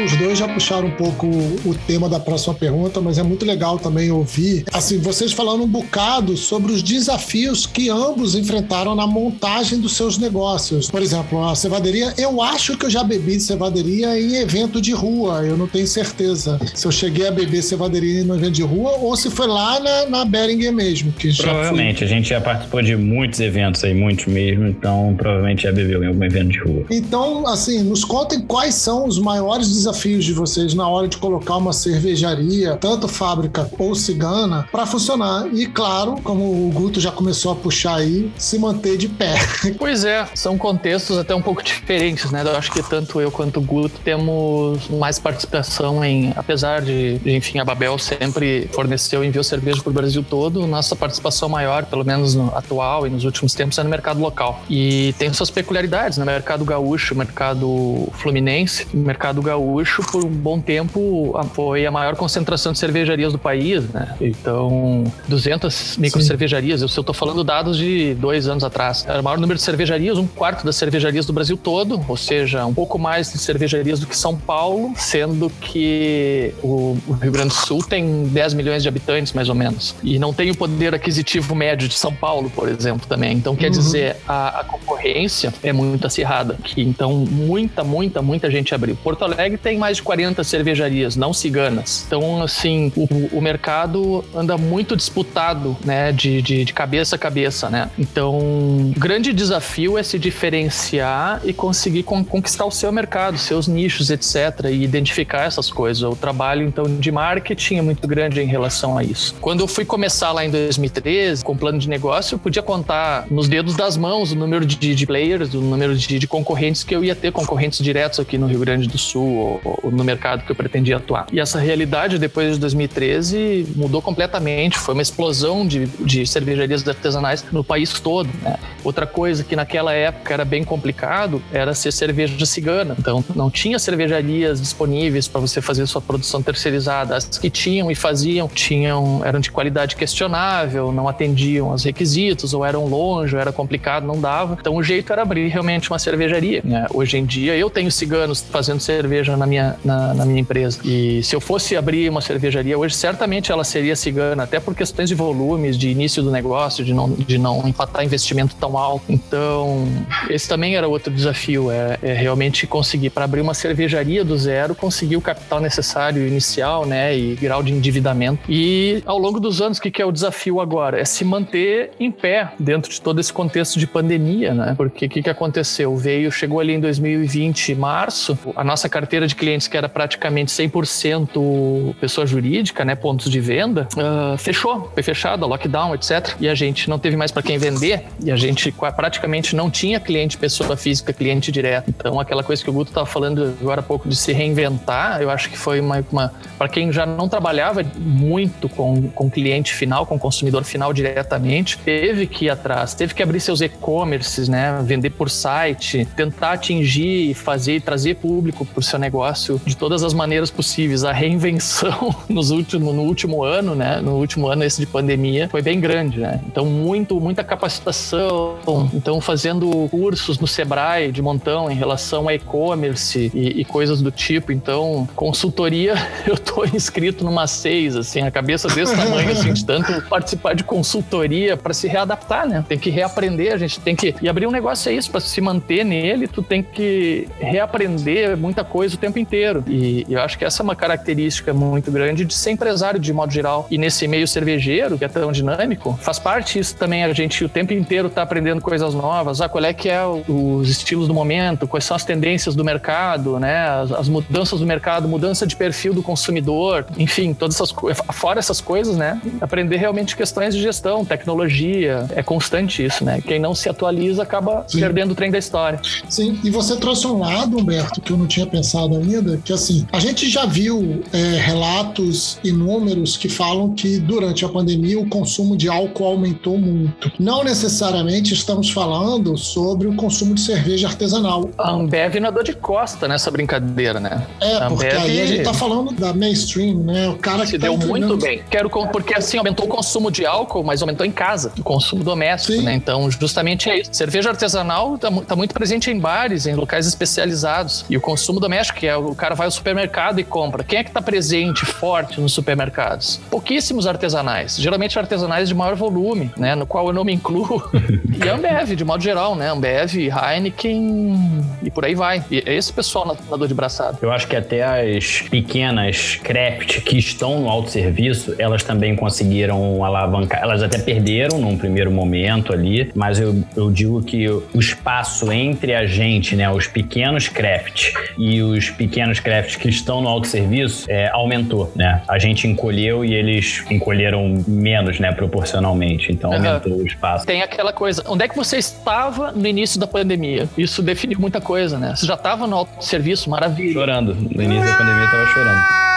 Os 0.07 0.15
dois 0.15 0.39
já 0.39 0.47
puxaram 0.47 0.87
um 0.87 0.91
pouco 0.91 1.27
o 1.27 1.75
tema 1.85 2.07
da 2.07 2.17
próxima 2.17 2.53
pergunta, 2.53 3.01
mas 3.01 3.17
é 3.17 3.23
muito 3.23 3.45
legal 3.45 3.77
também 3.77 4.09
ouvir, 4.09 4.63
assim, 4.71 4.99
vocês 4.99 5.33
falando 5.33 5.65
um 5.65 5.67
bocado 5.67 6.37
sobre 6.37 6.71
os 6.71 6.81
desafios 6.81 7.65
que 7.65 7.89
ambos 7.89 8.33
enfrentaram 8.33 8.95
na 8.95 9.05
montagem 9.05 9.81
dos 9.81 9.97
seus 9.97 10.17
negócios. 10.17 10.89
Por 10.89 11.01
exemplo, 11.01 11.43
a 11.43 11.53
cevaderia, 11.55 12.13
eu 12.17 12.41
acho 12.41 12.77
que 12.77 12.85
eu 12.85 12.89
já 12.89 13.03
bebi 13.03 13.35
de 13.35 13.43
cevaderia 13.43 14.17
em 14.17 14.35
evento 14.37 14.79
de 14.79 14.93
rua, 14.93 15.45
eu 15.45 15.57
não 15.57 15.67
tenho 15.67 15.85
certeza 15.85 16.57
se 16.73 16.87
eu 16.87 16.91
cheguei 16.91 17.27
a 17.27 17.31
beber 17.31 17.61
cevaderia 17.61 18.23
no 18.23 18.35
evento 18.35 18.53
de 18.53 18.63
rua 18.63 18.91
ou 19.01 19.13
se 19.17 19.29
foi 19.29 19.47
lá 19.47 19.77
na, 19.77 20.05
na 20.05 20.25
Beringer 20.25 20.71
mesmo. 20.71 21.11
Que 21.11 21.35
provavelmente, 21.35 22.05
a 22.05 22.07
gente 22.07 22.29
já 22.29 22.39
participou 22.39 22.81
de 22.81 22.95
muitos 22.95 23.41
eventos 23.41 23.83
aí, 23.83 23.93
muitos 23.93 24.25
mesmo, 24.27 24.67
então 24.67 25.13
provavelmente 25.17 25.63
já 25.63 25.71
bebeu 25.73 26.01
em 26.01 26.07
algum 26.07 26.23
evento 26.23 26.51
de 26.51 26.59
rua. 26.59 26.85
Então, 26.89 27.45
assim, 27.45 27.83
nos 27.83 28.05
contem 28.05 28.39
quais 28.39 28.73
são 28.73 29.05
os 29.05 29.19
maiores 29.19 29.67
desafios 29.67 29.96
desafios 29.97 30.25
de 30.25 30.33
vocês 30.33 30.73
na 30.73 30.87
hora 30.87 31.07
de 31.07 31.17
colocar 31.17 31.57
uma 31.57 31.73
cervejaria, 31.73 32.75
tanto 32.75 33.07
fábrica 33.07 33.69
ou 33.79 33.95
cigana, 33.95 34.67
para 34.71 34.85
funcionar. 34.85 35.47
E 35.53 35.65
claro, 35.65 36.17
como 36.23 36.67
o 36.67 36.71
Guto 36.71 36.99
já 36.99 37.11
começou 37.11 37.51
a 37.51 37.55
puxar 37.55 37.95
aí, 37.95 38.31
se 38.37 38.59
manter 38.59 38.97
de 38.97 39.09
pé. 39.09 39.35
Pois 39.77 40.03
é, 40.03 40.27
são 40.33 40.57
contextos 40.57 41.17
até 41.17 41.35
um 41.35 41.41
pouco 41.41 41.61
diferentes, 41.61 42.31
né? 42.31 42.41
Eu 42.43 42.57
acho 42.57 42.71
que 42.71 42.81
tanto 42.81 43.21
eu 43.21 43.31
quanto 43.31 43.59
o 43.59 43.61
Guto 43.61 43.99
temos 44.03 44.87
mais 44.89 45.19
participação 45.19 46.03
em, 46.03 46.33
apesar 46.35 46.81
de, 46.81 47.19
enfim, 47.25 47.59
a 47.59 47.65
Babel 47.65 47.97
sempre 47.97 48.67
forneceu 48.73 49.23
e 49.23 49.27
enviou 49.27 49.43
cerveja 49.43 49.81
para 49.81 49.89
o 49.89 49.93
Brasil 49.93 50.25
todo, 50.27 50.65
nossa 50.65 50.95
participação 50.95 51.47
maior, 51.47 51.85
pelo 51.85 52.03
menos 52.03 52.33
no 52.33 52.55
atual 52.55 53.05
e 53.05 53.09
nos 53.09 53.23
últimos 53.23 53.53
tempos, 53.53 53.77
é 53.77 53.83
no 53.83 53.89
mercado 53.89 54.19
local. 54.19 54.61
E 54.69 55.13
tem 55.17 55.31
suas 55.31 55.51
peculiaridades, 55.51 56.17
né? 56.17 56.25
mercado 56.25 56.65
gaúcho, 56.65 57.15
mercado 57.15 58.09
fluminense, 58.13 58.87
mercado 58.93 59.41
gaúcho 59.41 59.76
Gaúcho, 59.77 60.01
por 60.11 60.25
um 60.25 60.29
bom 60.29 60.59
tempo, 60.59 61.33
foi 61.53 61.85
a 61.85 61.91
maior 61.91 62.15
concentração 62.15 62.71
de 62.71 62.79
cervejarias 62.79 63.31
do 63.31 63.37
país, 63.37 63.83
né? 63.89 64.15
Então, 64.19 65.03
200 65.27 65.97
micro 65.97 66.21
cervejarias. 66.21 66.81
Eu, 66.81 67.03
tô 67.03 67.13
falando 67.13 67.43
dados 67.43 67.77
de 67.77 68.15
dois 68.15 68.47
anos 68.47 68.63
atrás. 68.63 69.05
Era 69.07 69.21
o 69.21 69.23
maior 69.23 69.37
número 69.37 69.57
de 69.57 69.63
cervejarias, 69.63 70.17
um 70.17 70.25
quarto 70.25 70.65
das 70.65 70.75
cervejarias 70.75 71.25
do 71.25 71.33
Brasil 71.33 71.55
todo, 71.55 72.03
ou 72.07 72.17
seja, 72.17 72.65
um 72.65 72.73
pouco 72.73 72.97
mais 72.97 73.31
de 73.31 73.37
cervejarias 73.37 73.99
do 73.99 74.07
que 74.07 74.17
São 74.17 74.35
Paulo, 74.35 74.93
sendo 74.95 75.49
que 75.61 76.53
o, 76.63 76.97
o 77.07 77.13
Rio 77.13 77.31
Grande 77.31 77.49
do 77.49 77.53
Sul 77.53 77.83
tem 77.83 78.27
10 78.27 78.53
milhões 78.55 78.81
de 78.81 78.89
habitantes, 78.89 79.33
mais 79.33 79.49
ou 79.49 79.55
menos. 79.55 79.95
E 80.03 80.17
não 80.17 80.33
tem 80.33 80.49
o 80.49 80.55
poder 80.55 80.95
aquisitivo 80.95 81.53
médio 81.53 81.87
de 81.87 81.93
São 81.93 82.13
Paulo, 82.13 82.49
por 82.49 82.67
exemplo, 82.67 83.07
também. 83.07 83.37
Então, 83.37 83.55
quer 83.55 83.67
uhum. 83.67 83.71
dizer, 83.71 84.17
a, 84.27 84.61
a, 84.61 84.63
concorrência 84.63 85.53
é 85.61 85.71
muito 85.71 86.07
acirrada. 86.07 86.57
Que, 86.63 86.81
então, 86.81 87.13
muita, 87.13 87.83
muita, 87.83 88.21
muita 88.21 88.49
gente 88.49 88.73
abriu. 88.73 88.95
Porto 88.95 89.23
Alegre 89.23 89.57
tem 89.67 89.77
mais 89.77 89.97
de 89.97 90.03
40 90.03 90.45
cervejarias, 90.45 91.17
não 91.17 91.33
ciganas. 91.33 92.05
Então, 92.07 92.41
assim, 92.41 92.89
o, 92.95 93.37
o 93.37 93.41
mercado 93.41 94.23
anda 94.33 94.57
muito 94.57 94.95
disputado, 94.95 95.75
né, 95.83 96.13
de, 96.13 96.41
de, 96.41 96.63
de, 96.63 96.71
cabeça 96.71 97.17
a 97.17 97.19
cabeça, 97.19 97.69
né? 97.69 97.89
Então, 97.99 98.37
o 98.37 98.93
grande 98.97 99.33
desafio 99.33 99.97
é 99.97 100.03
se 100.03 100.17
diferenciar 100.17 101.41
e 101.43 101.51
conseguir 101.51 102.03
con 102.03 102.23
conquistar 102.23 102.63
o 102.63 102.71
seu 102.71 102.93
mercado, 102.93 103.37
seus 103.37 103.67
nichos, 103.67 104.09
etc., 104.09 104.67
e 104.71 104.83
identificar 104.83 105.43
essas 105.43 105.69
coisas. 105.69 106.01
O 106.01 106.15
trabalho, 106.15 106.65
então, 106.65 106.85
de 106.85 107.11
marketing 107.11 107.75
é 107.75 107.81
muito 107.81 108.07
grande 108.07 108.39
em 108.39 108.47
relação 108.47 108.97
a 108.97 109.03
isso. 109.03 109.35
Quando 109.41 109.59
eu 109.59 109.67
fui 109.67 109.83
começar 109.83 110.31
lá 110.31 110.45
em 110.45 110.49
2013, 110.49 111.43
com 111.43 111.57
plano 111.57 111.77
de 111.77 111.89
negócio, 111.89 112.35
eu 112.35 112.39
podia 112.39 112.63
contar 112.63 113.27
nos 113.29 113.49
dedos 113.49 113.75
das 113.75 113.97
mãos 113.97 114.31
o 114.31 114.35
número 114.35 114.65
de, 114.65 114.95
de 114.95 115.05
players, 115.05 115.53
o 115.53 115.59
número 115.59 115.93
de, 115.93 116.19
de 116.19 116.27
concorrentes 116.27 116.85
que 116.85 116.95
eu 116.95 117.03
ia 117.03 117.15
ter, 117.15 117.33
concorrentes 117.33 117.83
diretos 117.83 118.17
aqui 118.17 118.37
no 118.37 118.47
Rio 118.47 118.59
Grande 118.61 118.87
do 118.87 118.97
Sul, 118.97 119.56
no, 119.83 120.03
mercado 120.03 120.45
que 120.45 120.51
eu 120.51 120.55
pretendia 120.55 120.97
atuar. 120.97 121.27
E 121.31 121.39
essa 121.39 121.59
realidade, 121.59 122.17
depois 122.17 122.53
de 122.53 122.59
2013, 122.59 123.73
mudou 123.75 124.01
completamente. 124.01 124.77
Foi 124.77 124.93
uma 124.93 125.01
explosão 125.01 125.67
de, 125.67 125.85
de 125.85 126.25
cervejarias 126.25 126.87
artesanais 126.87 127.43
no 127.51 127.63
país 127.63 127.99
todo. 127.99 128.29
Né? 128.41 128.57
Outra 128.83 129.05
coisa 129.05 129.43
que 129.43 129.55
naquela 129.55 129.93
época 129.93 130.33
era 130.33 130.45
bem 130.45 130.63
complicado 130.63 131.41
era 131.51 131.73
ser 131.73 131.91
cerveja 131.91 132.45
cigana. 132.45 132.95
Então, 132.97 133.23
não 133.35 133.49
tinha 133.49 133.77
cervejarias 133.79 134.61
disponíveis 134.61 135.27
para 135.27 135.41
você 135.41 135.61
fazer 135.61 135.85
sua 135.87 136.01
produção 136.01 136.41
terceirizada. 136.41 137.15
As 137.15 137.25
que 137.37 137.49
tinham 137.49 137.91
e 137.91 137.95
faziam 137.95 138.47
tinham 138.47 139.21
eram 139.25 139.39
de 139.39 139.51
qualidade 139.51 139.95
questionável, 139.95 140.91
não 140.91 141.07
atendiam 141.07 141.71
aos 141.71 141.83
requisitos, 141.83 142.53
ou 142.53 142.63
eram 142.63 142.85
longe, 142.85 143.35
ou 143.35 143.41
era 143.41 143.51
complicado, 143.51 144.05
não 144.05 144.19
dava. 144.19 144.57
Então, 144.59 144.75
o 144.75 144.83
jeito 144.83 145.11
era 145.11 145.21
abrir 145.21 145.47
realmente 145.47 145.89
uma 145.89 145.99
cervejaria. 145.99 146.61
Né? 146.63 146.85
Hoje 146.93 147.17
em 147.17 147.25
dia, 147.25 147.55
eu 147.55 147.69
tenho 147.69 147.91
ciganos 147.91 148.41
fazendo 148.41 148.79
cerveja 148.79 149.35
na 149.35 149.46
minha, 149.47 149.75
na, 149.83 150.13
na 150.13 150.25
minha 150.25 150.39
empresa. 150.39 150.79
E 150.83 151.23
se 151.23 151.35
eu 151.35 151.41
fosse 151.41 151.75
abrir 151.75 152.09
uma 152.09 152.21
cervejaria 152.21 152.77
hoje, 152.77 152.95
certamente 152.95 153.51
ela 153.51 153.63
seria 153.63 153.95
cigana, 153.95 154.43
até 154.43 154.59
por 154.59 154.75
questões 154.75 155.09
de 155.09 155.15
volumes, 155.15 155.77
de 155.77 155.89
início 155.89 156.21
do 156.21 156.31
negócio, 156.31 156.83
de 156.83 156.93
não, 156.93 157.09
de 157.11 157.37
não 157.37 157.67
empatar 157.67 158.03
investimento 158.03 158.55
tão 158.55 158.77
alto. 158.77 159.05
Então, 159.09 159.87
esse 160.29 160.47
também 160.47 160.75
era 160.75 160.87
outro 160.87 161.13
desafio, 161.13 161.71
é, 161.71 161.97
é 162.01 162.13
realmente 162.13 162.67
conseguir, 162.67 163.09
para 163.09 163.25
abrir 163.25 163.41
uma 163.41 163.53
cervejaria 163.53 164.23
do 164.23 164.37
zero, 164.37 164.75
conseguir 164.75 165.17
o 165.17 165.21
capital 165.21 165.59
necessário 165.59 166.27
inicial, 166.27 166.85
né, 166.85 167.17
e 167.17 167.35
grau 167.35 167.63
de 167.63 167.71
endividamento. 167.71 168.39
E 168.49 169.01
ao 169.05 169.17
longo 169.17 169.39
dos 169.39 169.61
anos, 169.61 169.77
o 169.77 169.81
que, 169.81 169.91
que 169.91 170.01
é 170.01 170.05
o 170.05 170.11
desafio 170.11 170.59
agora? 170.59 170.99
É 170.99 171.05
se 171.05 171.23
manter 171.23 171.91
em 171.99 172.11
pé 172.11 172.51
dentro 172.59 172.91
de 172.91 173.01
todo 173.01 173.19
esse 173.19 173.31
contexto 173.31 173.79
de 173.79 173.87
pandemia, 173.87 174.53
né? 174.53 174.73
Porque 174.75 175.05
o 175.05 175.09
que, 175.09 175.21
que 175.21 175.29
aconteceu? 175.29 175.95
Veio, 175.95 176.31
chegou 176.31 176.59
ali 176.59 176.73
em 176.73 176.79
2020, 176.79 177.75
março, 177.75 178.37
a 178.55 178.63
nossa 178.63 178.89
carteira 178.89 179.27
de 179.27 179.35
clientes, 179.37 179.67
que 179.67 179.77
era 179.77 179.87
praticamente 179.87 180.51
100% 180.51 181.95
pessoa 181.99 182.25
jurídica, 182.25 182.83
né, 182.83 182.95
pontos 182.95 183.31
de 183.31 183.39
venda, 183.39 183.87
uh, 183.95 184.37
fechou, 184.37 184.91
foi 184.93 185.03
fechada, 185.03 185.45
lockdown, 185.45 185.93
etc. 185.95 186.35
E 186.39 186.49
a 186.49 186.55
gente 186.55 186.89
não 186.89 186.99
teve 186.99 187.15
mais 187.15 187.31
para 187.31 187.41
quem 187.41 187.57
vender, 187.57 188.05
e 188.23 188.31
a 188.31 188.35
gente 188.35 188.73
praticamente 188.95 189.55
não 189.55 189.69
tinha 189.69 189.99
cliente 189.99 190.37
pessoa 190.37 190.75
física, 190.75 191.13
cliente 191.13 191.51
direto. 191.51 191.89
Então, 191.89 192.19
aquela 192.19 192.43
coisa 192.43 192.63
que 192.63 192.69
o 192.69 192.73
Guto 192.73 192.91
estava 192.91 193.05
falando 193.05 193.55
agora 193.61 193.79
há 193.79 193.83
pouco 193.83 194.09
de 194.09 194.15
se 194.15 194.33
reinventar, 194.33 195.21
eu 195.21 195.29
acho 195.29 195.49
que 195.49 195.57
foi 195.57 195.79
uma, 195.79 196.03
uma 196.11 196.33
para 196.57 196.67
quem 196.67 196.91
já 196.91 197.05
não 197.05 197.29
trabalhava 197.29 197.83
muito 197.97 198.67
com, 198.67 199.09
com 199.09 199.29
cliente 199.29 199.73
final, 199.73 200.05
com 200.05 200.17
consumidor 200.17 200.63
final 200.63 200.91
diretamente, 200.91 201.77
teve 201.77 202.25
que 202.25 202.45
ir 202.45 202.49
atrás, 202.49 202.93
teve 202.93 203.13
que 203.13 203.21
abrir 203.21 203.39
seus 203.39 203.61
e-commerces, 203.61 204.49
né, 204.49 204.79
vender 204.83 205.11
por 205.11 205.29
site, 205.29 206.07
tentar 206.15 206.53
atingir, 206.53 207.33
fazer 207.33 207.81
trazer 207.81 208.15
público 208.15 208.65
para 208.65 208.79
o 208.79 208.83
seu 208.83 208.97
negócio 208.97 209.26
de 209.65 209.75
todas 209.75 210.03
as 210.03 210.13
maneiras 210.13 210.51
possíveis. 210.51 211.03
A 211.03 211.11
reinvenção 211.11 212.15
nos 212.29 212.51
últimos, 212.51 212.93
no 212.93 213.03
último 213.03 213.43
ano, 213.43 213.75
né, 213.75 213.99
no 214.01 214.15
último 214.15 214.47
ano 214.47 214.63
esse 214.63 214.79
de 214.79 214.87
pandemia, 214.87 215.47
foi 215.49 215.61
bem 215.61 215.79
grande, 215.79 216.19
né? 216.19 216.39
Então, 216.45 216.65
muito, 216.65 217.19
muita 217.19 217.43
capacitação, 217.43 218.57
então 218.93 219.19
fazendo 219.21 219.87
cursos 219.89 220.39
no 220.39 220.47
Sebrae 220.47 221.11
de 221.11 221.21
montão 221.21 221.69
em 221.69 221.75
relação 221.75 222.27
a 222.27 222.33
e-commerce 222.33 223.31
e, 223.33 223.61
e, 223.61 223.65
coisas 223.65 224.01
do 224.01 224.11
tipo. 224.11 224.51
Então, 224.51 225.07
consultoria, 225.15 225.95
eu 226.27 226.37
tô 226.37 226.65
inscrito 226.65 227.23
numa 227.23 227.47
seis, 227.47 227.95
assim, 227.95 228.21
a 228.21 228.31
cabeça 228.31 228.67
desse 228.67 228.95
tamanho, 228.95 229.31
assim, 229.31 229.53
de 229.53 229.65
tanto 229.65 230.01
participar 230.03 230.53
de 230.53 230.63
consultoria 230.63 231.57
para 231.57 231.73
se 231.73 231.87
readaptar, 231.87 232.47
né? 232.47 232.63
Tem 232.67 232.77
que 232.77 232.89
reaprender, 232.89 233.53
a 233.53 233.57
gente 233.57 233.79
tem 233.79 233.95
que. 233.95 234.15
E 234.21 234.29
abrir 234.29 234.47
um 234.47 234.51
negócio 234.51 234.89
é 234.89 234.93
isso, 234.93 235.09
para 235.09 235.21
se 235.21 235.41
manter 235.41 235.83
nele, 235.83 236.27
tu 236.27 236.41
tem 236.41 236.61
que 236.61 237.27
reaprender 237.39 238.37
muita 238.37 238.63
coisa 238.63 238.95
o 238.95 238.97
tempo 238.97 239.16
inteiro. 239.19 239.63
E, 239.67 240.05
e 240.07 240.13
eu 240.13 240.21
acho 240.21 240.37
que 240.37 240.45
essa 240.45 240.61
é 240.61 240.63
uma 240.63 240.75
característica 240.75 241.53
muito 241.53 241.91
grande 241.91 242.25
de 242.25 242.33
ser 242.33 242.51
empresário 242.51 242.99
de 242.99 243.11
modo 243.13 243.31
geral. 243.31 243.67
E 243.69 243.77
nesse 243.77 244.07
meio 244.07 244.27
cervejeiro, 244.27 244.97
que 244.97 245.05
é 245.05 245.07
tão 245.07 245.31
dinâmico, 245.31 245.97
faz 246.01 246.19
parte 246.19 246.59
isso 246.59 246.75
também, 246.75 247.03
a 247.03 247.13
gente 247.13 247.43
o 247.43 247.49
tempo 247.49 247.73
inteiro 247.73 248.09
tá 248.09 248.21
aprendendo 248.21 248.61
coisas 248.61 248.93
novas. 248.93 249.41
Ah, 249.41 249.49
qual 249.49 249.63
é 249.63 249.73
que 249.73 249.89
é 249.89 250.01
os 250.05 250.69
estilos 250.69 251.07
do 251.07 251.13
momento, 251.13 251.67
quais 251.67 251.83
são 251.83 251.95
as 251.95 252.03
tendências 252.03 252.55
do 252.55 252.63
mercado, 252.63 253.39
né? 253.39 253.67
As, 253.67 253.91
as 253.91 254.09
mudanças 254.09 254.59
do 254.59 254.65
mercado, 254.65 255.07
mudança 255.07 255.45
de 255.45 255.55
perfil 255.55 255.93
do 255.93 256.03
consumidor, 256.03 256.85
enfim, 256.97 257.33
todas 257.33 257.55
essas 257.55 257.71
coisas. 257.71 258.03
Fora 258.11 258.39
essas 258.39 258.61
coisas, 258.61 258.97
né? 258.97 259.21
Aprender 259.41 259.77
realmente 259.77 260.15
questões 260.15 260.55
de 260.55 260.61
gestão, 260.61 261.05
tecnologia. 261.05 262.05
É 262.15 262.23
constante 262.23 262.83
isso, 262.83 263.03
né? 263.03 263.21
Quem 263.21 263.39
não 263.39 263.53
se 263.55 263.69
atualiza 263.69 264.23
acaba 264.23 264.65
Sim. 264.67 264.79
perdendo 264.79 265.11
o 265.11 265.15
trem 265.15 265.31
da 265.31 265.37
história. 265.37 265.79
Sim, 266.09 266.39
e 266.43 266.49
você 266.49 266.75
trouxe 266.75 267.07
um 267.07 267.19
lado, 267.19 267.57
Humberto, 267.57 268.01
que 268.01 268.11
eu 268.11 268.17
não 268.17 268.27
tinha 268.27 268.45
pensado 268.45 268.95
ainda, 268.97 269.06
que 269.43 269.53
assim, 269.53 269.85
a 269.91 269.99
gente 269.99 270.29
já 270.29 270.45
viu 270.45 271.03
é, 271.13 271.17
relatos 271.39 272.39
e 272.43 272.51
números 272.51 273.17
que 273.17 273.29
falam 273.29 273.73
que 273.73 273.99
durante 273.99 274.45
a 274.45 274.49
pandemia 274.49 274.99
o 274.99 275.07
consumo 275.07 275.57
de 275.57 275.69
álcool 275.69 276.05
aumentou 276.05 276.57
muito. 276.57 277.11
Não 277.19 277.43
necessariamente 277.43 278.33
estamos 278.33 278.69
falando 278.69 279.37
sobre 279.37 279.87
o 279.87 279.95
consumo 279.95 280.33
de 280.33 280.41
cerveja 280.41 280.87
artesanal. 280.87 281.49
A 281.57 281.71
Ambev 281.71 282.15
não 282.19 282.29
é 282.29 282.31
dor 282.31 282.43
de 282.43 282.53
costa 282.53 283.07
nessa 283.07 283.29
brincadeira, 283.31 283.99
né? 283.99 284.25
É, 284.41 284.59
porque 284.67 284.85
Ambev... 284.85 285.01
aí 285.01 285.21
a 285.21 285.25
gente 285.25 285.43
tá 285.43 285.53
falando 285.53 285.93
da 285.93 286.13
mainstream, 286.13 286.77
né? 286.79 287.09
O 287.09 287.17
cara 287.17 287.45
Se 287.45 287.53
que 287.53 287.59
tá 287.59 287.67
deu 287.67 287.73
entregando... 287.73 288.07
muito 288.07 288.17
bem. 288.25 288.41
Quero 288.49 288.69
porque 288.91 289.15
assim 289.15 289.37
aumentou 289.37 289.65
o 289.65 289.69
consumo 289.69 290.11
de 290.11 290.25
álcool, 290.25 290.63
mas 290.63 290.81
aumentou 290.81 291.05
em 291.05 291.11
casa, 291.11 291.51
o 291.57 291.63
consumo 291.63 292.03
doméstico, 292.03 292.59
Sim. 292.59 292.63
né? 292.63 292.75
Então, 292.75 293.09
justamente 293.09 293.69
é 293.69 293.79
isso. 293.79 293.89
Cerveja 293.93 294.29
artesanal 294.29 294.97
tá, 294.97 295.11
tá 295.11 295.35
muito 295.35 295.53
presente 295.53 295.89
em 295.89 295.99
bares, 295.99 296.45
em 296.45 296.55
locais 296.55 296.85
especializados. 296.85 297.85
E 297.89 297.97
o 297.97 298.01
consumo 298.01 298.39
doméstico, 298.39 298.79
que 298.79 298.86
é 298.87 298.95
o 298.95 299.13
cara 299.15 299.35
vai 299.35 299.45
ao 299.45 299.51
supermercado 299.51 300.19
e 300.19 300.23
compra. 300.23 300.63
Quem 300.63 300.79
é 300.79 300.83
que 300.83 300.91
tá 300.91 301.01
presente, 301.01 301.65
forte 301.65 302.19
nos 302.19 302.33
supermercados? 302.33 303.19
Pouquíssimos 303.29 303.87
artesanais. 303.87 304.57
Geralmente 304.57 304.97
artesanais 304.97 305.49
de 305.49 305.55
maior 305.55 305.75
volume, 305.75 306.31
né? 306.37 306.55
No 306.55 306.65
qual 306.65 306.87
eu 306.87 306.93
não 306.93 307.03
me 307.03 307.13
incluo. 307.13 307.61
e 308.23 308.27
Ambev, 308.27 308.75
de 308.75 308.83
modo 308.83 309.03
geral, 309.03 309.35
né? 309.35 309.49
Ambev, 309.49 309.95
Heineken 309.95 311.45
e 311.61 311.69
por 311.69 311.85
aí 311.85 311.95
vai. 311.95 312.23
E 312.29 312.43
é 312.45 312.55
esse 312.55 312.71
pessoal 312.71 313.05
na, 313.05 313.15
na 313.29 313.37
dor 313.37 313.47
de 313.47 313.53
braçada. 313.53 313.97
Eu 314.01 314.11
acho 314.11 314.27
que 314.27 314.35
até 314.35 314.63
as 314.63 315.21
pequenas 315.29 316.15
craft 316.23 316.81
que 316.81 316.97
estão 316.97 317.41
no 317.41 317.49
autosserviço, 317.49 318.35
elas 318.37 318.63
também 318.63 318.95
conseguiram 318.95 319.83
alavancar. 319.83 320.41
Elas 320.41 320.63
até 320.63 320.77
perderam 320.77 321.39
num 321.39 321.57
primeiro 321.57 321.91
momento 321.91 322.53
ali, 322.53 322.91
mas 322.95 323.19
eu, 323.19 323.43
eu 323.55 323.71
digo 323.71 324.01
que 324.01 324.27
o 324.29 324.59
espaço 324.59 325.31
entre 325.31 325.73
a 325.73 325.85
gente, 325.85 326.35
né? 326.35 326.49
Os 326.49 326.67
pequenos 326.67 327.27
craft 327.27 327.93
e 328.17 328.41
os 328.41 328.69
pequenos 328.77 329.19
craft 329.19 329.57
que 329.57 329.69
estão 329.69 330.01
no 330.01 330.07
autosserviço 330.07 330.85
é, 330.89 331.09
aumentou, 331.09 331.71
né? 331.75 332.01
A 332.07 332.19
gente 332.19 332.47
encolheu 332.47 333.03
e 333.03 333.13
eles 333.13 333.63
encolheram 333.69 334.43
menos, 334.47 334.99
né? 334.99 335.11
Proporcionalmente. 335.11 336.11
Então 336.11 336.31
aumentou 336.31 336.73
uhum. 336.73 336.83
o 336.83 336.87
espaço. 336.87 337.25
Tem 337.25 337.41
aquela 337.41 337.73
coisa. 337.73 338.03
Onde 338.07 338.25
é 338.25 338.27
que 338.27 338.35
você 338.35 338.57
estava 338.57 339.31
no 339.31 339.47
início 339.47 339.79
da 339.79 339.87
pandemia? 339.87 340.47
Isso 340.57 340.81
define 340.81 341.15
muita 341.15 341.41
coisa, 341.41 341.77
né? 341.77 341.95
Você 341.95 342.05
já 342.05 342.13
estava 342.13 342.45
no 342.45 342.55
autosserviço, 342.55 343.29
maravilha. 343.29 343.73
Chorando. 343.73 344.15
No 344.15 344.43
início 344.43 344.65
da 344.65 344.77
pandemia 344.77 345.03
eu 345.03 345.11
tava 345.11 345.27
chorando. 345.27 345.87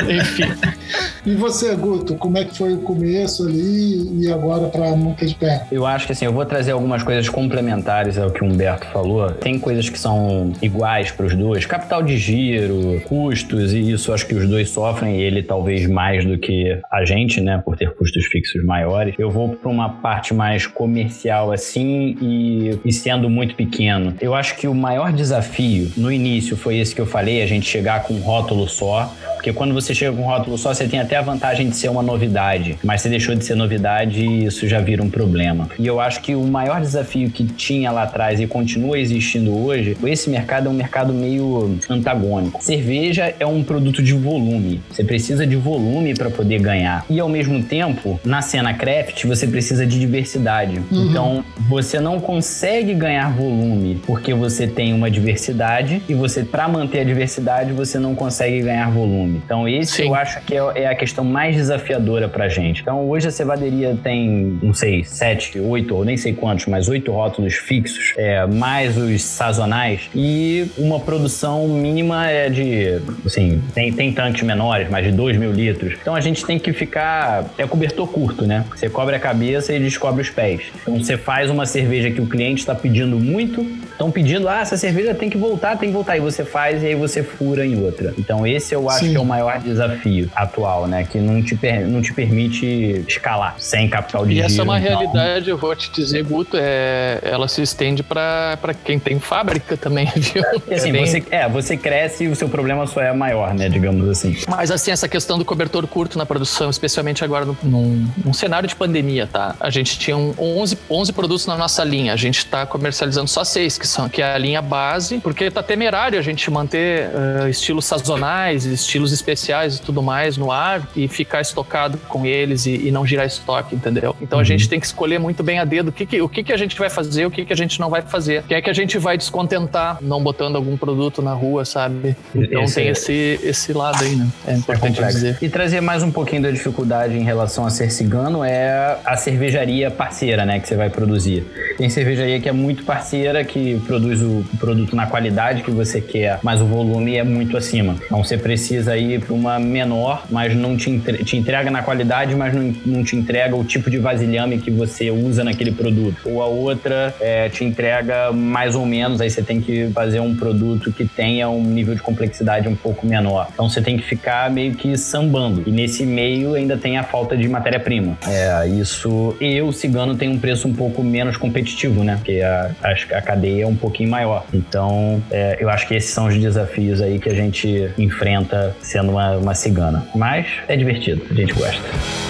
Enfim. 0.08 0.79
E 1.24 1.34
você, 1.34 1.74
Guto, 1.74 2.14
como 2.16 2.38
é 2.38 2.44
que 2.44 2.56
foi 2.56 2.74
o 2.74 2.78
começo 2.78 3.46
ali 3.46 4.24
e 4.24 4.32
agora 4.32 4.68
para 4.68 4.96
Nunca 4.96 5.26
de 5.26 5.34
Pé? 5.34 5.66
Eu 5.70 5.86
acho 5.86 6.06
que 6.06 6.12
assim, 6.12 6.24
eu 6.24 6.32
vou 6.32 6.44
trazer 6.44 6.72
algumas 6.72 7.02
coisas 7.02 7.28
complementares 7.28 8.18
ao 8.18 8.30
que 8.30 8.42
o 8.42 8.46
Humberto 8.46 8.86
falou. 8.86 9.30
Tem 9.30 9.58
coisas 9.58 9.88
que 9.88 9.98
são 9.98 10.52
iguais 10.62 11.10
para 11.10 11.26
os 11.26 11.34
dois, 11.34 11.66
capital 11.66 12.02
de 12.02 12.16
giro, 12.16 13.00
custos, 13.06 13.72
e 13.72 13.90
isso 13.90 14.12
acho 14.12 14.26
que 14.26 14.34
os 14.34 14.48
dois 14.48 14.70
sofrem, 14.70 15.20
ele 15.20 15.42
talvez 15.42 15.86
mais 15.86 16.24
do 16.24 16.38
que 16.38 16.80
a 16.90 17.04
gente, 17.04 17.40
né, 17.40 17.60
por 17.64 17.76
ter 17.76 17.94
custos 17.94 18.26
fixos 18.26 18.64
maiores. 18.64 19.14
Eu 19.18 19.30
vou 19.30 19.50
para 19.50 19.70
uma 19.70 19.88
parte 19.88 20.32
mais 20.32 20.66
comercial 20.66 21.52
assim 21.52 22.16
e, 22.20 22.78
e 22.84 22.92
sendo 22.92 23.28
muito 23.28 23.54
pequeno. 23.54 24.14
Eu 24.20 24.34
acho 24.34 24.56
que 24.56 24.66
o 24.66 24.74
maior 24.74 25.12
desafio 25.12 25.90
no 25.96 26.10
início 26.10 26.56
foi 26.56 26.78
esse 26.78 26.94
que 26.94 27.00
eu 27.00 27.06
falei, 27.06 27.42
a 27.42 27.46
gente 27.46 27.66
chegar 27.66 28.02
com 28.02 28.14
um 28.14 28.20
rótulo 28.20 28.68
só, 28.68 29.12
porque 29.34 29.52
quando 29.52 29.72
você 29.72 29.94
chega 29.94 30.14
com 30.14 30.22
um 30.22 30.26
rótulo 30.26 30.58
só, 30.58 30.74
você 30.80 30.88
tem 30.88 30.98
até 30.98 31.16
a 31.16 31.20
vantagem 31.20 31.68
de 31.68 31.76
ser 31.76 31.90
uma 31.90 32.02
novidade, 32.02 32.78
mas 32.82 33.02
se 33.02 33.08
deixou 33.10 33.34
de 33.34 33.44
ser 33.44 33.54
novidade, 33.54 34.24
isso 34.24 34.66
já 34.66 34.80
vira 34.80 35.02
um 35.02 35.10
problema. 35.10 35.68
E 35.78 35.86
eu 35.86 36.00
acho 36.00 36.22
que 36.22 36.34
o 36.34 36.42
maior 36.42 36.80
desafio 36.80 37.30
que 37.30 37.44
tinha 37.44 37.90
lá 37.90 38.04
atrás 38.04 38.40
e 38.40 38.46
continua 38.46 38.98
existindo 38.98 39.54
hoje, 39.54 39.94
esse 40.04 40.30
mercado 40.30 40.68
é 40.68 40.70
um 40.70 40.74
mercado 40.74 41.12
meio 41.12 41.78
antagônico. 41.88 42.64
Cerveja 42.64 43.34
é 43.38 43.44
um 43.44 43.62
produto 43.62 44.02
de 44.02 44.14
volume. 44.14 44.80
Você 44.90 45.04
precisa 45.04 45.46
de 45.46 45.54
volume 45.54 46.14
para 46.14 46.30
poder 46.30 46.60
ganhar. 46.60 47.04
E 47.10 47.20
ao 47.20 47.28
mesmo 47.28 47.62
tempo, 47.62 48.18
na 48.24 48.40
cena 48.40 48.72
craft, 48.72 49.26
você 49.26 49.46
precisa 49.46 49.86
de 49.86 50.00
diversidade. 50.00 50.80
Uhum. 50.90 51.10
Então, 51.10 51.44
você 51.68 52.00
não 52.00 52.18
consegue 52.18 52.94
ganhar 52.94 53.30
volume 53.30 54.00
porque 54.06 54.32
você 54.32 54.66
tem 54.66 54.94
uma 54.94 55.10
diversidade 55.10 56.02
e 56.08 56.14
você 56.14 56.42
para 56.42 56.66
manter 56.66 57.00
a 57.00 57.04
diversidade, 57.04 57.70
você 57.72 57.98
não 57.98 58.14
consegue 58.14 58.62
ganhar 58.62 58.90
volume. 58.90 59.42
Então, 59.44 59.68
esse 59.68 59.96
Sim. 59.96 60.06
eu 60.06 60.14
acho 60.14 60.40
que 60.40 60.54
é, 60.54 60.69
é, 60.74 60.94
questão 60.94 61.24
mais 61.24 61.56
desafiadora 61.56 62.28
pra 62.28 62.48
gente. 62.48 62.82
Então, 62.82 63.08
hoje 63.08 63.28
a 63.28 63.30
cevaderia 63.30 63.96
tem, 64.02 64.58
não 64.62 64.74
sei, 64.74 65.02
sete, 65.04 65.58
oito, 65.58 65.96
ou 65.96 66.04
nem 66.04 66.16
sei 66.16 66.32
quantos, 66.32 66.66
mas 66.66 66.88
oito 66.88 67.10
rótulos 67.10 67.54
fixos, 67.54 68.12
é, 68.16 68.46
mais 68.46 68.96
os 68.96 69.22
sazonais, 69.22 70.08
e 70.14 70.70
uma 70.76 71.00
produção 71.00 71.66
mínima 71.68 72.28
é 72.28 72.48
de, 72.48 73.00
assim, 73.24 73.62
tem, 73.74 73.92
tem 73.92 74.12
tanques 74.12 74.42
menores, 74.42 74.88
mais 74.90 75.06
de 75.06 75.12
2 75.12 75.36
mil 75.36 75.52
litros. 75.52 75.94
Então, 76.00 76.14
a 76.14 76.20
gente 76.20 76.44
tem 76.44 76.58
que 76.58 76.72
ficar, 76.72 77.44
é 77.56 77.66
cobertor 77.66 78.06
curto, 78.08 78.46
né? 78.46 78.64
Você 78.70 78.88
cobre 78.88 79.16
a 79.16 79.20
cabeça 79.20 79.72
e 79.72 79.80
descobre 79.80 80.20
os 80.20 80.30
pés. 80.30 80.62
Então, 80.82 80.98
você 80.98 81.16
faz 81.16 81.50
uma 81.50 81.66
cerveja 81.66 82.10
que 82.10 82.20
o 82.20 82.26
cliente 82.26 82.60
está 82.60 82.74
pedindo 82.74 83.18
muito, 83.18 83.62
estão 83.90 84.10
pedindo, 84.10 84.48
ah, 84.48 84.60
essa 84.60 84.76
cerveja 84.76 85.14
tem 85.14 85.28
que 85.28 85.38
voltar, 85.38 85.76
tem 85.76 85.88
que 85.88 85.94
voltar, 85.94 86.16
e 86.16 86.20
você 86.20 86.44
faz 86.44 86.82
e 86.82 86.86
aí 86.86 86.94
você 86.94 87.22
fura 87.22 87.64
em 87.64 87.82
outra. 87.82 88.14
Então, 88.18 88.46
esse 88.46 88.74
eu 88.74 88.88
acho 88.88 89.04
Sim. 89.04 89.10
que 89.10 89.16
é 89.16 89.20
o 89.20 89.24
maior 89.24 89.58
desafio 89.58 90.30
atual, 90.34 90.59
né? 90.86 91.04
Que 91.04 91.18
não 91.18 91.42
te, 91.42 91.58
não 91.86 92.02
te 92.02 92.12
permite 92.12 93.04
escalar 93.08 93.56
sem 93.58 93.88
capital 93.88 94.24
de 94.24 94.32
e 94.32 94.34
giro. 94.36 94.46
E 94.46 94.52
essa 94.52 94.62
é 94.62 94.64
uma 94.64 94.80
então... 94.80 94.98
realidade, 94.98 95.50
eu 95.50 95.56
vou 95.56 95.74
te 95.74 95.90
dizer, 95.90 96.22
Guto, 96.24 96.56
é, 96.58 97.20
ela 97.22 97.48
se 97.48 97.62
estende 97.62 98.02
para 98.02 98.58
quem 98.84 98.98
tem 98.98 99.18
fábrica 99.18 99.76
também, 99.76 100.06
viu? 100.16 100.42
E 100.68 100.74
assim, 100.74 100.90
é, 100.90 101.06
você, 101.06 101.24
é, 101.30 101.48
você 101.48 101.76
cresce 101.76 102.24
e 102.24 102.28
o 102.28 102.36
seu 102.36 102.48
problema 102.48 102.86
só 102.86 103.00
é 103.00 103.12
maior, 103.12 103.54
né? 103.54 103.68
Digamos 103.68 104.08
assim. 104.08 104.36
Mas 104.48 104.70
assim, 104.70 104.90
essa 104.90 105.08
questão 105.08 105.38
do 105.38 105.44
cobertor 105.44 105.86
curto 105.86 106.18
na 106.18 106.26
produção, 106.26 106.70
especialmente 106.70 107.24
agora 107.24 107.46
num, 107.62 108.08
num 108.24 108.32
cenário 108.32 108.68
de 108.68 108.76
pandemia, 108.76 109.26
tá? 109.26 109.54
A 109.60 109.70
gente 109.70 109.98
tinha 109.98 110.16
11, 110.16 110.78
11 110.88 111.12
produtos 111.12 111.46
na 111.46 111.56
nossa 111.56 111.82
linha, 111.84 112.12
a 112.12 112.16
gente 112.16 112.38
está 112.38 112.66
comercializando 112.66 113.28
só 113.28 113.44
seis, 113.44 113.78
que 113.78 113.86
são 113.86 114.08
que 114.08 114.22
é 114.22 114.34
a 114.34 114.38
linha 114.38 114.62
base, 114.62 115.18
porque 115.18 115.50
tá 115.50 115.62
temerário 115.62 116.18
a 116.18 116.22
gente 116.22 116.50
manter 116.50 117.10
uh, 117.10 117.48
estilos 117.48 117.84
sazonais, 117.84 118.64
estilos 118.64 119.12
especiais 119.12 119.76
e 119.76 119.82
tudo 119.82 120.02
mais 120.02 120.36
no 120.36 120.49
ar 120.50 120.88
e 120.96 121.08
ficar 121.08 121.40
estocado 121.40 121.98
com 122.08 122.26
eles 122.26 122.66
e, 122.66 122.88
e 122.88 122.90
não 122.90 123.06
girar 123.06 123.26
estoque, 123.26 123.74
entendeu? 123.74 124.14
Então 124.20 124.38
uhum. 124.38 124.42
a 124.42 124.46
gente 124.46 124.68
tem 124.68 124.80
que 124.80 124.86
escolher 124.86 125.18
muito 125.18 125.42
bem 125.42 125.58
a 125.58 125.64
dedo 125.64 125.88
o 125.88 125.92
que, 125.92 126.06
que, 126.06 126.20
o 126.20 126.28
que, 126.28 126.42
que 126.42 126.52
a 126.52 126.56
gente 126.56 126.78
vai 126.78 126.90
fazer, 126.90 127.26
o 127.26 127.30
que, 127.30 127.44
que 127.44 127.52
a 127.52 127.56
gente 127.56 127.78
não 127.80 127.90
vai 127.90 128.02
fazer. 128.02 128.42
Quem 128.44 128.56
é 128.56 128.62
que 128.62 128.70
a 128.70 128.74
gente 128.74 128.98
vai 128.98 129.16
descontentar 129.16 129.98
não 130.00 130.22
botando 130.22 130.56
algum 130.56 130.76
produto 130.76 131.22
na 131.22 131.32
rua, 131.32 131.64
sabe? 131.64 132.16
Então 132.34 132.64
esse 132.64 132.74
tem 132.74 132.88
é... 132.88 132.90
esse, 132.90 133.40
esse 133.42 133.72
lado 133.72 134.02
aí, 134.02 134.16
né? 134.16 134.28
É 134.46 134.54
importante 134.54 135.02
é 135.02 135.06
dizer. 135.06 135.38
E 135.40 135.48
trazer 135.48 135.80
mais 135.80 136.02
um 136.02 136.10
pouquinho 136.10 136.42
da 136.42 136.50
dificuldade 136.50 137.16
em 137.16 137.24
relação 137.24 137.66
a 137.66 137.70
ser 137.70 137.90
cigano 137.90 138.44
é 138.44 138.98
a 139.04 139.16
cervejaria 139.16 139.90
parceira, 139.90 140.44
né? 140.44 140.60
Que 140.60 140.68
você 140.68 140.76
vai 140.76 140.90
produzir. 140.90 141.44
Tem 141.76 141.88
cervejaria 141.88 142.40
que 142.40 142.48
é 142.48 142.52
muito 142.52 142.84
parceira, 142.84 143.44
que 143.44 143.78
produz 143.86 144.22
o 144.22 144.44
produto 144.58 144.94
na 144.94 145.06
qualidade 145.06 145.62
que 145.62 145.70
você 145.70 146.00
quer, 146.00 146.38
mas 146.42 146.60
o 146.60 146.66
volume 146.66 147.16
é 147.16 147.24
muito 147.24 147.56
acima. 147.56 147.96
Então 148.04 148.22
você 148.22 148.36
precisa 148.36 148.96
ir 148.96 149.20
para 149.20 149.34
uma 149.34 149.58
menor, 149.58 150.24
mas 150.30 150.39
não 150.48 150.76
te, 150.76 150.90
entre... 150.90 151.24
te 151.24 151.36
entrega 151.36 151.70
na 151.70 151.82
qualidade, 151.82 152.34
mas 152.34 152.54
não, 152.54 152.74
não 152.86 153.04
te 153.04 153.16
entrega 153.16 153.54
o 153.54 153.64
tipo 153.64 153.90
de 153.90 153.98
vasilhame 153.98 154.58
que 154.58 154.70
você 154.70 155.10
usa 155.10 155.44
naquele 155.44 155.72
produto. 155.72 156.16
Ou 156.24 156.42
a 156.42 156.46
outra 156.46 157.14
é, 157.20 157.48
te 157.48 157.64
entrega 157.64 158.32
mais 158.32 158.74
ou 158.74 158.86
menos, 158.86 159.20
aí 159.20 159.30
você 159.30 159.42
tem 159.42 159.60
que 159.60 159.90
fazer 159.92 160.20
um 160.20 160.34
produto 160.34 160.92
que 160.92 161.04
tenha 161.04 161.48
um 161.48 161.62
nível 161.62 161.94
de 161.94 162.02
complexidade 162.02 162.68
um 162.68 162.76
pouco 162.76 163.06
menor. 163.06 163.48
Então 163.52 163.68
você 163.68 163.80
tem 163.80 163.96
que 163.96 164.04
ficar 164.04 164.50
meio 164.50 164.74
que 164.74 164.96
sambando. 164.96 165.62
E 165.66 165.70
nesse 165.70 166.04
meio 166.04 166.54
ainda 166.54 166.76
tem 166.76 166.98
a 166.98 167.02
falta 167.02 167.36
de 167.36 167.48
matéria-prima. 167.48 168.16
É, 168.26 168.66
isso. 168.68 169.36
E 169.40 169.60
o 169.62 169.72
cigano 169.72 170.14
tem 170.14 170.28
um 170.28 170.38
preço 170.38 170.68
um 170.68 170.74
pouco 170.74 171.02
menos 171.02 171.36
competitivo, 171.36 172.04
né? 172.04 172.16
Porque 172.16 172.40
a, 172.40 172.70
a, 172.82 173.18
a 173.18 173.22
cadeia 173.22 173.64
é 173.64 173.66
um 173.66 173.76
pouquinho 173.76 174.10
maior. 174.10 174.44
Então, 174.52 175.22
é, 175.30 175.56
eu 175.60 175.68
acho 175.68 175.86
que 175.86 175.94
esses 175.94 176.10
são 176.10 176.26
os 176.26 176.36
desafios 176.36 177.00
aí 177.00 177.18
que 177.18 177.28
a 177.28 177.34
gente 177.34 177.90
enfrenta 177.98 178.74
sendo 178.80 179.12
uma, 179.12 179.36
uma 179.36 179.54
cigana. 179.54 180.06
Mas 180.14 180.29
é 180.68 180.76
divertido, 180.76 181.22
a 181.30 181.34
gente 181.34 181.52
gosta. 181.52 182.29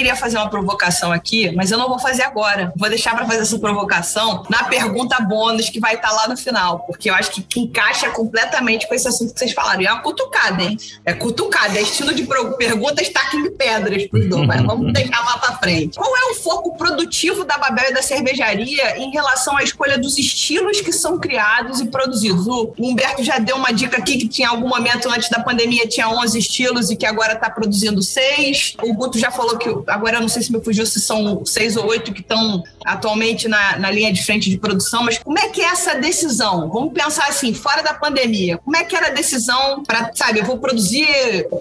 Queria 0.00 0.16
fazer 0.16 0.38
uma 0.38 0.48
provocação 0.48 1.12
aqui, 1.12 1.54
mas 1.54 1.70
eu 1.70 1.76
não 1.76 1.86
vou 1.86 1.98
fazer 1.98 2.22
agora. 2.22 2.72
Vou 2.74 2.88
deixar 2.88 3.14
para 3.14 3.26
fazer 3.26 3.42
essa 3.42 3.58
provocação 3.58 4.44
na 4.48 4.64
pergunta 4.64 5.20
bônus 5.20 5.68
que 5.68 5.78
vai 5.78 5.94
estar 5.94 6.08
tá 6.08 6.14
lá 6.14 6.28
no 6.28 6.38
final, 6.38 6.80
porque 6.80 7.10
eu 7.10 7.14
acho 7.14 7.30
que 7.30 7.60
encaixa 7.60 8.08
completamente 8.08 8.88
com 8.88 8.94
esse 8.94 9.06
assunto 9.06 9.34
que 9.34 9.38
vocês 9.38 9.52
falaram. 9.52 9.82
E 9.82 9.86
é 9.86 9.92
uma 9.92 10.00
cutucada, 10.00 10.62
hein? 10.62 10.78
É 11.04 11.12
cutucada, 11.12 11.78
é 11.78 11.82
estilo 11.82 12.14
de 12.14 12.26
perguntas 12.56 13.10
tacking 13.10 13.50
pedras 13.50 14.06
pros 14.06 14.26
dois, 14.26 14.46
mas 14.46 14.62
vamos 14.62 14.90
deixar 14.94 15.22
lá 15.22 15.36
para 15.36 15.58
frente. 15.58 15.98
Qual 15.98 16.16
é 16.16 16.32
o 16.32 16.34
foco 16.36 16.78
produtivo 16.78 17.44
da 17.44 17.58
Babel 17.58 17.90
e 17.90 17.92
da 17.92 18.02
cervejaria 18.02 18.96
em 18.96 19.10
relação 19.10 19.54
à 19.54 19.62
escolha 19.62 19.98
dos 19.98 20.16
estilos 20.16 20.80
que 20.80 20.94
são 20.94 21.18
criados 21.18 21.78
e 21.80 21.88
produzidos? 21.88 22.46
O 22.46 22.72
Humberto 22.78 23.22
já 23.22 23.38
deu 23.38 23.56
uma 23.56 23.70
dica 23.70 23.98
aqui 23.98 24.16
que 24.16 24.28
tinha 24.28 24.48
algum 24.48 24.68
momento 24.68 25.10
antes 25.10 25.28
da 25.28 25.40
pandemia 25.40 25.86
tinha 25.86 26.08
11 26.08 26.38
estilos 26.38 26.90
e 26.90 26.96
que 26.96 27.04
agora 27.04 27.34
está 27.34 27.50
produzindo 27.50 28.00
seis. 28.02 28.74
O 28.82 28.94
Guto 28.94 29.18
já 29.18 29.30
falou 29.30 29.58
que 29.58 29.68
agora 29.90 30.16
eu 30.16 30.20
não 30.20 30.28
sei 30.28 30.42
se 30.42 30.52
me 30.52 30.62
fugiu 30.62 30.86
se 30.86 31.00
são 31.00 31.44
seis 31.44 31.76
ou 31.76 31.86
oito 31.86 32.12
que 32.12 32.20
estão 32.20 32.62
atualmente 32.84 33.48
na, 33.48 33.78
na 33.78 33.90
linha 33.90 34.12
de 34.12 34.22
frente 34.22 34.48
de 34.48 34.58
produção, 34.58 35.02
mas 35.02 35.18
como 35.18 35.38
é 35.38 35.48
que 35.48 35.60
é 35.60 35.66
essa 35.66 35.94
decisão? 35.94 36.68
Vamos 36.70 36.92
pensar 36.92 37.26
assim, 37.28 37.52
fora 37.54 37.82
da 37.82 37.94
pandemia, 37.94 38.58
como 38.58 38.76
é 38.76 38.84
que 38.84 38.96
era 38.96 39.08
a 39.08 39.10
decisão 39.10 39.82
para, 39.82 40.10
sabe, 40.14 40.40
eu 40.40 40.44
vou 40.44 40.58
produzir 40.58 41.06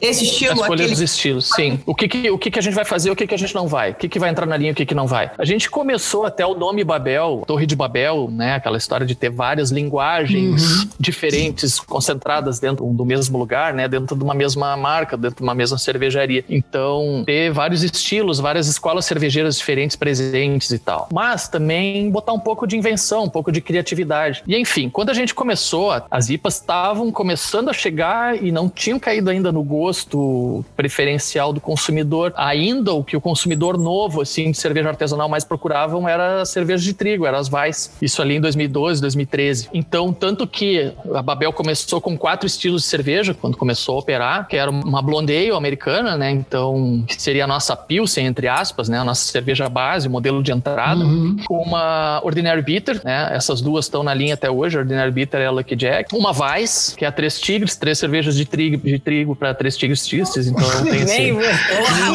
esse 0.01 0.23
estilo? 0.25 0.53
Escolher 0.53 0.83
aquele... 0.83 0.93
os 0.93 1.01
estilos, 1.01 1.49
sim. 1.55 1.79
O 1.85 1.95
que 1.95 2.07
que, 2.07 2.29
o 2.29 2.37
que 2.37 2.51
que 2.51 2.59
a 2.59 2.61
gente 2.61 2.73
vai 2.73 2.85
fazer, 2.85 3.11
o 3.11 3.15
que 3.15 3.27
que 3.27 3.35
a 3.35 3.37
gente 3.37 3.53
não 3.55 3.67
vai? 3.67 3.91
O 3.91 3.95
que 3.95 4.07
que 4.07 4.19
vai 4.19 4.29
entrar 4.29 4.45
na 4.45 4.57
linha, 4.57 4.71
o 4.71 4.75
que 4.75 4.85
que 4.85 4.95
não 4.95 5.07
vai? 5.07 5.31
A 5.37 5.45
gente 5.45 5.69
começou 5.69 6.25
até 6.25 6.45
o 6.45 6.55
nome 6.55 6.83
Babel, 6.83 7.43
Torre 7.45 7.65
de 7.65 7.75
Babel, 7.75 8.29
né, 8.31 8.55
aquela 8.55 8.77
história 8.77 9.05
de 9.05 9.15
ter 9.15 9.29
várias 9.29 9.71
linguagens 9.71 10.81
uhum. 10.81 10.89
diferentes 10.99 11.79
concentradas 11.79 12.59
dentro 12.59 12.85
do 12.85 13.05
mesmo 13.05 13.37
lugar, 13.37 13.73
né, 13.73 13.87
dentro 13.87 14.15
de 14.15 14.23
uma 14.23 14.33
mesma 14.33 14.75
marca, 14.75 15.17
dentro 15.17 15.37
de 15.37 15.43
uma 15.43 15.55
mesma 15.55 15.77
cervejaria. 15.77 16.43
Então, 16.49 17.23
ter 17.25 17.51
vários 17.51 17.83
estilos, 17.83 18.18
várias 18.39 18.67
escolas 18.67 19.05
cervejeiras 19.05 19.57
diferentes 19.57 19.95
presentes 19.95 20.71
e 20.71 20.79
tal. 20.79 21.09
Mas 21.11 21.47
também 21.47 22.09
botar 22.09 22.33
um 22.33 22.39
pouco 22.39 22.65
de 22.67 22.77
invenção, 22.77 23.23
um 23.23 23.29
pouco 23.29 23.51
de 23.51 23.61
criatividade. 23.61 24.43
E 24.47 24.55
enfim, 24.57 24.89
quando 24.89 25.09
a 25.09 25.13
gente 25.13 25.33
começou, 25.33 25.91
as 26.09 26.29
IPAs 26.29 26.55
estavam 26.55 27.11
começando 27.11 27.69
a 27.69 27.73
chegar 27.73 28.41
e 28.41 28.51
não 28.51 28.69
tinham 28.69 28.99
caído 28.99 29.29
ainda 29.29 29.51
no 29.51 29.63
gosto 29.63 30.63
preferencial 30.75 31.53
do 31.53 31.61
consumidor. 31.61 32.33
Ainda 32.35 32.93
o 32.93 33.03
que 33.03 33.15
o 33.15 33.21
consumidor 33.21 33.77
novo, 33.77 34.21
assim, 34.21 34.51
de 34.51 34.57
cerveja 34.57 34.89
artesanal 34.89 35.29
mais 35.29 35.43
procuravam 35.43 36.07
era 36.07 36.43
cerveja 36.45 36.83
de 36.83 36.93
trigo, 36.93 37.25
era 37.25 37.37
as 37.37 37.51
Weiss. 37.51 37.91
Isso 38.01 38.21
ali 38.21 38.35
em 38.35 38.41
2012, 38.41 39.01
2013. 39.01 39.69
Então, 39.73 40.11
tanto 40.11 40.47
que 40.47 40.93
a 41.13 41.21
Babel 41.21 41.53
começou 41.53 42.01
com 42.01 42.17
quatro 42.17 42.47
estilos 42.47 42.83
de 42.83 42.87
cerveja 42.87 43.33
quando 43.33 43.57
começou 43.57 43.95
a 43.95 43.99
operar, 43.99 44.47
que 44.47 44.55
era 44.55 44.69
uma 44.69 45.01
blonde 45.01 45.35
ale 45.35 45.51
americana, 45.51 46.17
né? 46.17 46.31
Então, 46.31 47.03
que 47.07 47.21
seria 47.21 47.43
a 47.43 47.47
nossa 47.47 47.75
Pilsen, 48.09 48.25
entre 48.25 48.47
aspas, 48.47 48.89
né? 48.89 48.97
A 48.97 49.03
nossa 49.03 49.31
cerveja 49.31 49.69
base, 49.69 50.09
modelo 50.09 50.41
de 50.41 50.51
entrada, 50.51 51.03
uhum. 51.03 51.37
com 51.45 51.61
uma 51.61 52.19
Ordinary 52.23 52.61
Bitter, 52.61 52.99
né? 53.03 53.29
Essas 53.31 53.61
duas 53.61 53.85
estão 53.85 54.01
na 54.01 54.13
linha 54.13 54.33
até 54.33 54.49
hoje, 54.49 54.77
Ordinary 54.77 55.11
Bitter 55.11 55.41
e 55.41 55.45
a 55.45 55.51
Lucky 55.51 55.75
Jack. 55.75 56.15
Uma 56.15 56.31
Weiss, 56.31 56.95
que 56.97 57.05
é 57.05 57.07
a 57.07 57.11
Três 57.11 57.39
Tigres, 57.39 57.75
três 57.75 57.99
cervejas 57.99 58.35
de 58.35 58.45
trigo, 58.45 58.77
de 58.77 58.97
trigo 58.97 59.35
para 59.35 59.53
Três 59.53 59.77
Tigres 59.77 60.05
tristes, 60.05 60.47
então 60.47 60.67
tem 60.83 61.05
Nem, 61.05 61.37
esse... 61.37 61.51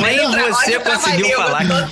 nem 0.02 0.48
você 0.48 0.80
conseguiu 0.80 1.30
falar. 1.36 1.90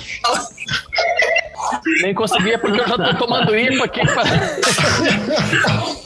Nem 2.01 2.13
conseguia 2.13 2.57
porque 2.57 2.79
eu 2.79 2.87
já 2.87 2.97
tô 2.97 3.13
tomando 3.15 3.55
IPA 3.55 3.85
aqui. 3.85 4.01
Pra... 4.05 4.23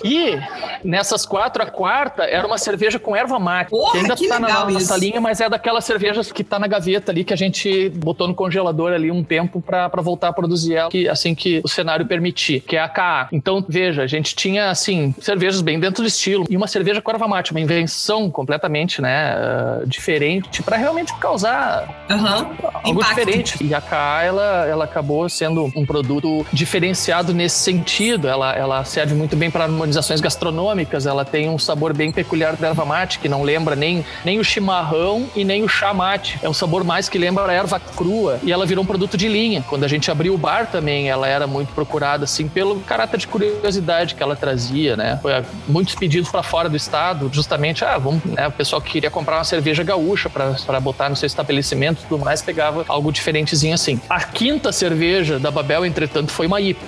e 0.03 0.39
nessas 0.83 1.25
quatro, 1.25 1.63
a 1.63 1.65
quarta 1.65 2.23
era 2.23 2.45
uma 2.45 2.57
cerveja 2.57 2.99
com 2.99 3.15
erva 3.15 3.39
mate. 3.39 3.69
Porra, 3.69 3.91
que 3.91 3.97
ainda 3.99 4.15
que 4.15 4.27
tá 4.27 4.39
na 4.39 4.65
nossa 4.65 4.77
isso. 4.77 4.97
linha, 4.97 5.21
mas 5.21 5.41
é 5.41 5.49
daquelas 5.49 5.85
cervejas 5.85 6.31
que 6.31 6.43
tá 6.43 6.59
na 6.59 6.67
gaveta 6.67 7.11
ali 7.11 7.23
que 7.23 7.33
a 7.33 7.37
gente 7.37 7.89
botou 7.89 8.27
no 8.27 8.35
congelador 8.35 8.93
ali 8.93 9.11
um 9.11 9.23
tempo 9.23 9.61
para 9.61 9.89
voltar 10.01 10.29
a 10.29 10.33
produzir 10.33 10.75
ela 10.75 10.89
que, 10.89 11.07
assim 11.07 11.33
que 11.35 11.61
o 11.63 11.67
cenário 11.67 12.05
permitir, 12.05 12.61
que 12.61 12.75
é 12.75 12.81
a 12.81 12.89
KA. 12.89 13.27
Então, 13.31 13.63
veja, 13.67 14.03
a 14.03 14.07
gente 14.07 14.35
tinha 14.35 14.69
assim, 14.69 15.13
cervejas 15.19 15.61
bem 15.61 15.79
dentro 15.79 16.03
do 16.03 16.07
estilo 16.07 16.45
e 16.49 16.55
uma 16.55 16.67
cerveja 16.67 17.01
com 17.01 17.11
erva 17.11 17.27
mate, 17.27 17.51
uma 17.51 17.59
invenção 17.59 18.29
completamente, 18.29 19.01
né, 19.01 19.35
uh, 19.35 19.87
diferente 19.87 20.63
para 20.63 20.77
realmente 20.77 21.13
causar 21.15 22.07
uhum. 22.09 22.27
algo 22.27 22.89
Impacto. 22.91 23.09
diferente. 23.09 23.63
E 23.63 23.73
a 23.73 23.81
KA 23.81 24.23
ela 24.23 24.65
ela 24.65 24.85
acabou 24.85 25.27
sendo 25.29 25.66
um 25.75 25.85
produto 25.85 26.45
diferenciado 26.51 27.33
nesse 27.33 27.57
sentido. 27.59 28.27
Ela, 28.27 28.55
ela 28.55 28.83
serve 28.83 29.13
muito 29.13 29.35
bem 29.35 29.49
para 29.49 29.65
harmonizações 29.65 30.21
gastronômicas, 30.21 31.05
ela 31.05 31.25
tem 31.25 31.49
um 31.49 31.57
sabor 31.57 31.93
bem 31.93 32.11
peculiar 32.11 32.55
da 32.55 32.67
erva 32.69 32.85
mate, 32.85 33.19
que 33.19 33.29
não 33.29 33.43
lembra 33.43 33.75
nem, 33.75 34.05
nem 34.23 34.39
o 34.39 34.43
chimarrão 34.43 35.27
e 35.35 35.43
nem 35.43 35.63
o 35.63 35.67
chá 35.67 35.93
mate. 35.93 36.39
É 36.41 36.49
um 36.49 36.53
sabor 36.53 36.83
mais 36.83 37.09
que 37.09 37.17
lembra 37.17 37.45
a 37.45 37.53
erva 37.53 37.79
crua. 37.79 38.39
E 38.43 38.51
ela 38.51 38.65
virou 38.65 38.83
um 38.83 38.87
produto 38.87 39.17
de 39.17 39.27
linha. 39.27 39.63
Quando 39.67 39.83
a 39.83 39.87
gente 39.87 40.09
abriu 40.09 40.33
o 40.33 40.37
bar 40.37 40.67
também, 40.67 41.09
ela 41.09 41.27
era 41.27 41.47
muito 41.47 41.73
procurada, 41.73 42.23
assim, 42.23 42.47
pelo 42.47 42.79
caráter 42.81 43.17
de 43.17 43.27
curiosidade 43.27 44.15
que 44.15 44.23
ela 44.23 44.35
trazia, 44.35 44.95
né? 44.95 45.19
Foi 45.21 45.33
ah, 45.33 45.43
muitos 45.67 45.95
pedidos 45.95 46.29
para 46.29 46.43
fora 46.43 46.69
do 46.69 46.75
estado, 46.75 47.29
justamente, 47.31 47.83
ah, 47.83 47.97
vamos, 47.97 48.23
né? 48.25 48.47
O 48.47 48.51
pessoal 48.51 48.81
que 48.81 48.91
queria 48.91 49.09
comprar 49.09 49.37
uma 49.37 49.43
cerveja 49.43 49.83
gaúcha 49.83 50.29
para 50.29 50.79
botar 50.79 51.09
no 51.09 51.15
seu 51.15 51.27
estabelecimento 51.27 52.01
e 52.03 52.07
tudo 52.07 52.23
mais, 52.23 52.41
pegava 52.41 52.85
algo 52.87 53.11
diferentezinho 53.11 53.73
assim. 53.73 53.99
A 54.09 54.21
quinta 54.21 54.71
cerveja 54.71 55.39
da 55.39 55.51
Babel, 55.57 55.85
entretanto, 55.85 56.31
foi 56.31 56.45
uma 56.45 56.61
IPA. 56.61 56.85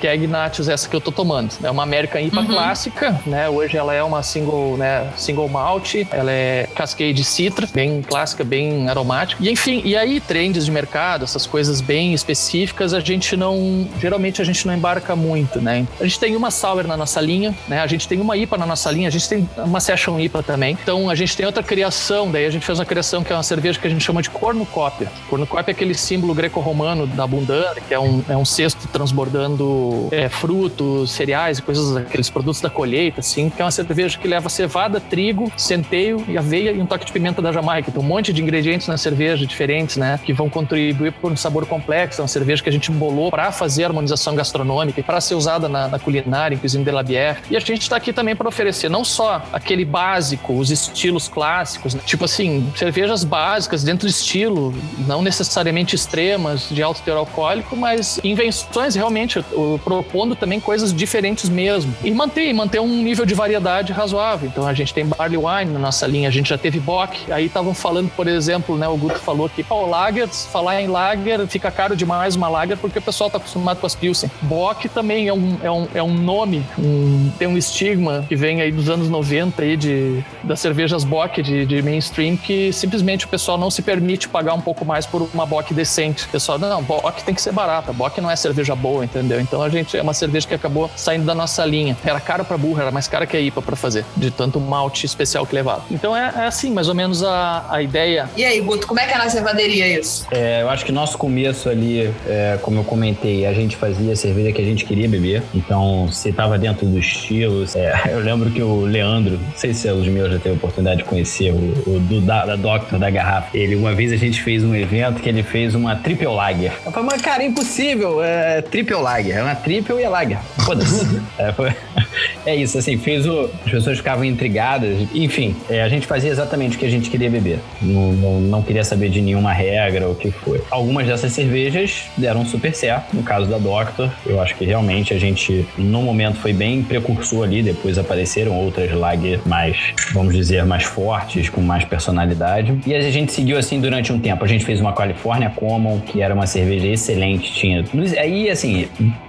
Que 0.00 0.06
é 0.06 0.10
a 0.10 0.14
Ignatius, 0.14 0.68
essa 0.68 0.88
que 0.88 0.94
eu 0.96 1.00
tô 1.00 1.10
tomando. 1.12 1.52
É 1.62 1.70
uma 1.70 1.82
American 1.82 2.20
IPA 2.20 2.40
Uhum. 2.40 2.46
clássica, 2.46 3.20
né? 3.26 3.48
Hoje 3.48 3.76
ela 3.76 3.94
é 3.94 4.02
uma 4.02 4.22
single, 4.22 4.76
né, 4.76 5.08
single 5.16 5.48
malt, 5.48 5.94
ela 6.10 6.30
é 6.30 6.68
Cascade 6.74 7.22
Citra, 7.24 7.68
bem 7.72 8.02
clássica, 8.02 8.44
bem 8.44 8.88
aromática. 8.88 9.42
E 9.42 9.50
enfim, 9.50 9.80
e 9.84 9.96
aí 9.96 10.20
trends 10.20 10.64
de 10.66 10.70
mercado, 10.70 11.24
essas 11.24 11.46
coisas 11.46 11.80
bem 11.80 12.12
específicas, 12.14 12.92
a 12.94 13.00
gente 13.00 13.36
não, 13.36 13.86
geralmente 14.00 14.40
a 14.42 14.44
gente 14.44 14.66
não 14.66 14.74
embarca 14.74 15.14
muito, 15.16 15.60
né? 15.60 15.86
A 16.00 16.04
gente 16.04 16.18
tem 16.20 16.36
uma 16.36 16.50
sour 16.50 16.86
na 16.86 16.96
nossa 16.96 17.20
linha, 17.20 17.54
né? 17.68 17.80
A 17.80 17.86
gente 17.86 18.06
tem 18.08 18.20
uma 18.20 18.36
IPA 18.36 18.58
na 18.58 18.66
nossa 18.66 18.90
linha, 18.90 19.08
a 19.08 19.10
gente 19.12 19.28
tem 19.28 19.48
uma 19.56 19.80
session 19.80 20.18
IPA 20.20 20.42
também. 20.42 20.76
Então 20.82 21.08
a 21.08 21.14
gente 21.14 21.36
tem 21.36 21.46
outra 21.46 21.62
criação, 21.62 22.30
daí 22.30 22.44
a 22.46 22.50
gente 22.50 22.64
fez 22.64 22.78
uma 22.78 22.84
criação 22.84 23.22
que 23.24 23.32
é 23.32 23.36
uma 23.36 23.42
cerveja 23.42 23.78
que 23.78 23.86
a 23.86 23.90
gente 23.90 24.04
chama 24.04 24.20
de 24.22 24.30
cornucópia. 24.30 25.10
Cornucópia 25.28 25.70
é 25.70 25.74
aquele 25.74 25.94
símbolo 25.94 26.34
greco-romano 26.34 27.06
da 27.06 27.24
abundância, 27.24 27.80
que 27.86 27.94
é 27.94 27.98
um, 27.98 28.22
é 28.28 28.36
um 28.36 28.44
cesto 28.44 28.86
transbordando 28.88 29.85
é, 30.10 30.28
frutos, 30.28 31.10
cereais 31.10 31.58
e 31.58 31.62
coisas, 31.62 31.96
aqueles 31.96 32.30
produtos 32.30 32.60
da 32.60 32.70
colheita, 32.70 33.20
assim, 33.20 33.50
que 33.50 33.60
é 33.60 33.64
uma 33.64 33.70
cerveja 33.70 34.18
que 34.18 34.26
leva 34.28 34.48
cevada, 34.48 35.00
trigo, 35.00 35.50
centeio 35.56 36.24
e 36.28 36.36
aveia 36.38 36.70
e 36.72 36.80
um 36.80 36.86
toque 36.86 37.04
de 37.04 37.12
pimenta 37.12 37.40
da 37.42 37.52
Jamaica. 37.52 37.90
Tem 37.90 38.00
um 38.00 38.04
monte 38.06 38.32
de 38.32 38.42
ingredientes 38.42 38.86
na 38.88 38.96
cerveja 38.96 39.46
diferentes, 39.46 39.96
né, 39.96 40.18
que 40.24 40.32
vão 40.32 40.48
contribuir 40.48 41.12
para 41.12 41.30
um 41.30 41.36
sabor 41.36 41.66
complexo. 41.66 42.20
É 42.20 42.22
uma 42.22 42.28
cerveja 42.28 42.62
que 42.62 42.68
a 42.68 42.72
gente 42.72 42.90
bolou 42.90 43.30
para 43.30 43.50
fazer 43.52 43.84
harmonização 43.84 44.34
gastronômica 44.34 45.00
e 45.00 45.02
para 45.02 45.20
ser 45.20 45.34
usada 45.34 45.68
na, 45.68 45.88
na 45.88 45.98
culinária, 45.98 46.54
em 46.62 46.82
de 46.82 46.90
la 46.90 47.02
bière. 47.02 47.38
E 47.50 47.56
a 47.56 47.60
gente 47.60 47.82
está 47.82 47.96
aqui 47.96 48.12
também 48.12 48.34
para 48.36 48.48
oferecer 48.48 48.88
não 48.90 49.04
só 49.04 49.42
aquele 49.52 49.84
básico, 49.84 50.52
os 50.54 50.70
estilos 50.70 51.28
clássicos, 51.28 51.94
né? 51.94 52.00
tipo 52.04 52.24
assim, 52.24 52.70
cervejas 52.76 53.24
básicas 53.24 53.82
dentro 53.82 54.06
do 54.06 54.10
estilo, 54.10 54.74
não 55.06 55.22
necessariamente 55.22 55.94
extremas, 55.94 56.68
de 56.70 56.82
alto 56.82 57.00
teor 57.02 57.18
alcoólico, 57.18 57.76
mas 57.76 58.20
invenções 58.24 58.94
realmente, 58.94 59.38
o- 59.52 59.75
propondo 59.78 60.34
também 60.34 60.60
coisas 60.60 60.92
diferentes 60.92 61.48
mesmo. 61.48 61.94
E 62.04 62.10
manter, 62.10 62.52
manter 62.52 62.80
um 62.80 63.02
nível 63.02 63.24
de 63.26 63.34
variedade 63.34 63.92
razoável. 63.92 64.48
Então 64.48 64.66
a 64.66 64.74
gente 64.74 64.92
tem 64.94 65.04
barley 65.06 65.36
wine 65.38 65.72
na 65.72 65.78
nossa 65.78 66.06
linha, 66.06 66.28
a 66.28 66.32
gente 66.32 66.48
já 66.48 66.58
teve 66.58 66.78
bock, 66.80 67.30
aí 67.32 67.46
estavam 67.46 67.74
falando, 67.74 68.10
por 68.10 68.26
exemplo, 68.26 68.76
né, 68.76 68.88
o 68.88 68.96
Guto 68.96 69.18
falou 69.18 69.48
que, 69.48 69.62
pô, 69.62 69.86
lagers, 69.86 70.46
falar 70.46 70.80
em 70.80 70.86
lager, 70.86 71.46
fica 71.46 71.70
caro 71.70 71.96
demais 71.96 72.36
uma 72.36 72.48
lager 72.48 72.76
porque 72.76 72.98
o 72.98 73.02
pessoal 73.02 73.30
tá 73.30 73.38
acostumado 73.38 73.78
com 73.80 73.86
as 73.86 73.94
pilsen. 73.94 74.30
Bock 74.42 74.88
também 74.88 75.28
é 75.28 75.32
um, 75.32 75.56
é 75.62 75.70
um, 75.70 75.88
é 75.94 76.02
um 76.02 76.12
nome, 76.14 76.64
um- 76.78 77.30
tem 77.38 77.48
um 77.48 77.56
estigma 77.56 78.24
que 78.28 78.36
vem 78.36 78.60
aí 78.60 78.70
dos 78.72 78.88
anos 78.88 79.08
90 79.08 79.62
aí 79.62 79.76
de, 79.76 80.22
das 80.42 80.60
cervejas 80.60 81.04
Bock 81.04 81.42
de, 81.42 81.66
de 81.66 81.82
mainstream 81.82 82.36
que 82.36 82.72
simplesmente 82.72 83.24
o 83.26 83.28
pessoal 83.28 83.56
não 83.58 83.70
se 83.70 83.82
permite 83.82 84.28
pagar 84.28 84.54
um 84.54 84.60
pouco 84.60 84.84
mais 84.84 85.06
por 85.06 85.28
uma 85.34 85.46
Bock 85.46 85.72
decente. 85.74 86.24
O 86.24 86.28
pessoal, 86.28 86.58
não, 86.58 86.82
Bock 86.82 87.22
tem 87.24 87.34
que 87.34 87.42
ser 87.42 87.52
barata, 87.52 87.92
Bock 87.92 88.20
não 88.20 88.30
é 88.30 88.36
cerveja 88.36 88.74
boa, 88.74 89.04
entendeu? 89.04 89.40
Então 89.40 89.62
a 89.66 89.70
gente 89.70 89.96
é 89.96 90.02
uma 90.02 90.14
cerveja 90.14 90.46
que 90.46 90.54
acabou 90.54 90.90
saindo 90.96 91.24
da 91.24 91.34
nossa 91.34 91.64
linha. 91.64 91.96
Era 92.04 92.20
caro 92.20 92.44
pra 92.44 92.56
burra, 92.56 92.82
era 92.82 92.90
mais 92.90 93.08
cara 93.08 93.26
que 93.26 93.36
a 93.36 93.40
IPA 93.40 93.62
pra 93.62 93.76
fazer, 93.76 94.04
de 94.16 94.30
tanto 94.30 94.60
malte 94.60 95.04
especial 95.06 95.46
que 95.46 95.54
levava. 95.54 95.84
Então 95.90 96.16
é, 96.16 96.32
é 96.36 96.46
assim, 96.46 96.72
mais 96.72 96.88
ou 96.88 96.94
menos 96.94 97.22
a, 97.22 97.66
a 97.68 97.82
ideia. 97.82 98.28
E 98.36 98.44
aí, 98.44 98.60
Guto, 98.60 98.86
como 98.86 99.00
é 99.00 99.06
que 99.06 99.12
é 99.12 99.18
na 99.18 99.28
cevaderia 99.28 99.86
isso? 99.98 100.26
É, 100.30 100.62
eu 100.62 100.70
acho 100.70 100.84
que 100.84 100.92
nosso 100.92 101.18
começo 101.18 101.68
ali, 101.68 102.12
é, 102.26 102.58
como 102.62 102.80
eu 102.80 102.84
comentei, 102.84 103.46
a 103.46 103.52
gente 103.52 103.76
fazia 103.76 104.12
a 104.12 104.16
cerveja 104.16 104.52
que 104.52 104.60
a 104.60 104.64
gente 104.64 104.84
queria 104.84 105.08
beber. 105.08 105.42
Então, 105.54 106.08
se 106.10 106.32
tava 106.32 106.58
dentro 106.58 106.86
do 106.86 106.98
estilo. 106.98 107.64
é, 107.74 108.12
eu 108.12 108.20
lembro 108.20 108.50
que 108.50 108.62
o 108.62 108.82
Leandro, 108.82 109.38
não 109.38 109.56
sei 109.56 109.74
se 109.74 109.90
os 109.90 110.06
meus 110.06 110.32
já 110.32 110.38
teve 110.38 110.50
a 110.50 110.58
oportunidade 110.58 110.98
de 110.98 111.04
conhecer, 111.04 111.52
o, 111.52 111.96
o 111.96 112.00
do, 112.00 112.20
da, 112.20 112.46
da 112.46 112.56
Doctor 112.56 112.98
da 112.98 113.10
garrafa. 113.10 113.56
Ele, 113.56 113.74
uma 113.74 113.94
vez 113.94 114.12
a 114.12 114.16
gente 114.16 114.42
fez 114.42 114.62
um 114.62 114.74
evento 114.74 115.20
que 115.20 115.28
ele 115.28 115.42
fez 115.42 115.74
uma 115.74 115.96
triple 115.96 116.26
lager. 116.26 116.72
Eu 116.84 116.92
falei, 116.92 117.10
mas 117.10 117.22
cara, 117.22 117.42
é 117.42 117.46
impossível. 117.46 118.22
É 118.22 118.62
triple 118.62 118.96
lager. 118.96 119.36
É 119.36 119.42
uma 119.42 119.54
triple 119.56 119.96
e 119.96 120.02
é 120.02 120.08
lager. 120.08 120.38
Foda-se. 120.64 121.20
é, 121.38 121.52
foi- 121.52 121.72
é 122.46 122.54
isso, 122.54 122.78
assim, 122.78 122.96
fez 122.96 123.26
o. 123.26 123.50
As 123.64 123.70
pessoas 123.70 123.98
ficavam 123.98 124.24
intrigadas. 124.24 125.06
Enfim, 125.14 125.54
é, 125.68 125.82
a 125.82 125.88
gente 125.88 126.06
fazia 126.06 126.30
exatamente 126.30 126.76
o 126.76 126.78
que 126.80 126.86
a 126.86 126.90
gente 126.90 127.10
queria 127.10 127.30
beber. 127.30 127.58
Não, 127.82 128.12
não, 128.12 128.40
não 128.40 128.62
queria 128.62 128.84
saber 128.84 129.08
de 129.08 129.20
nenhuma 129.20 129.52
regra 129.52 130.06
ou 130.06 130.12
o 130.12 130.14
que 130.14 130.30
foi. 130.30 130.60
Algumas 130.70 131.06
dessas 131.06 131.32
cervejas 131.32 132.04
deram 132.16 132.44
super 132.44 132.74
certo. 132.74 133.14
No 133.14 133.22
caso 133.22 133.46
da 133.46 133.58
Doctor, 133.58 134.10
eu 134.24 134.40
acho 134.40 134.54
que 134.54 134.64
realmente 134.64 135.12
a 135.12 135.18
gente, 135.18 135.66
no 135.76 136.02
momento, 136.02 136.38
foi 136.38 136.52
bem 136.52 136.82
precursor 136.82 137.44
ali. 137.44 137.62
Depois 137.62 137.98
apareceram 137.98 138.54
outras 138.54 138.92
lager 138.92 139.40
mais, 139.46 139.76
vamos 140.12 140.34
dizer, 140.34 140.64
mais 140.64 140.84
fortes, 140.84 141.48
com 141.48 141.60
mais 141.60 141.84
personalidade. 141.84 142.78
E 142.86 142.94
a 142.94 143.10
gente 143.10 143.32
seguiu 143.32 143.58
assim 143.58 143.80
durante 143.80 144.12
um 144.12 144.18
tempo. 144.18 144.44
A 144.44 144.48
gente 144.48 144.64
fez 144.64 144.80
uma 144.80 144.92
California 144.92 145.50
Common, 145.50 146.00
que 146.00 146.22
era 146.22 146.34
uma 146.34 146.46
cerveja 146.46 146.86
excelente. 146.86 147.52
Tinha. 147.52 147.84
Aí, 148.18 148.48
assim, 148.50 148.88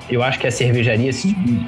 eu 0.09 0.23
acho 0.23 0.39
que 0.39 0.47
a 0.47 0.51
cervejaria 0.51 1.11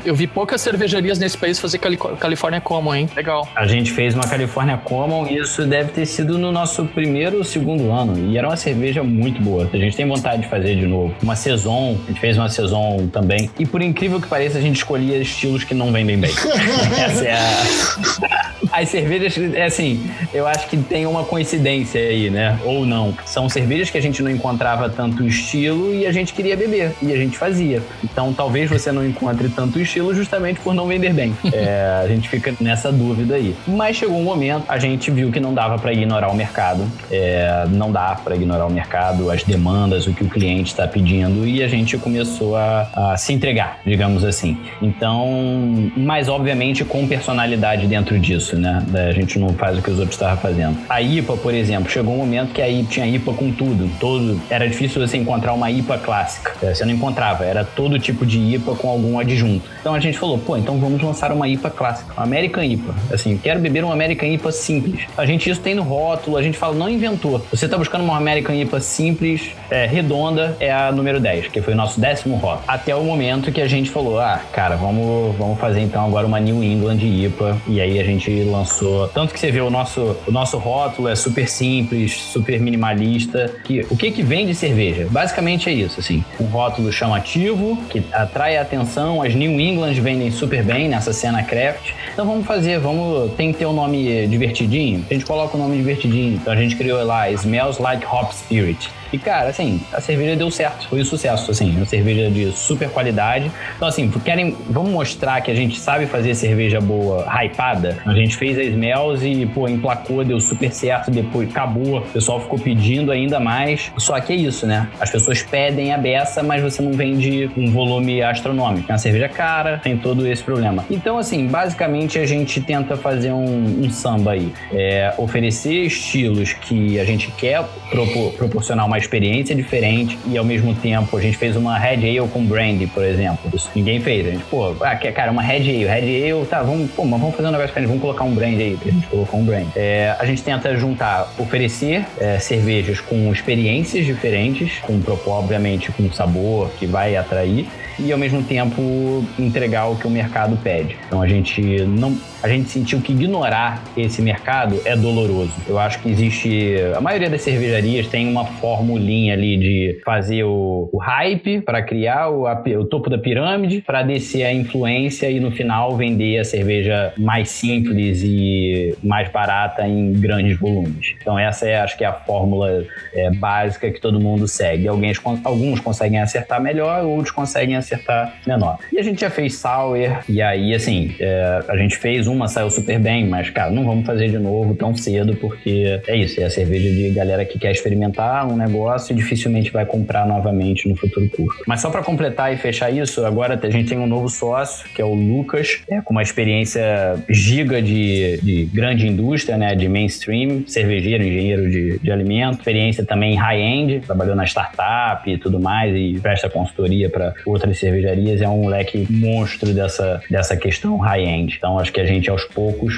Eu 0.06 0.16
vi 0.16 0.28
poucas 0.28 0.62
cervejarias 0.62 1.20
nesse 1.20 1.38
país 1.38 1.60
fazer 1.60 1.78
Cali 1.78 1.98
Califórnia 1.98 2.62
Common, 2.62 2.96
hein? 2.96 3.10
Legal. 3.16 3.48
A 3.56 3.68
gente 3.68 3.92
fez 3.92 4.16
uma 4.16 4.28
California 4.28 4.78
Common 4.78 5.28
e 5.28 5.38
isso 5.38 5.66
deve 5.66 5.92
ter 5.92 6.06
sido 6.06 6.38
no 6.38 6.52
nosso 6.52 6.86
primeiro 6.86 7.38
ou 7.38 7.44
segundo 7.44 7.92
ano. 7.92 8.32
E 8.32 8.38
era 8.38 8.48
uma 8.48 8.58
cerveja 8.58 9.04
muito 9.04 9.42
boa. 9.42 9.70
A 9.72 9.78
gente 9.78 9.96
tem 9.96 10.08
vontade 10.08 10.44
de 10.44 10.48
fazer 10.48 10.76
de 10.76 10.86
novo. 10.86 11.14
Uma 11.22 11.36
Saison, 11.36 11.98
a 12.06 12.08
gente 12.08 12.20
fez 12.20 12.38
uma 12.38 12.50
Saison 12.50 13.08
também. 13.12 13.50
E 13.60 13.66
por 13.66 13.82
incrível 13.82 14.20
que 14.20 14.28
pareça, 14.28 14.58
a 14.58 14.62
gente 14.62 14.78
escolhia 14.78 15.18
estilos 15.18 15.64
que 15.64 15.74
não 15.74 15.92
vendem 15.92 16.18
bem. 16.18 16.32
Essa 16.98 17.26
é 17.26 17.34
a... 17.34 18.50
As 18.72 18.90
cervejas, 18.90 19.36
é 19.56 19.66
assim, 19.66 20.12
eu 20.32 20.46
acho 20.46 20.68
que 20.68 20.78
tem 20.78 21.06
uma 21.08 21.24
coincidência 21.24 22.00
aí, 22.00 22.30
né? 22.30 22.60
Ou 22.64 22.86
não. 22.86 23.18
São 23.26 23.50
cervejas 23.50 23.90
que 23.90 23.98
a 23.98 24.02
gente 24.02 24.22
não 24.22 24.30
encontrava 24.30 24.90
tanto 24.90 25.26
estilo 25.26 25.94
e 25.94 26.06
a 26.06 26.12
gente 26.12 26.34
queria 26.34 26.56
beber. 26.56 26.94
E 27.02 27.12
a 27.12 27.18
gente 27.18 27.38
fazia. 27.38 27.82
Então 28.04 28.29
talvez 28.34 28.70
você 28.70 28.92
não 28.92 29.06
encontre 29.06 29.50
tanto 29.50 29.80
estilo 29.80 30.14
justamente 30.14 30.60
por 30.60 30.74
não 30.74 30.88
vender 30.88 31.14
bem. 31.14 31.36
É, 31.60 32.02
a 32.04 32.08
gente 32.08 32.30
fica 32.30 32.54
nessa 32.62 32.92
dúvida 32.92 33.36
aí. 33.36 33.56
Mas 33.68 33.98
chegou 33.98 34.18
um 34.18 34.24
momento, 34.24 34.64
a 34.70 34.78
gente 34.78 35.12
viu 35.12 35.32
que 35.32 35.40
não 35.40 35.54
dava 35.54 35.78
para 35.78 35.92
ignorar 35.92 36.30
o 36.30 36.36
mercado. 36.36 36.86
É, 37.12 37.66
não 37.72 37.92
dá 37.92 38.16
para 38.16 38.36
ignorar 38.36 38.66
o 38.66 38.72
mercado, 38.72 39.30
as 39.30 39.44
demandas, 39.44 40.08
o 40.08 40.14
que 40.14 40.24
o 40.24 40.30
cliente 40.30 40.70
está 40.70 40.88
pedindo. 40.88 41.46
E 41.46 41.62
a 41.62 41.68
gente 41.68 41.98
começou 41.98 42.56
a, 42.56 42.88
a 42.94 43.18
se 43.18 43.34
entregar, 43.34 43.80
digamos 43.86 44.24
assim. 44.24 44.58
Então, 44.82 45.92
mas 45.98 46.30
obviamente 46.30 46.86
com 46.86 47.08
personalidade 47.08 47.88
dentro 47.88 48.18
disso, 48.20 48.58
né? 48.58 48.86
A 49.10 49.12
gente 49.12 49.38
não 49.40 49.50
faz 49.50 49.78
o 49.78 49.82
que 49.82 49.90
os 49.90 49.98
outros 49.98 50.16
estavam 50.16 50.38
fazendo. 50.38 50.78
A 50.88 51.02
IPA, 51.02 51.36
por 51.38 51.54
exemplo, 51.54 51.90
chegou 51.90 52.14
um 52.14 52.18
momento 52.18 52.54
que 52.54 52.62
a 52.62 52.70
IPA 52.70 52.90
tinha 52.90 53.08
IPA 53.08 53.34
com 53.34 53.52
tudo. 53.52 53.90
Todo, 54.00 54.40
era 54.50 54.68
difícil 54.68 55.06
você 55.06 55.18
encontrar 55.18 55.54
uma 55.54 55.70
IPA 55.70 55.98
clássica. 55.98 56.54
É, 56.62 56.74
Você 56.74 56.86
não 56.86 56.94
encontrava, 56.94 57.46
era 57.46 57.64
todo 57.64 58.00
tipo 58.00 58.19
de 58.26 58.40
IPA 58.56 58.76
com 58.76 58.90
algum 58.90 59.20
adjunto. 59.20 59.66
Então 59.80 59.94
a 59.94 60.00
gente 60.00 60.18
falou, 60.18 60.38
pô, 60.38 60.58
então 60.58 60.78
vamos 60.80 61.02
lançar 61.02 61.32
uma 61.32 61.48
IPA 61.48 61.70
clássica, 61.70 62.14
uma 62.14 62.24
American 62.24 62.64
IPA. 62.64 62.96
Assim, 63.12 63.38
quero 63.38 63.60
beber 63.60 63.84
uma 63.84 63.94
American 63.94 64.30
IPA 64.30 64.52
simples. 64.52 65.02
A 65.18 65.26
gente 65.26 65.50
isso 65.50 65.62
tem 65.62 65.76
no 65.76 65.84
rótulo, 65.84 66.38
a 66.38 66.44
gente 66.44 66.58
fala, 66.58 66.76
não 66.76 66.90
inventou. 66.90 67.44
Você 67.52 67.68
tá 67.68 67.78
buscando 67.78 68.04
uma 68.04 68.18
American 68.18 68.56
IPA 68.56 68.80
simples, 68.80 69.52
é, 69.70 69.86
redonda, 69.86 70.56
é 70.60 70.72
a 70.72 70.92
número 70.92 71.20
10, 71.20 71.48
que 71.48 71.62
foi 71.62 71.74
o 71.74 71.78
nosso 71.78 72.00
décimo 72.00 72.36
rótulo. 72.36 72.64
Até 72.68 72.96
o 72.96 73.04
momento 73.04 73.52
que 73.52 73.62
a 73.62 73.68
gente 73.68 73.90
falou, 73.90 74.20
ah, 74.20 74.42
cara, 74.52 74.76
vamos, 74.76 75.36
vamos 75.38 75.60
fazer 75.60 75.82
então 75.82 76.06
agora 76.06 76.26
uma 76.26 76.40
New 76.40 76.64
England 76.64 77.00
IPA. 77.02 77.58
E 77.68 77.82
aí 77.82 78.00
a 78.00 78.04
gente 78.04 78.44
lançou. 78.44 79.08
Tanto 79.10 79.34
que 79.34 79.40
você 79.40 79.52
vê 79.52 79.62
o 79.62 79.70
nosso, 79.70 80.16
o 80.28 80.32
nosso 80.32 80.58
rótulo 80.58 81.08
é 81.08 81.16
super 81.16 81.48
simples, 81.48 82.14
super 82.14 82.60
minimalista. 82.60 83.54
Que, 83.64 83.86
o 83.90 83.98
que 83.98 84.12
que 84.12 84.24
vem 84.24 84.46
de 84.46 84.56
cerveja? 84.56 85.08
Basicamente 85.10 85.70
é 85.70 85.74
isso, 85.74 86.00
assim. 86.00 86.24
Um 86.40 86.46
rótulo 86.46 86.92
chamativo, 86.92 87.78
que 87.90 88.04
atrai 88.14 88.58
a 88.58 88.62
atenção. 88.62 89.22
As 89.22 89.34
New 89.36 89.60
England 89.60 89.94
vendem 89.94 90.32
super 90.32 90.64
bem 90.64 90.88
nessa 90.88 91.14
cena 91.14 91.44
craft. 91.44 91.92
Então 92.14 92.26
vamos 92.26 92.46
fazer, 92.46 92.80
vamos. 92.80 93.34
Tem 93.34 93.52
que 93.52 93.60
ter 93.60 93.66
um 93.66 93.74
nome 93.74 94.28
divertidinho. 94.28 95.06
A 95.10 95.14
gente 95.14 95.26
coloca 95.26 95.56
o 95.56 95.60
nome 95.60 95.78
divertidinho. 95.78 96.36
Então 96.36 96.54
a 96.54 96.56
gente 96.56 96.76
criou 96.76 97.04
lá 97.04 97.30
Smells 97.32 97.82
Like 97.82 98.06
Hop 98.06 98.32
Spirit. 98.32 98.90
E, 99.12 99.18
cara, 99.18 99.50
assim, 99.50 99.82
a 99.94 100.02
cerveja 100.02 100.36
deu 100.36 100.52
certo. 100.52 100.88
Foi 100.88 101.02
um 101.02 101.06
sucesso, 101.06 101.52
assim. 101.52 101.76
Uma 101.76 101.86
cerveja 101.86 102.30
de 102.30 102.52
super 102.52 102.90
qualidade. 102.90 103.52
Então, 103.76 103.88
assim, 103.88 104.10
querem... 104.24 104.56
Vamos 104.70 104.92
mostrar 104.92 105.42
que 105.42 105.50
a 105.50 105.56
gente 105.56 105.80
sabe 105.80 106.06
fazer 106.06 106.36
cerveja 106.36 106.80
boa, 106.80 107.26
hypada? 107.44 107.98
A 108.06 108.14
gente 108.14 108.36
fez 108.36 108.58
a 108.58 108.64
Smells 108.64 109.26
e, 109.26 109.46
pô, 109.46 109.68
emplacou, 109.68 110.24
deu 110.24 110.40
super 110.40 110.72
certo. 110.72 111.10
Depois 111.10 111.50
acabou. 111.50 112.00
O 112.00 112.02
pessoal 112.02 112.40
ficou 112.40 112.60
pedindo 112.60 113.12
ainda 113.12 113.40
mais. 113.40 113.92
Só 113.98 114.20
que 114.20 114.34
é 114.34 114.36
isso, 114.36 114.68
né? 114.68 114.88
As 115.00 115.10
pessoas 115.10 115.42
pedem 115.42 115.92
a 115.92 115.98
beça, 115.98 116.44
mas 116.44 116.62
você 116.62 116.82
não 116.82 116.94
vende 116.94 117.50
um 117.58 117.72
volume 117.72 118.22
astronômico. 118.22 118.92
É 118.92 118.94
uma 118.94 119.00
cerveja 119.00 119.28
cara, 119.28 119.80
tem 119.80 119.98
todo 119.98 120.28
esse 120.28 120.44
problema. 120.44 120.86
Então, 120.90 121.18
assim, 121.18 121.48
basicamente 121.48 122.20
a 122.20 122.26
gente 122.26 122.62
tenta 122.62 122.96
fazer 122.96 123.32
um, 123.32 123.86
um 123.86 123.90
samba 123.90 124.32
aí. 124.32 124.54
É, 124.72 125.14
oferecer 125.18 125.86
estilos 125.86 126.54
que 126.54 127.00
a 127.00 127.06
gente 127.06 127.32
quer 127.32 127.64
propor- 127.90 128.34
proporcionar 128.34 128.86
uma 128.86 128.99
experiência 129.00 129.56
diferente 129.56 130.18
e 130.28 130.38
ao 130.38 130.46
mesmo 130.46 130.76
tempo 130.76 131.18
a 131.18 131.22
gente 131.22 131.38
fez 131.38 131.56
uma 131.56 131.78
Red 131.78 132.08
Ale 132.08 132.28
com 132.30 132.46
brandy, 132.46 132.88
por 132.88 133.04
exemplo. 133.04 133.50
Isso 133.54 133.70
ninguém 133.76 134.00
fez. 134.00 134.28
A 134.28 134.32
gente, 134.32 134.44
pô, 134.46 134.76
ah, 134.82 134.96
cara, 134.96 135.32
uma 135.32 135.42
Red 135.42 135.62
Ale. 135.62 135.86
Red 135.86 136.32
Ale, 136.32 136.46
tá, 136.46 136.62
vamos, 136.62 136.92
pô, 136.92 137.06
mas 137.06 137.20
vamos 137.20 137.36
fazer 137.36 137.48
um 137.48 137.52
negócio 137.52 137.70
diferente, 137.70 137.88
vamos 137.88 138.02
colocar 138.02 138.24
um 138.24 138.34
brandy 138.34 138.62
aí. 138.62 138.78
A 138.80 138.92
gente 138.92 139.08
colocou 139.08 139.40
um 139.40 139.46
brandy. 139.46 139.72
É, 139.76 140.16
a 140.20 140.26
gente 140.26 140.44
tenta 140.44 140.76
juntar, 140.78 141.34
oferecer 141.38 142.06
é, 142.20 142.38
cervejas 142.40 143.00
com 143.00 143.32
experiências 143.32 144.06
diferentes, 144.06 144.80
com 144.80 145.00
obviamente, 145.28 145.92
com 145.92 146.12
sabor 146.12 146.70
que 146.78 146.86
vai 146.86 147.16
atrair 147.16 147.68
e 147.98 148.12
ao 148.12 148.18
mesmo 148.18 148.42
tempo 148.44 149.26
entregar 149.38 149.88
o 149.88 149.96
que 149.96 150.08
o 150.08 150.10
mercado 150.10 150.58
pede. 150.58 150.96
Então 151.08 151.22
a 151.22 151.28
gente 151.28 151.62
não 151.86 152.18
a 152.42 152.48
gente 152.48 152.70
sentiu 152.70 153.02
que 153.02 153.12
ignorar 153.12 153.84
esse 153.98 154.22
mercado 154.22 154.80
é 154.86 154.96
doloroso. 154.96 155.54
Eu 155.68 155.78
acho 155.78 156.00
que 156.00 156.10
existe. 156.10 156.76
A 156.96 157.02
maioria 157.02 157.30
das 157.30 157.42
cervejarias 157.42 158.08
tem 158.08 158.28
uma 158.28 158.46
formulinha 158.46 159.34
ali 159.34 159.58
de 159.58 160.02
fazer 160.04 160.44
o, 160.44 160.90
o 160.92 160.98
hype 160.98 161.62
para 161.62 161.82
criar 161.82 162.30
o, 162.30 162.48
a, 162.48 162.54
o, 162.78 162.86
topo 162.86 163.10
da 163.10 163.18
pirâmide, 163.18 163.82
para 163.82 164.04
descer 164.04 164.44
a 164.44 164.54
influência 164.54 165.30
e 165.30 165.40
no 165.40 165.52
final 165.52 165.96
vender 165.98 166.40
a 166.40 166.44
cerveja 166.44 167.14
mais 167.18 167.50
simples 167.50 168.22
e 168.24 168.96
mais 169.04 169.30
barata 169.30 169.86
em 169.88 170.14
grandes 170.14 170.58
volumes. 170.58 171.16
Então, 171.22 171.38
essa 171.38 171.68
é, 171.68 171.80
acho 171.80 171.98
que 171.98 172.04
é 172.04 172.08
a 172.08 172.14
fórmula 172.14 172.86
é, 173.14 173.32
básica 173.32 173.92
que 173.92 174.00
todo 174.00 174.20
mundo 174.20 174.48
segue. 174.48 174.88
Alguns, 174.88 175.20
alguns 175.44 175.80
conseguem 175.80 176.20
acertar 176.20 176.62
melhor, 176.62 177.04
outros 177.04 177.32
conseguem 177.32 177.76
acertar 177.76 178.36
menor. 178.48 178.80
E 178.92 178.98
a 178.98 179.04
gente 179.04 179.22
já 179.22 179.30
fez 179.30 179.56
sour, 179.56 179.98
e 180.28 180.42
aí, 180.42 180.74
assim, 180.74 181.16
é, 181.20 181.64
a 181.68 181.76
gente 181.76 181.98
fez 181.98 182.29
uma 182.30 182.48
saiu 182.48 182.70
super 182.70 183.00
bem, 183.00 183.28
mas, 183.28 183.50
cara, 183.50 183.72
não 183.72 183.86
vamos 183.86 184.06
fazer 184.06 184.30
de 184.30 184.38
novo 184.38 184.76
tão 184.76 184.96
cedo, 184.96 185.36
porque 185.36 186.02
é 186.08 186.16
isso, 186.16 186.40
é 186.42 186.46
a 186.46 186.50
cerveja 186.50 186.90
de 186.90 187.10
galera 187.12 187.46
que 187.46 187.60
quer 187.60 187.72
experimentar 187.72 188.48
um 188.48 188.56
negócio 188.56 189.14
e 189.14 189.16
dificilmente 189.16 189.72
vai 189.72 189.86
comprar 189.86 190.28
novamente 190.28 190.88
no 190.88 190.96
futuro 190.96 191.30
curto. 191.30 191.64
Mas 191.68 191.82
só 191.82 191.90
para 191.90 192.02
completar 192.02 192.54
e 192.54 192.58
fechar 192.58 192.90
isso, 192.92 193.26
agora 193.26 193.60
a 193.62 193.70
gente 193.70 193.90
tem 193.90 193.98
um 193.98 194.08
novo 194.08 194.30
sócio, 194.30 194.88
que 194.94 195.02
é 195.02 195.06
o 195.06 195.14
Lucas, 195.14 195.82
é, 195.90 196.02
com 196.02 196.12
uma 196.12 196.22
experiência 196.22 196.82
giga 197.30 197.82
de, 197.82 198.40
de 198.42 198.66
grande 198.66 199.08
indústria, 199.08 199.58
né, 199.58 199.76
de 199.76 199.88
mainstream, 199.88 200.64
cervejeiro, 200.68 201.24
engenheiro 201.24 201.70
de, 201.70 202.00
de 202.00 202.12
alimento, 202.12 202.60
experiência 202.60 203.06
também 203.06 203.36
high-end, 203.36 204.02
trabalhou 204.02 204.36
na 204.36 204.46
startup 204.46 205.30
e 205.30 205.38
tudo 205.38 205.60
mais, 205.60 205.96
e 205.96 206.20
presta 206.20 206.50
consultoria 206.50 207.10
para 207.10 207.34
outras 207.46 207.78
cervejarias, 207.78 208.42
é 208.42 208.48
um 208.48 208.64
moleque 208.64 209.08
monstro 209.10 209.74
dessa, 209.74 210.22
dessa 210.30 210.58
questão 210.58 210.98
high-end. 210.98 211.56
Então, 211.58 211.78
acho 211.80 211.92
que 211.92 212.02
a 212.02 212.06
gente 212.06 212.19
gente 212.20 212.30
aos 212.30 212.44
poucos, 212.46 212.94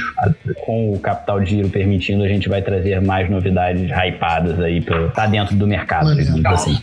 com 0.66 0.94
o 0.94 1.00
capital 1.00 1.40
de 1.40 1.52
giro 1.52 1.70
permitindo, 1.70 2.24
a 2.24 2.28
gente 2.28 2.50
vai 2.50 2.62
trazer 2.62 3.00
mais 3.02 3.30
novidades 3.30 3.90
hypadas 3.90 4.60
aí 4.60 4.82
para 4.82 5.10
tá 5.10 5.26
dentro 5.28 5.56
do 5.56 5.68
mercado, 5.68 6.10
assim. 6.48 6.78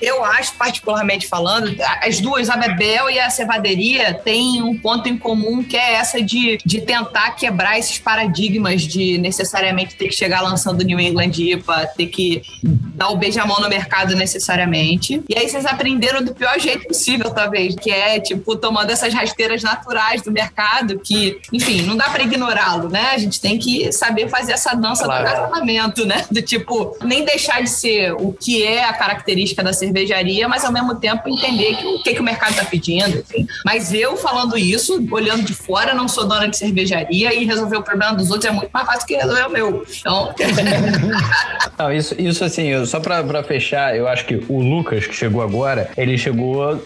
Eu 0.00 0.24
acho, 0.24 0.54
particularmente 0.54 1.26
falando, 1.26 1.74
as 2.02 2.20
duas, 2.20 2.48
a 2.50 2.56
Bebel 2.56 3.10
e 3.10 3.18
a 3.18 3.30
Cevaderia, 3.30 4.14
têm 4.14 4.62
um 4.62 4.76
ponto 4.76 5.08
em 5.08 5.16
comum 5.16 5.62
que 5.62 5.76
é 5.76 5.94
essa 5.94 6.22
de, 6.22 6.58
de 6.64 6.80
tentar 6.82 7.30
quebrar 7.30 7.78
esses 7.78 7.98
paradigmas 7.98 8.82
de 8.82 9.18
necessariamente 9.18 9.96
ter 9.96 10.08
que 10.08 10.14
chegar 10.14 10.40
lançando 10.42 10.84
New 10.84 11.00
England 11.00 11.32
IPA, 11.36 11.86
ter 11.96 12.06
que 12.06 12.42
dar 12.62 13.08
o 13.08 13.16
beijamão 13.16 13.60
no 13.60 13.68
mercado 13.68 14.14
necessariamente. 14.14 15.22
E 15.28 15.38
aí 15.38 15.48
vocês 15.48 15.64
aprenderam 15.64 16.22
do 16.22 16.34
pior 16.34 16.58
jeito 16.58 16.86
possível, 16.86 17.30
talvez, 17.30 17.74
que 17.74 17.90
é, 17.90 18.20
tipo, 18.20 18.56
tomando 18.56 18.90
essas 18.90 19.14
rasteiras 19.14 19.62
naturais 19.62 20.22
do 20.22 20.30
mercado, 20.30 20.98
que, 20.98 21.38
enfim, 21.52 21.77
não 21.82 21.96
dá 21.96 22.10
para 22.10 22.22
ignorá-lo, 22.22 22.88
né? 22.88 23.10
A 23.12 23.18
gente 23.18 23.40
tem 23.40 23.58
que 23.58 23.92
saber 23.92 24.28
fazer 24.28 24.52
essa 24.52 24.74
dança 24.74 25.04
claro. 25.04 25.24
do 25.24 25.50
casamento, 25.50 26.06
né? 26.06 26.24
Do 26.30 26.42
tipo, 26.42 26.96
nem 27.02 27.24
deixar 27.24 27.62
de 27.62 27.70
ser 27.70 28.12
o 28.12 28.32
que 28.32 28.64
é 28.64 28.84
a 28.84 28.92
característica 28.92 29.62
da 29.62 29.72
cervejaria, 29.72 30.48
mas 30.48 30.64
ao 30.64 30.72
mesmo 30.72 30.94
tempo 30.96 31.28
entender 31.28 31.76
que, 31.76 31.86
o 31.86 32.02
que, 32.02 32.14
que 32.14 32.20
o 32.20 32.24
mercado 32.24 32.52
está 32.52 32.64
pedindo, 32.64 33.18
enfim. 33.18 33.46
Mas 33.64 33.92
eu 33.92 34.16
falando 34.16 34.56
isso, 34.56 35.04
olhando 35.10 35.42
de 35.42 35.54
fora, 35.54 35.94
não 35.94 36.08
sou 36.08 36.26
dona 36.26 36.48
de 36.48 36.56
cervejaria 36.56 37.34
e 37.34 37.44
resolver 37.44 37.76
o 37.76 37.82
problema 37.82 38.14
dos 38.14 38.30
outros 38.30 38.46
é 38.46 38.52
muito 38.52 38.70
mais 38.72 38.86
fácil 38.86 39.06
que 39.06 39.16
resolver 39.16 39.46
o 39.46 39.50
meu. 39.50 39.86
Então. 40.00 40.34
não, 41.78 41.92
isso, 41.92 42.14
isso 42.18 42.44
assim, 42.44 42.84
só 42.86 43.00
para 43.00 43.42
fechar, 43.42 43.96
eu 43.96 44.08
acho 44.08 44.24
que 44.24 44.42
o 44.48 44.60
Lucas, 44.60 45.06
que 45.06 45.14
chegou 45.14 45.42
agora, 45.42 45.90
ele 45.96 46.16
chegou 46.16 46.82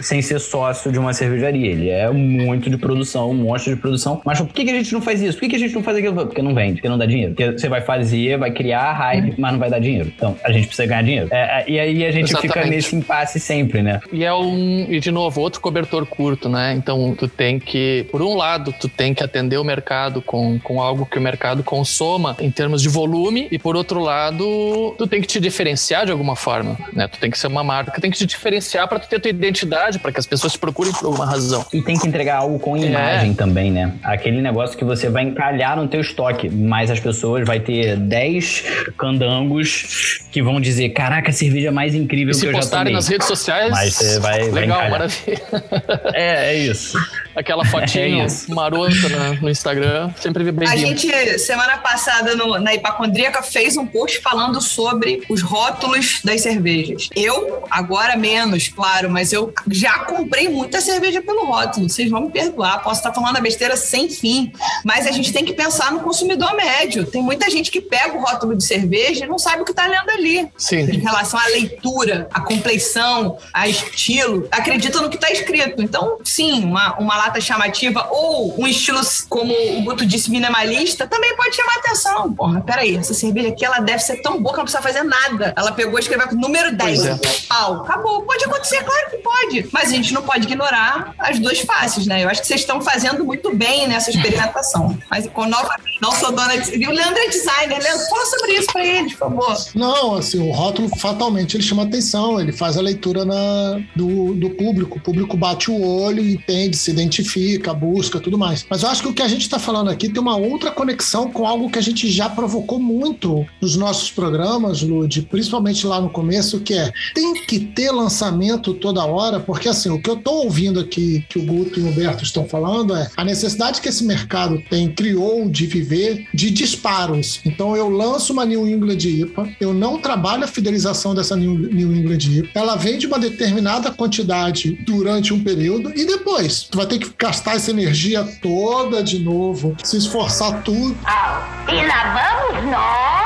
sem 0.00 0.22
ser 0.22 0.38
sócio 0.40 0.92
de 0.92 0.98
uma 0.98 1.12
cervejaria. 1.12 1.70
Ele 1.70 1.88
é 1.88 2.10
muito 2.10 2.70
de 2.70 2.76
produção, 2.76 3.30
um 3.30 3.34
monstro 3.34 3.74
de 3.74 3.80
produção, 3.80 4.20
mas 4.26 4.40
por 4.40 4.48
que, 4.48 4.64
que 4.64 4.70
a 4.72 4.74
gente 4.74 4.92
não 4.92 5.00
faz 5.00 5.22
isso? 5.22 5.34
Por 5.34 5.42
que, 5.42 5.50
que 5.50 5.56
a 5.56 5.58
gente 5.60 5.72
não 5.72 5.84
faz 5.84 5.96
aquilo? 5.96 6.14
Porque 6.14 6.42
não 6.42 6.52
vende, 6.52 6.74
porque 6.74 6.88
não 6.88 6.98
dá 6.98 7.06
dinheiro. 7.06 7.32
Porque 7.32 7.52
você 7.52 7.68
vai 7.68 7.80
fazer, 7.80 8.36
vai 8.36 8.50
criar 8.50 8.92
hype, 8.92 9.34
mas 9.38 9.52
não 9.52 9.58
vai 9.60 9.70
dar 9.70 9.78
dinheiro. 9.78 10.12
Então, 10.14 10.36
a 10.42 10.50
gente 10.50 10.66
precisa 10.66 10.88
ganhar 10.88 11.02
dinheiro. 11.02 11.28
É, 11.30 11.62
é, 11.62 11.70
e 11.70 11.78
aí 11.78 12.04
a 12.04 12.10
gente 12.10 12.30
Exatamente. 12.30 12.52
fica 12.52 12.66
nesse 12.66 12.96
impasse 12.96 13.38
sempre, 13.38 13.82
né? 13.82 14.00
E 14.12 14.24
é 14.24 14.34
um, 14.34 14.86
e 14.90 14.98
de 14.98 15.12
novo, 15.12 15.40
outro 15.40 15.60
cobertor 15.60 16.04
curto, 16.06 16.48
né? 16.48 16.74
Então, 16.74 17.14
tu 17.16 17.28
tem 17.28 17.60
que, 17.60 18.04
por 18.10 18.20
um 18.20 18.34
lado, 18.34 18.74
tu 18.80 18.88
tem 18.88 19.14
que 19.14 19.22
atender 19.22 19.58
o 19.58 19.64
mercado 19.64 20.20
com, 20.20 20.58
com 20.58 20.82
algo 20.82 21.06
que 21.06 21.18
o 21.18 21.22
mercado 21.22 21.62
consoma 21.62 22.36
em 22.40 22.50
termos 22.50 22.82
de 22.82 22.88
volume, 22.88 23.46
e 23.52 23.60
por 23.60 23.76
outro 23.76 24.00
lado, 24.00 24.92
tu 24.98 25.06
tem 25.06 25.20
que 25.20 25.28
te 25.28 25.38
diferenciar 25.38 26.04
de 26.04 26.10
alguma 26.10 26.34
forma, 26.34 26.76
né? 26.92 27.06
Tu 27.06 27.20
tem 27.20 27.30
que 27.30 27.38
ser 27.38 27.46
uma 27.46 27.62
marca, 27.62 28.00
tem 28.00 28.10
que 28.10 28.18
te 28.18 28.26
diferenciar 28.26 28.88
para 28.88 28.98
tu 28.98 29.08
ter 29.08 29.20
tua 29.20 29.30
identidade, 29.30 30.00
para 30.00 30.10
que 30.10 30.18
as 30.18 30.26
pessoas 30.26 30.52
te 30.54 30.58
procurem 30.58 30.92
por 30.92 31.06
alguma 31.06 31.26
razão. 31.26 31.64
E 31.72 31.80
tem 31.80 31.96
que 31.96 32.08
entregar 32.08 32.38
algo 32.38 32.58
com 32.58 32.76
imagem 32.76 33.30
é. 33.30 33.34
também, 33.34 33.70
né? 33.70 33.94
Aquele 34.16 34.40
negócio 34.40 34.76
que 34.76 34.84
você 34.84 35.08
vai 35.08 35.22
encalhar 35.22 35.76
no 35.76 35.86
teu 35.86 36.00
estoque, 36.00 36.48
mas 36.48 36.90
as 36.90 37.00
pessoas 37.00 37.46
vai 37.46 37.60
ter 37.60 37.96
10 37.96 38.64
candangos 38.98 40.26
que 40.30 40.42
vão 40.42 40.60
dizer, 40.60 40.90
caraca, 40.90 41.30
a 41.30 41.32
cerveja 41.32 41.72
mais 41.72 41.94
incrível 41.94 42.34
e 42.34 42.38
que 42.38 42.46
eu 42.46 42.52
já 42.52 42.58
tomei. 42.58 42.62
Se 42.62 42.68
postarem 42.68 42.92
nas 42.92 43.08
redes 43.08 43.26
sociais, 43.26 43.70
mas 43.70 43.94
você 43.94 44.20
vai, 44.20 44.50
legal, 44.50 44.78
vai 44.80 44.90
maravilha. 44.90 45.42
É, 46.14 46.54
é 46.54 46.54
isso. 46.56 46.98
Aquela 47.34 47.64
fotinha 47.64 48.26
é 48.48 48.54
marota 48.54 49.08
né, 49.08 49.38
no 49.40 49.50
Instagram, 49.50 50.10
sempre 50.16 50.50
bem 50.50 50.68
A 50.68 50.76
gente, 50.76 51.38
semana 51.38 51.76
passada, 51.78 52.34
no, 52.34 52.58
na 52.58 52.74
Hipacondríaca, 52.74 53.42
fez 53.42 53.76
um 53.76 53.86
post 53.86 54.20
falando 54.20 54.60
sobre 54.60 55.22
os 55.28 55.42
rótulos 55.42 56.20
das 56.24 56.40
cervejas. 56.40 57.08
Eu, 57.14 57.64
agora 57.70 58.16
menos, 58.16 58.68
claro, 58.68 59.10
mas 59.10 59.32
eu 59.32 59.52
já 59.70 60.00
comprei 60.00 60.48
muita 60.48 60.80
cerveja 60.80 61.20
pelo 61.20 61.46
rótulo. 61.46 61.88
Vocês 61.88 62.10
vão 62.10 62.22
me 62.22 62.30
perdoar, 62.30 62.82
posso 62.82 63.00
estar 63.00 63.12
falando 63.12 63.36
a 63.36 63.40
besteira 63.40 63.76
sem 63.76 64.05
fim, 64.08 64.52
mas 64.84 65.06
a 65.06 65.10
gente 65.10 65.32
tem 65.32 65.44
que 65.44 65.52
pensar 65.52 65.92
no 65.92 66.00
consumidor 66.00 66.54
médio. 66.54 67.04
Tem 67.06 67.22
muita 67.22 67.50
gente 67.50 67.70
que 67.70 67.80
pega 67.80 68.16
o 68.16 68.20
rótulo 68.20 68.56
de 68.56 68.64
cerveja 68.64 69.24
e 69.24 69.28
não 69.28 69.38
sabe 69.38 69.62
o 69.62 69.64
que 69.64 69.70
está 69.70 69.86
lendo 69.86 70.10
ali. 70.10 70.48
Sim. 70.56 70.80
Em 70.80 70.98
relação 70.98 71.38
à 71.38 71.46
leitura, 71.46 72.28
à 72.32 72.40
compleição, 72.40 73.38
a 73.52 73.68
estilo, 73.68 74.48
acredita 74.50 75.00
no 75.00 75.08
que 75.08 75.16
está 75.16 75.30
escrito. 75.30 75.82
Então, 75.82 76.18
sim, 76.24 76.64
uma, 76.64 76.98
uma 76.98 77.16
lata 77.16 77.40
chamativa 77.40 78.08
ou 78.10 78.58
um 78.60 78.66
estilo, 78.66 79.00
como 79.28 79.52
o 79.78 79.82
Guto 79.82 80.06
disse, 80.06 80.30
minimalista, 80.30 81.06
também 81.06 81.36
pode 81.36 81.54
chamar 81.56 81.76
atenção. 81.76 82.32
Porra, 82.32 82.60
peraí, 82.60 82.96
essa 82.96 83.14
cerveja 83.14 83.48
aqui, 83.48 83.64
ela 83.64 83.80
deve 83.80 84.00
ser 84.00 84.16
tão 84.22 84.40
boa 84.42 84.52
que 84.52 84.58
não 84.58 84.64
precisa 84.64 84.82
fazer 84.82 85.02
nada. 85.02 85.52
Ela 85.56 85.72
pegou 85.72 85.98
e 85.98 86.02
escreveu 86.02 86.26
número 86.36 86.74
10. 86.74 87.06
É. 87.06 87.18
Pau. 87.48 87.82
Acabou. 87.82 88.22
Pode 88.22 88.44
acontecer, 88.44 88.82
claro 88.82 89.10
que 89.10 89.18
pode. 89.18 89.68
Mas 89.72 89.88
a 89.88 89.92
gente 89.92 90.12
não 90.12 90.22
pode 90.22 90.44
ignorar 90.44 91.14
as 91.18 91.38
duas 91.38 91.60
faces, 91.60 92.06
né? 92.06 92.24
Eu 92.24 92.28
acho 92.28 92.40
que 92.40 92.46
vocês 92.46 92.60
estão 92.60 92.80
fazendo 92.80 93.24
muito 93.24 93.54
bem 93.54 93.88
nessa 93.96 94.10
experimentação. 94.10 94.96
Mas 95.10 95.26
com 95.28 95.46
nova, 95.46 95.76
não 96.00 96.12
sou 96.12 96.32
dona 96.32 96.56
de. 96.56 96.76
E 96.76 96.86
o 96.86 96.90
Leandro 96.90 97.18
é 97.18 97.28
designer. 97.28 97.82
Leandro, 97.82 98.06
fala 98.08 98.26
sobre 98.26 98.52
isso 98.52 98.66
pra 98.72 98.86
ele, 98.86 99.10
por 99.10 99.18
favor. 99.18 99.56
Não, 99.74 100.14
assim, 100.14 100.38
o 100.38 100.52
rótulo 100.52 100.88
fatalmente 100.98 101.56
ele 101.56 101.62
chama 101.62 101.82
atenção, 101.82 102.40
ele 102.40 102.52
faz 102.52 102.76
a 102.76 102.82
leitura 102.82 103.24
na, 103.24 103.80
do, 103.94 104.34
do 104.34 104.50
público. 104.50 104.98
O 104.98 105.00
público 105.00 105.36
bate 105.36 105.70
o 105.70 105.82
olho, 105.82 106.26
entende, 106.26 106.76
se 106.76 106.90
identifica, 106.90 107.72
busca, 107.72 108.20
tudo 108.20 108.38
mais. 108.38 108.66
Mas 108.68 108.82
eu 108.82 108.88
acho 108.90 109.02
que 109.02 109.08
o 109.08 109.14
que 109.14 109.22
a 109.22 109.28
gente 109.28 109.42
está 109.42 109.58
falando 109.58 109.90
aqui 109.90 110.08
tem 110.08 110.20
uma 110.20 110.36
outra 110.36 110.70
conexão 110.70 111.30
com 111.30 111.46
algo 111.46 111.70
que 111.70 111.78
a 111.78 111.82
gente 111.82 112.10
já 112.10 112.28
provocou 112.28 112.78
muito 112.78 113.46
nos 113.60 113.76
nossos 113.76 114.10
programas, 114.10 114.82
Lud, 114.82 115.22
principalmente 115.22 115.86
lá 115.86 116.00
no 116.00 116.10
começo, 116.10 116.60
que 116.60 116.74
é 116.74 116.92
tem 117.14 117.34
que 117.46 117.60
ter 117.60 117.90
lançamento 117.90 118.74
toda 118.74 119.04
hora, 119.04 119.40
porque 119.40 119.68
assim, 119.68 119.90
o 119.90 120.00
que 120.00 120.10
eu 120.10 120.14
estou 120.14 120.44
ouvindo 120.44 120.78
aqui 120.78 121.24
que 121.28 121.38
o 121.38 121.44
Guto 121.44 121.80
e 121.80 121.82
o 121.82 121.88
Humberto 121.88 122.24
estão 122.24 122.46
falando 122.46 122.94
é 122.94 123.08
a 123.16 123.24
necessidade 123.24 123.75
que 123.80 123.88
esse 123.88 124.04
mercado 124.04 124.62
tem, 124.68 124.90
criou 124.92 125.48
de 125.48 125.66
viver 125.66 126.26
de 126.32 126.50
disparos. 126.50 127.40
Então 127.44 127.76
eu 127.76 127.88
lanço 127.88 128.32
uma 128.32 128.44
New 128.44 128.66
England 128.66 128.98
IPA, 128.98 129.48
eu 129.60 129.72
não 129.72 129.98
trabalho 129.98 130.44
a 130.44 130.48
fidelização 130.48 131.14
dessa 131.14 131.36
New, 131.36 131.94
England 131.94 132.18
IPA, 132.18 132.50
ela 132.54 132.76
vende 132.76 133.06
uma 133.06 133.18
determinada 133.18 133.90
quantidade 133.90 134.72
durante 134.84 135.32
um 135.32 135.42
período 135.42 135.92
e 135.94 136.04
depois 136.04 136.64
tu 136.64 136.78
vai 136.78 136.86
ter 136.86 136.98
que 136.98 137.10
gastar 137.18 137.56
essa 137.56 137.70
energia 137.70 138.24
toda 138.42 139.02
de 139.02 139.18
novo, 139.18 139.76
se 139.82 139.96
esforçar 139.96 140.62
tudo. 140.62 140.96
Oh, 141.04 141.70
e 141.70 141.86
lá 141.86 142.48
vamos 142.50 142.70
nós 142.70 143.25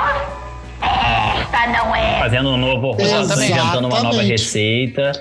essa 1.61 1.67
não 1.67 1.95
é. 1.95 2.19
Fazendo 2.19 2.51
um 2.51 2.57
novo 2.57 2.93
rótulo, 2.93 3.45
inventando 3.45 3.87
uma 3.87 4.03
nova 4.03 4.23
receita 4.23 5.13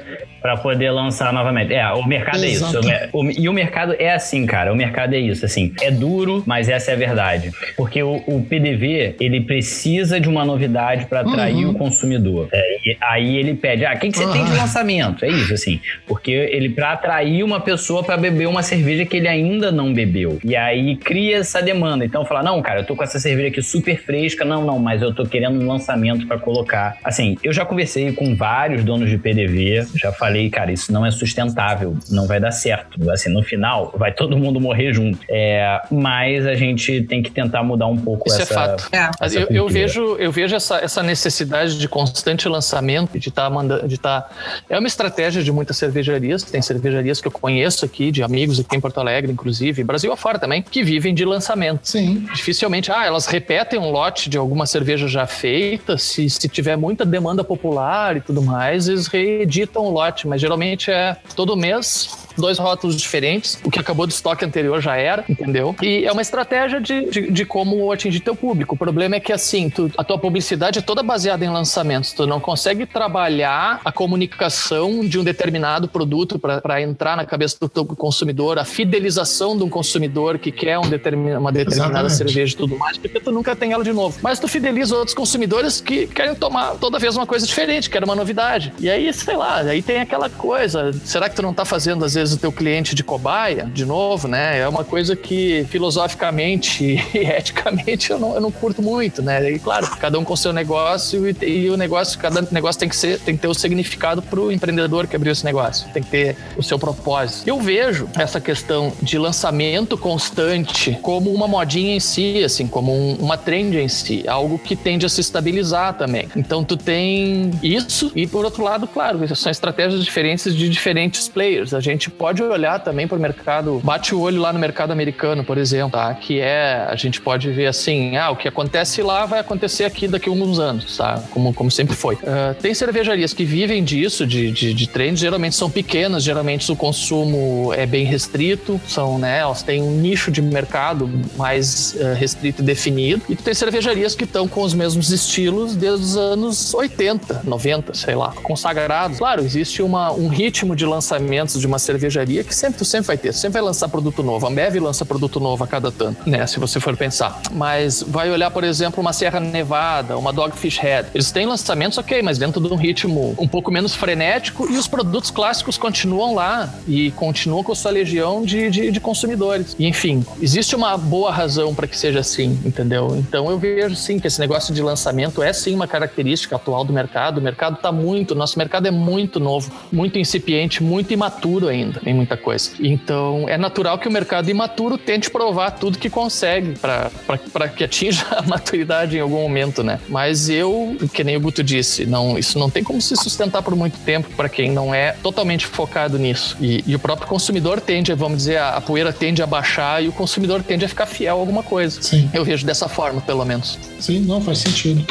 para 0.41 0.55
poder 0.57 0.91
lançar 0.91 1.33
novamente. 1.33 1.73
É, 1.73 1.85
o 1.91 2.05
mercado 2.05 2.43
Exato. 2.43 2.77
é 2.89 3.05
isso. 3.05 3.09
O, 3.11 3.29
e 3.29 3.49
o 3.49 3.53
mercado 3.53 3.95
é 3.99 4.13
assim, 4.13 4.45
cara. 4.45 4.71
O 4.71 4.75
mercado 4.75 5.13
é 5.13 5.19
isso, 5.19 5.45
assim. 5.45 5.73
É 5.81 5.91
duro, 5.91 6.43
mas 6.45 6.69
essa 6.69 6.91
é 6.91 6.93
a 6.93 6.97
verdade. 6.97 7.51
Porque 7.75 8.01
o, 8.01 8.23
o 8.25 8.41
PDV, 8.43 9.15
ele 9.19 9.41
precisa 9.41 10.19
de 10.19 10.29
uma 10.29 10.45
novidade 10.45 11.05
para 11.05 11.21
atrair 11.21 11.65
uhum. 11.65 11.71
o 11.71 11.75
consumidor. 11.75 12.47
É, 12.51 12.77
E 12.85 12.97
aí 13.01 13.37
ele 13.37 13.53
pede, 13.53 13.85
ah, 13.85 13.93
o 13.93 13.99
que, 13.99 14.09
que 14.09 14.17
você 14.17 14.31
tem 14.31 14.45
de 14.45 14.51
Ah. 14.51 14.61
lançamento? 14.61 15.25
É 15.25 15.29
isso, 15.29 15.53
assim. 15.53 15.79
Porque 16.07 16.31
ele, 16.31 16.69
pra 16.69 16.93
atrair 16.93 17.43
uma 17.43 17.59
pessoa 17.59 18.03
pra 18.03 18.15
beber 18.15 18.47
uma 18.47 18.63
cerveja 18.63 19.05
que 19.05 19.17
ele 19.17 19.27
ainda 19.27 19.71
não 19.71 19.93
bebeu. 19.93 20.39
E 20.43 20.55
aí 20.55 20.95
cria 20.95 21.37
essa 21.37 21.61
demanda. 21.61 22.05
Então 22.05 22.23
fala, 22.25 22.43
não, 22.43 22.61
cara, 22.61 22.79
eu 22.79 22.85
tô 22.85 22.95
com 22.95 23.03
essa 23.03 23.19
cerveja 23.19 23.49
aqui 23.49 23.61
super 23.61 23.97
fresca. 24.01 24.45
Não, 24.45 24.65
não, 24.65 24.79
mas 24.79 25.01
eu 25.01 25.13
tô 25.13 25.25
querendo 25.25 25.59
um 25.61 25.67
lançamento 25.67 26.25
colocar. 26.39 26.97
Assim, 27.03 27.37
eu 27.43 27.53
já 27.53 27.65
conversei 27.65 28.11
com 28.13 28.35
vários 28.35 28.83
donos 28.83 29.09
de 29.09 29.17
PDV, 29.17 29.87
já 29.95 30.11
falei, 30.11 30.49
cara, 30.49 30.71
isso 30.71 30.91
não 30.91 31.05
é 31.05 31.11
sustentável, 31.11 31.97
não 32.09 32.27
vai 32.27 32.39
dar 32.39 32.51
certo. 32.51 33.09
Assim, 33.11 33.29
no 33.29 33.43
final, 33.43 33.93
vai 33.97 34.11
todo 34.11 34.37
mundo 34.37 34.59
morrer 34.59 34.93
junto. 34.93 35.19
É, 35.29 35.81
mas 35.91 36.45
a 36.45 36.55
gente 36.55 37.03
tem 37.03 37.21
que 37.21 37.31
tentar 37.31 37.63
mudar 37.63 37.87
um 37.87 37.97
pouco 37.97 38.27
Isso 38.27 38.39
é 38.39 38.41
essa... 38.43 38.53
fato. 38.53 38.89
É. 38.91 39.09
Mas 39.19 39.35
essa 39.35 39.51
eu, 39.51 39.63
eu 39.63 39.69
vejo, 39.69 40.15
eu 40.17 40.31
vejo 40.31 40.55
essa, 40.55 40.77
essa 40.77 41.03
necessidade 41.03 41.77
de 41.77 41.87
constante 41.87 42.47
lançamento, 42.47 43.17
de 43.19 43.29
estar 43.29 43.49
mandando, 43.49 43.87
de 43.87 43.95
estar. 43.95 44.29
É 44.69 44.77
uma 44.77 44.87
estratégia 44.87 45.43
de 45.43 45.51
muitas 45.51 45.77
cervejarias. 45.77 46.43
Tem 46.43 46.61
cervejarias 46.61 47.21
que 47.21 47.27
eu 47.27 47.31
conheço 47.31 47.85
aqui, 47.85 48.11
de 48.11 48.23
amigos 48.23 48.59
aqui 48.59 48.75
em 48.75 48.79
Porto 48.79 48.99
Alegre, 48.99 49.31
inclusive, 49.31 49.83
Brasil 49.83 50.11
afora 50.11 50.37
também, 50.37 50.61
que 50.61 50.83
vivem 50.83 51.13
de 51.13 51.25
lançamento. 51.25 51.81
Sim. 51.83 52.27
Dificilmente, 52.33 52.91
ah, 52.91 53.05
elas 53.05 53.25
repetem 53.25 53.79
um 53.79 53.89
lote 53.89 54.29
de 54.29 54.37
alguma 54.37 54.65
cerveja 54.65 55.07
já 55.07 55.25
feita, 55.25 55.97
se, 55.97 56.18
se 56.27 56.49
tiver 56.49 56.75
muita 56.75 57.05
demanda 57.05 57.43
popular 57.43 58.17
e 58.17 58.21
tudo 58.21 58.41
mais, 58.41 58.87
eles 58.87 59.05
reeditam 59.05 59.83
o 59.83 59.91
lote, 59.91 60.27
mas 60.27 60.41
geralmente 60.41 60.89
é 60.89 61.15
todo 61.35 61.55
mês, 61.55 62.09
dois 62.39 62.57
rótulos 62.57 62.95
diferentes, 62.95 63.57
o 63.63 63.69
que 63.71 63.79
acabou 63.79 64.05
do 64.07 64.11
estoque 64.11 64.43
anterior 64.45 64.81
já 64.81 64.95
era, 64.95 65.23
entendeu? 65.29 65.75
E 65.81 66.05
é 66.05 66.11
uma 66.11 66.21
estratégia 66.21 66.79
de, 66.81 67.09
de, 67.09 67.31
de 67.31 67.45
como 67.45 67.91
atingir 67.91 68.19
teu 68.21 68.35
público. 68.35 68.75
O 68.75 68.77
problema 68.77 69.15
é 69.15 69.19
que, 69.19 69.31
assim, 69.33 69.69
tu- 69.69 69.91
a 69.97 70.03
tua 70.03 70.17
publicidade 70.17 70.79
é 70.79 70.81
toda 70.81 71.01
baseada 71.03 71.43
em 71.45 71.49
lançamentos, 71.49 72.11
tu 72.13 72.25
não 72.25 72.39
consegue 72.39 72.85
trabalhar 72.85 73.81
a 73.83 73.91
comunicação 73.91 75.05
de 75.05 75.19
um 75.19 75.23
determinado 75.23 75.87
produto 75.87 76.39
para 76.39 76.81
entrar 76.81 77.17
na 77.17 77.25
cabeça 77.25 77.57
do 77.59 77.67
teu 77.67 77.85
consumidor, 77.85 78.57
a 78.59 78.65
fidelização 78.65 79.57
de 79.57 79.63
um 79.63 79.69
consumidor 79.69 80.37
que 80.37 80.51
quer 80.51 80.77
um 80.79 80.89
determin, 80.89 81.31
uma 81.33 81.51
determinada 81.51 82.07
Exatamente. 82.07 82.17
cerveja 82.17 82.53
e 82.53 82.57
tudo 82.57 82.77
mais, 82.77 82.97
porque 82.97 83.19
tu 83.19 83.31
nunca 83.31 83.55
tem 83.55 83.71
ela 83.73 83.83
de 83.83 83.91
novo. 83.93 84.17
Mas 84.21 84.39
tu 84.39 84.47
fideliza 84.47 84.95
outros 84.95 85.13
consumidores 85.15 85.81
que 85.81 86.07
querem 86.07 86.35
tomar 86.35 86.75
toda 86.75 86.97
vez 86.99 87.15
uma 87.15 87.25
coisa 87.25 87.45
diferente, 87.45 87.89
querem 87.89 88.07
uma 88.07 88.15
novidade. 88.15 88.71
E 88.79 88.89
aí, 88.89 89.11
sei 89.13 89.35
lá, 89.35 89.57
aí 89.57 89.81
tem 89.81 89.99
aquela 89.99 90.29
coisa, 90.29 90.91
será 91.03 91.27
que 91.29 91.35
tu 91.35 91.41
não 91.41 91.53
tá 91.53 91.65
fazendo 91.65 92.05
às 92.05 92.13
vezes 92.13 92.28
o 92.33 92.37
teu 92.37 92.51
cliente 92.51 92.93
de 92.95 93.03
cobaia, 93.03 93.65
de 93.73 93.85
novo, 93.85 94.27
né? 94.27 94.59
É 94.59 94.67
uma 94.67 94.83
coisa 94.83 95.15
que 95.15 95.65
filosoficamente 95.69 96.83
e 97.13 97.17
eticamente 97.17 98.11
eu 98.11 98.19
não, 98.19 98.35
eu 98.35 98.41
não 98.41 98.51
curto 98.51 98.81
muito, 98.81 99.21
né? 99.21 99.51
E 99.51 99.59
claro, 99.59 99.87
cada 99.97 100.17
um 100.19 100.23
com 100.23 100.35
seu 100.35 100.51
negócio 100.53 101.29
e, 101.29 101.35
e 101.45 101.69
o 101.69 101.77
negócio, 101.77 102.17
cada 102.19 102.41
negócio 102.51 102.79
tem 102.79 102.89
que 102.89 102.95
ser, 102.95 103.19
tem 103.19 103.35
que 103.35 103.41
ter 103.41 103.47
o 103.47 103.53
significado 103.53 104.21
pro 104.21 104.51
empreendedor 104.51 105.07
que 105.07 105.15
abriu 105.15 105.31
esse 105.31 105.45
negócio, 105.45 105.87
tem 105.93 106.01
que 106.03 106.09
ter 106.09 106.35
o 106.57 106.63
seu 106.63 106.77
propósito. 106.79 107.47
Eu 107.47 107.59
vejo 107.59 108.09
essa 108.15 108.39
questão 108.39 108.91
de 109.01 109.17
lançamento 109.17 109.97
constante 109.97 110.97
como 111.01 111.31
uma 111.33 111.47
modinha 111.47 111.95
em 111.95 111.99
si, 111.99 112.43
assim, 112.43 112.67
como 112.67 112.93
um- 112.93 113.15
uma 113.15 113.37
trend 113.37 113.75
em 113.77 113.87
si, 113.87 114.23
algo 114.27 114.57
que 114.57 114.75
tende 114.75 115.05
a 115.05 115.09
se 115.09 115.21
estabilizar 115.21 115.93
também. 115.97 116.27
Então 116.35 116.63
tu 116.63 116.75
tem 116.77 117.51
isso 117.61 118.11
e 118.15 118.25
por 118.27 118.45
outro 118.45 118.63
lado, 118.63 118.87
claro, 118.87 119.19
são 119.35 119.51
estratégias 119.51 120.03
diferentes 120.03 120.55
de 120.55 120.69
diferentes 120.69 121.27
players. 121.27 121.73
A 121.73 121.79
gente 121.79 122.09
pode 122.19 122.43
olhar 122.43 122.79
também 122.79 123.07
para 123.07 123.17
o 123.17 123.21
mercado, 123.21 123.79
bate 123.81 124.13
o 124.13 124.19
olho 124.19 124.41
lá 124.41 124.51
no 124.51 124.59
mercado 124.59 124.91
americano, 124.91 125.41
por 125.41 125.57
exemplo, 125.57 125.91
tá? 125.91 126.13
Que 126.13 126.41
é, 126.41 126.85
a 126.89 126.95
gente 126.97 127.21
pode 127.21 127.49
ver 127.49 127.67
assim, 127.67 128.17
ah, 128.17 128.29
o 128.29 128.35
que 128.35 128.45
acontece 128.45 129.01
lá 129.01 129.25
vai 129.25 129.39
acontecer 129.39 129.85
aqui 129.85 130.05
daqui 130.05 130.27
a 130.27 130.31
alguns 130.31 130.59
anos, 130.59 130.97
tá? 130.97 131.23
Como, 131.31 131.53
como 131.53 131.71
sempre 131.71 131.95
foi. 131.95 132.17
Ah, 132.27 132.53
tem 132.61 132.73
cervejarias 132.73 133.33
que 133.33 133.45
vivem 133.45 133.81
disso, 133.81 134.27
de, 134.27 134.51
de, 134.51 134.73
de 134.73 134.89
trends, 134.89 135.21
geralmente 135.21 135.55
são 135.55 135.71
pequenas, 135.71 136.21
geralmente 136.21 136.69
o 136.69 136.75
consumo 136.75 137.73
é 137.73 137.85
bem 137.85 138.03
restrito, 138.03 138.79
são, 138.85 139.17
né, 139.17 139.39
elas 139.39 139.63
têm 139.63 139.81
um 139.81 139.91
nicho 139.91 140.29
de 140.29 140.41
mercado 140.41 141.09
mais 141.37 141.95
eh, 141.97 142.13
restrito 142.15 142.61
e 142.61 142.65
definido. 142.65 143.21
E 143.29 143.35
tu 143.35 143.43
tem 143.43 143.53
cervejarias 143.53 144.13
que 144.13 144.25
estão 144.25 144.45
com 144.45 144.61
os 144.61 144.73
mesmos 144.73 145.09
estilos 145.09 145.73
desde 145.73 146.05
os 146.05 146.17
anos 146.17 146.73
80, 146.73 147.43
90, 147.45 147.93
sei 147.93 148.15
lá, 148.15 148.33
consagrados. 148.43 149.19
Claro, 149.19 149.41
existe 149.41 149.81
uma, 149.81 150.11
um 150.11 150.27
ritmo 150.27 150.75
de 150.75 150.85
lançamentos 150.85 151.59
de 151.59 151.65
uma 151.65 151.79
cervejaria 151.79 151.98
que 152.43 152.55
sempre 152.55 152.77
tu 152.77 152.85
sempre 152.85 153.07
vai 153.07 153.17
ter, 153.17 153.33
sempre 153.33 153.59
vai 153.59 153.61
lançar 153.61 153.89
produto 153.89 154.23
novo. 154.23 154.45
A 154.45 154.49
Ambev 154.49 154.75
lança 154.77 155.05
produto 155.05 155.39
novo 155.39 155.63
a 155.63 155.67
cada 155.67 155.91
tanto, 155.91 156.29
né, 156.29 156.45
se 156.47 156.59
você 156.59 156.79
for 156.79 156.95
pensar. 156.95 157.41
Mas 157.51 158.03
vai 158.03 158.31
olhar, 158.31 158.51
por 158.51 158.63
exemplo, 158.63 159.01
uma 159.01 159.13
Serra 159.13 159.39
Nevada, 159.39 160.17
uma 160.17 160.31
Dogfish 160.31 160.77
Head. 160.77 161.09
Eles 161.13 161.31
têm 161.31 161.45
lançamentos, 161.45 161.97
ok, 161.97 162.21
mas 162.21 162.37
dentro 162.37 162.61
de 162.61 162.71
um 162.71 162.75
ritmo 162.75 163.35
um 163.37 163.47
pouco 163.47 163.71
menos 163.71 163.95
frenético 163.95 164.71
e 164.71 164.77
os 164.77 164.87
produtos 164.87 165.31
clássicos 165.31 165.77
continuam 165.77 166.35
lá 166.35 166.73
e 166.87 167.11
continuam 167.11 167.63
com 167.63 167.73
sua 167.75 167.91
legião 167.91 168.43
de, 168.43 168.69
de, 168.69 168.91
de 168.91 168.99
consumidores. 168.99 169.75
E, 169.77 169.87
enfim, 169.87 170.25
existe 170.41 170.75
uma 170.75 170.97
boa 170.97 171.31
razão 171.31 171.73
para 171.73 171.87
que 171.87 171.97
seja 171.97 172.19
assim, 172.19 172.59
entendeu? 172.65 173.15
Então 173.17 173.49
eu 173.49 173.57
vejo 173.57 173.95
sim 173.95 174.19
que 174.19 174.27
esse 174.27 174.39
negócio 174.39 174.73
de 174.73 174.81
lançamento 174.81 175.41
é 175.41 175.51
sim 175.51 175.75
uma 175.75 175.87
característica 175.87 176.55
atual 176.55 176.83
do 176.83 176.93
mercado. 176.93 177.39
O 177.39 177.41
mercado 177.41 177.75
está 177.75 177.91
muito, 177.91 178.35
nosso 178.35 178.57
mercado 178.57 178.87
é 178.87 178.91
muito 178.91 179.39
novo, 179.39 179.71
muito 179.91 180.17
incipiente, 180.17 180.81
muito 180.83 181.13
imaturo 181.13 181.67
ainda 181.67 181.88
em 182.05 182.13
muita 182.13 182.37
coisa. 182.37 182.71
Então 182.79 183.47
é 183.47 183.57
natural 183.57 183.97
que 183.97 184.07
o 184.07 184.11
mercado 184.11 184.49
imaturo 184.49 184.97
tente 184.97 185.29
provar 185.29 185.71
tudo 185.71 185.97
que 185.97 186.09
consegue 186.09 186.73
para 186.77 187.69
que 187.69 187.83
atinja 187.83 188.25
a 188.31 188.41
maturidade 188.41 189.17
em 189.17 189.19
algum 189.19 189.41
momento, 189.41 189.83
né? 189.83 189.99
Mas 190.07 190.49
eu, 190.49 190.97
que 191.13 191.23
nem 191.23 191.37
o 191.37 191.39
Guto 191.39 191.63
disse, 191.63 192.05
não, 192.05 192.37
isso 192.37 192.57
não 192.57 192.69
tem 192.69 192.83
como 192.83 193.01
se 193.01 193.15
sustentar 193.15 193.61
por 193.61 193.75
muito 193.75 193.97
tempo 193.99 194.29
para 194.35 194.49
quem 194.49 194.71
não 194.71 194.93
é 194.93 195.13
totalmente 195.23 195.65
focado 195.65 196.17
nisso. 196.17 196.57
E, 196.59 196.83
e 196.85 196.95
o 196.95 196.99
próprio 196.99 197.27
consumidor 197.27 197.81
tende, 197.81 198.13
vamos 198.13 198.39
dizer, 198.39 198.57
a, 198.57 198.77
a 198.77 198.81
poeira 198.81 199.13
tende 199.13 199.41
a 199.41 199.47
baixar 199.47 200.03
e 200.03 200.07
o 200.07 200.11
consumidor 200.11 200.63
tende 200.63 200.85
a 200.85 200.89
ficar 200.89 201.05
fiel 201.05 201.37
a 201.37 201.39
alguma 201.39 201.63
coisa. 201.63 202.01
Sim. 202.01 202.29
Eu 202.33 202.43
vejo 202.43 202.65
dessa 202.65 202.87
forma, 202.87 203.21
pelo 203.21 203.45
menos. 203.45 203.77
Sim, 203.99 204.19
não 204.21 204.41
faz 204.41 204.59
sentido. 204.59 205.05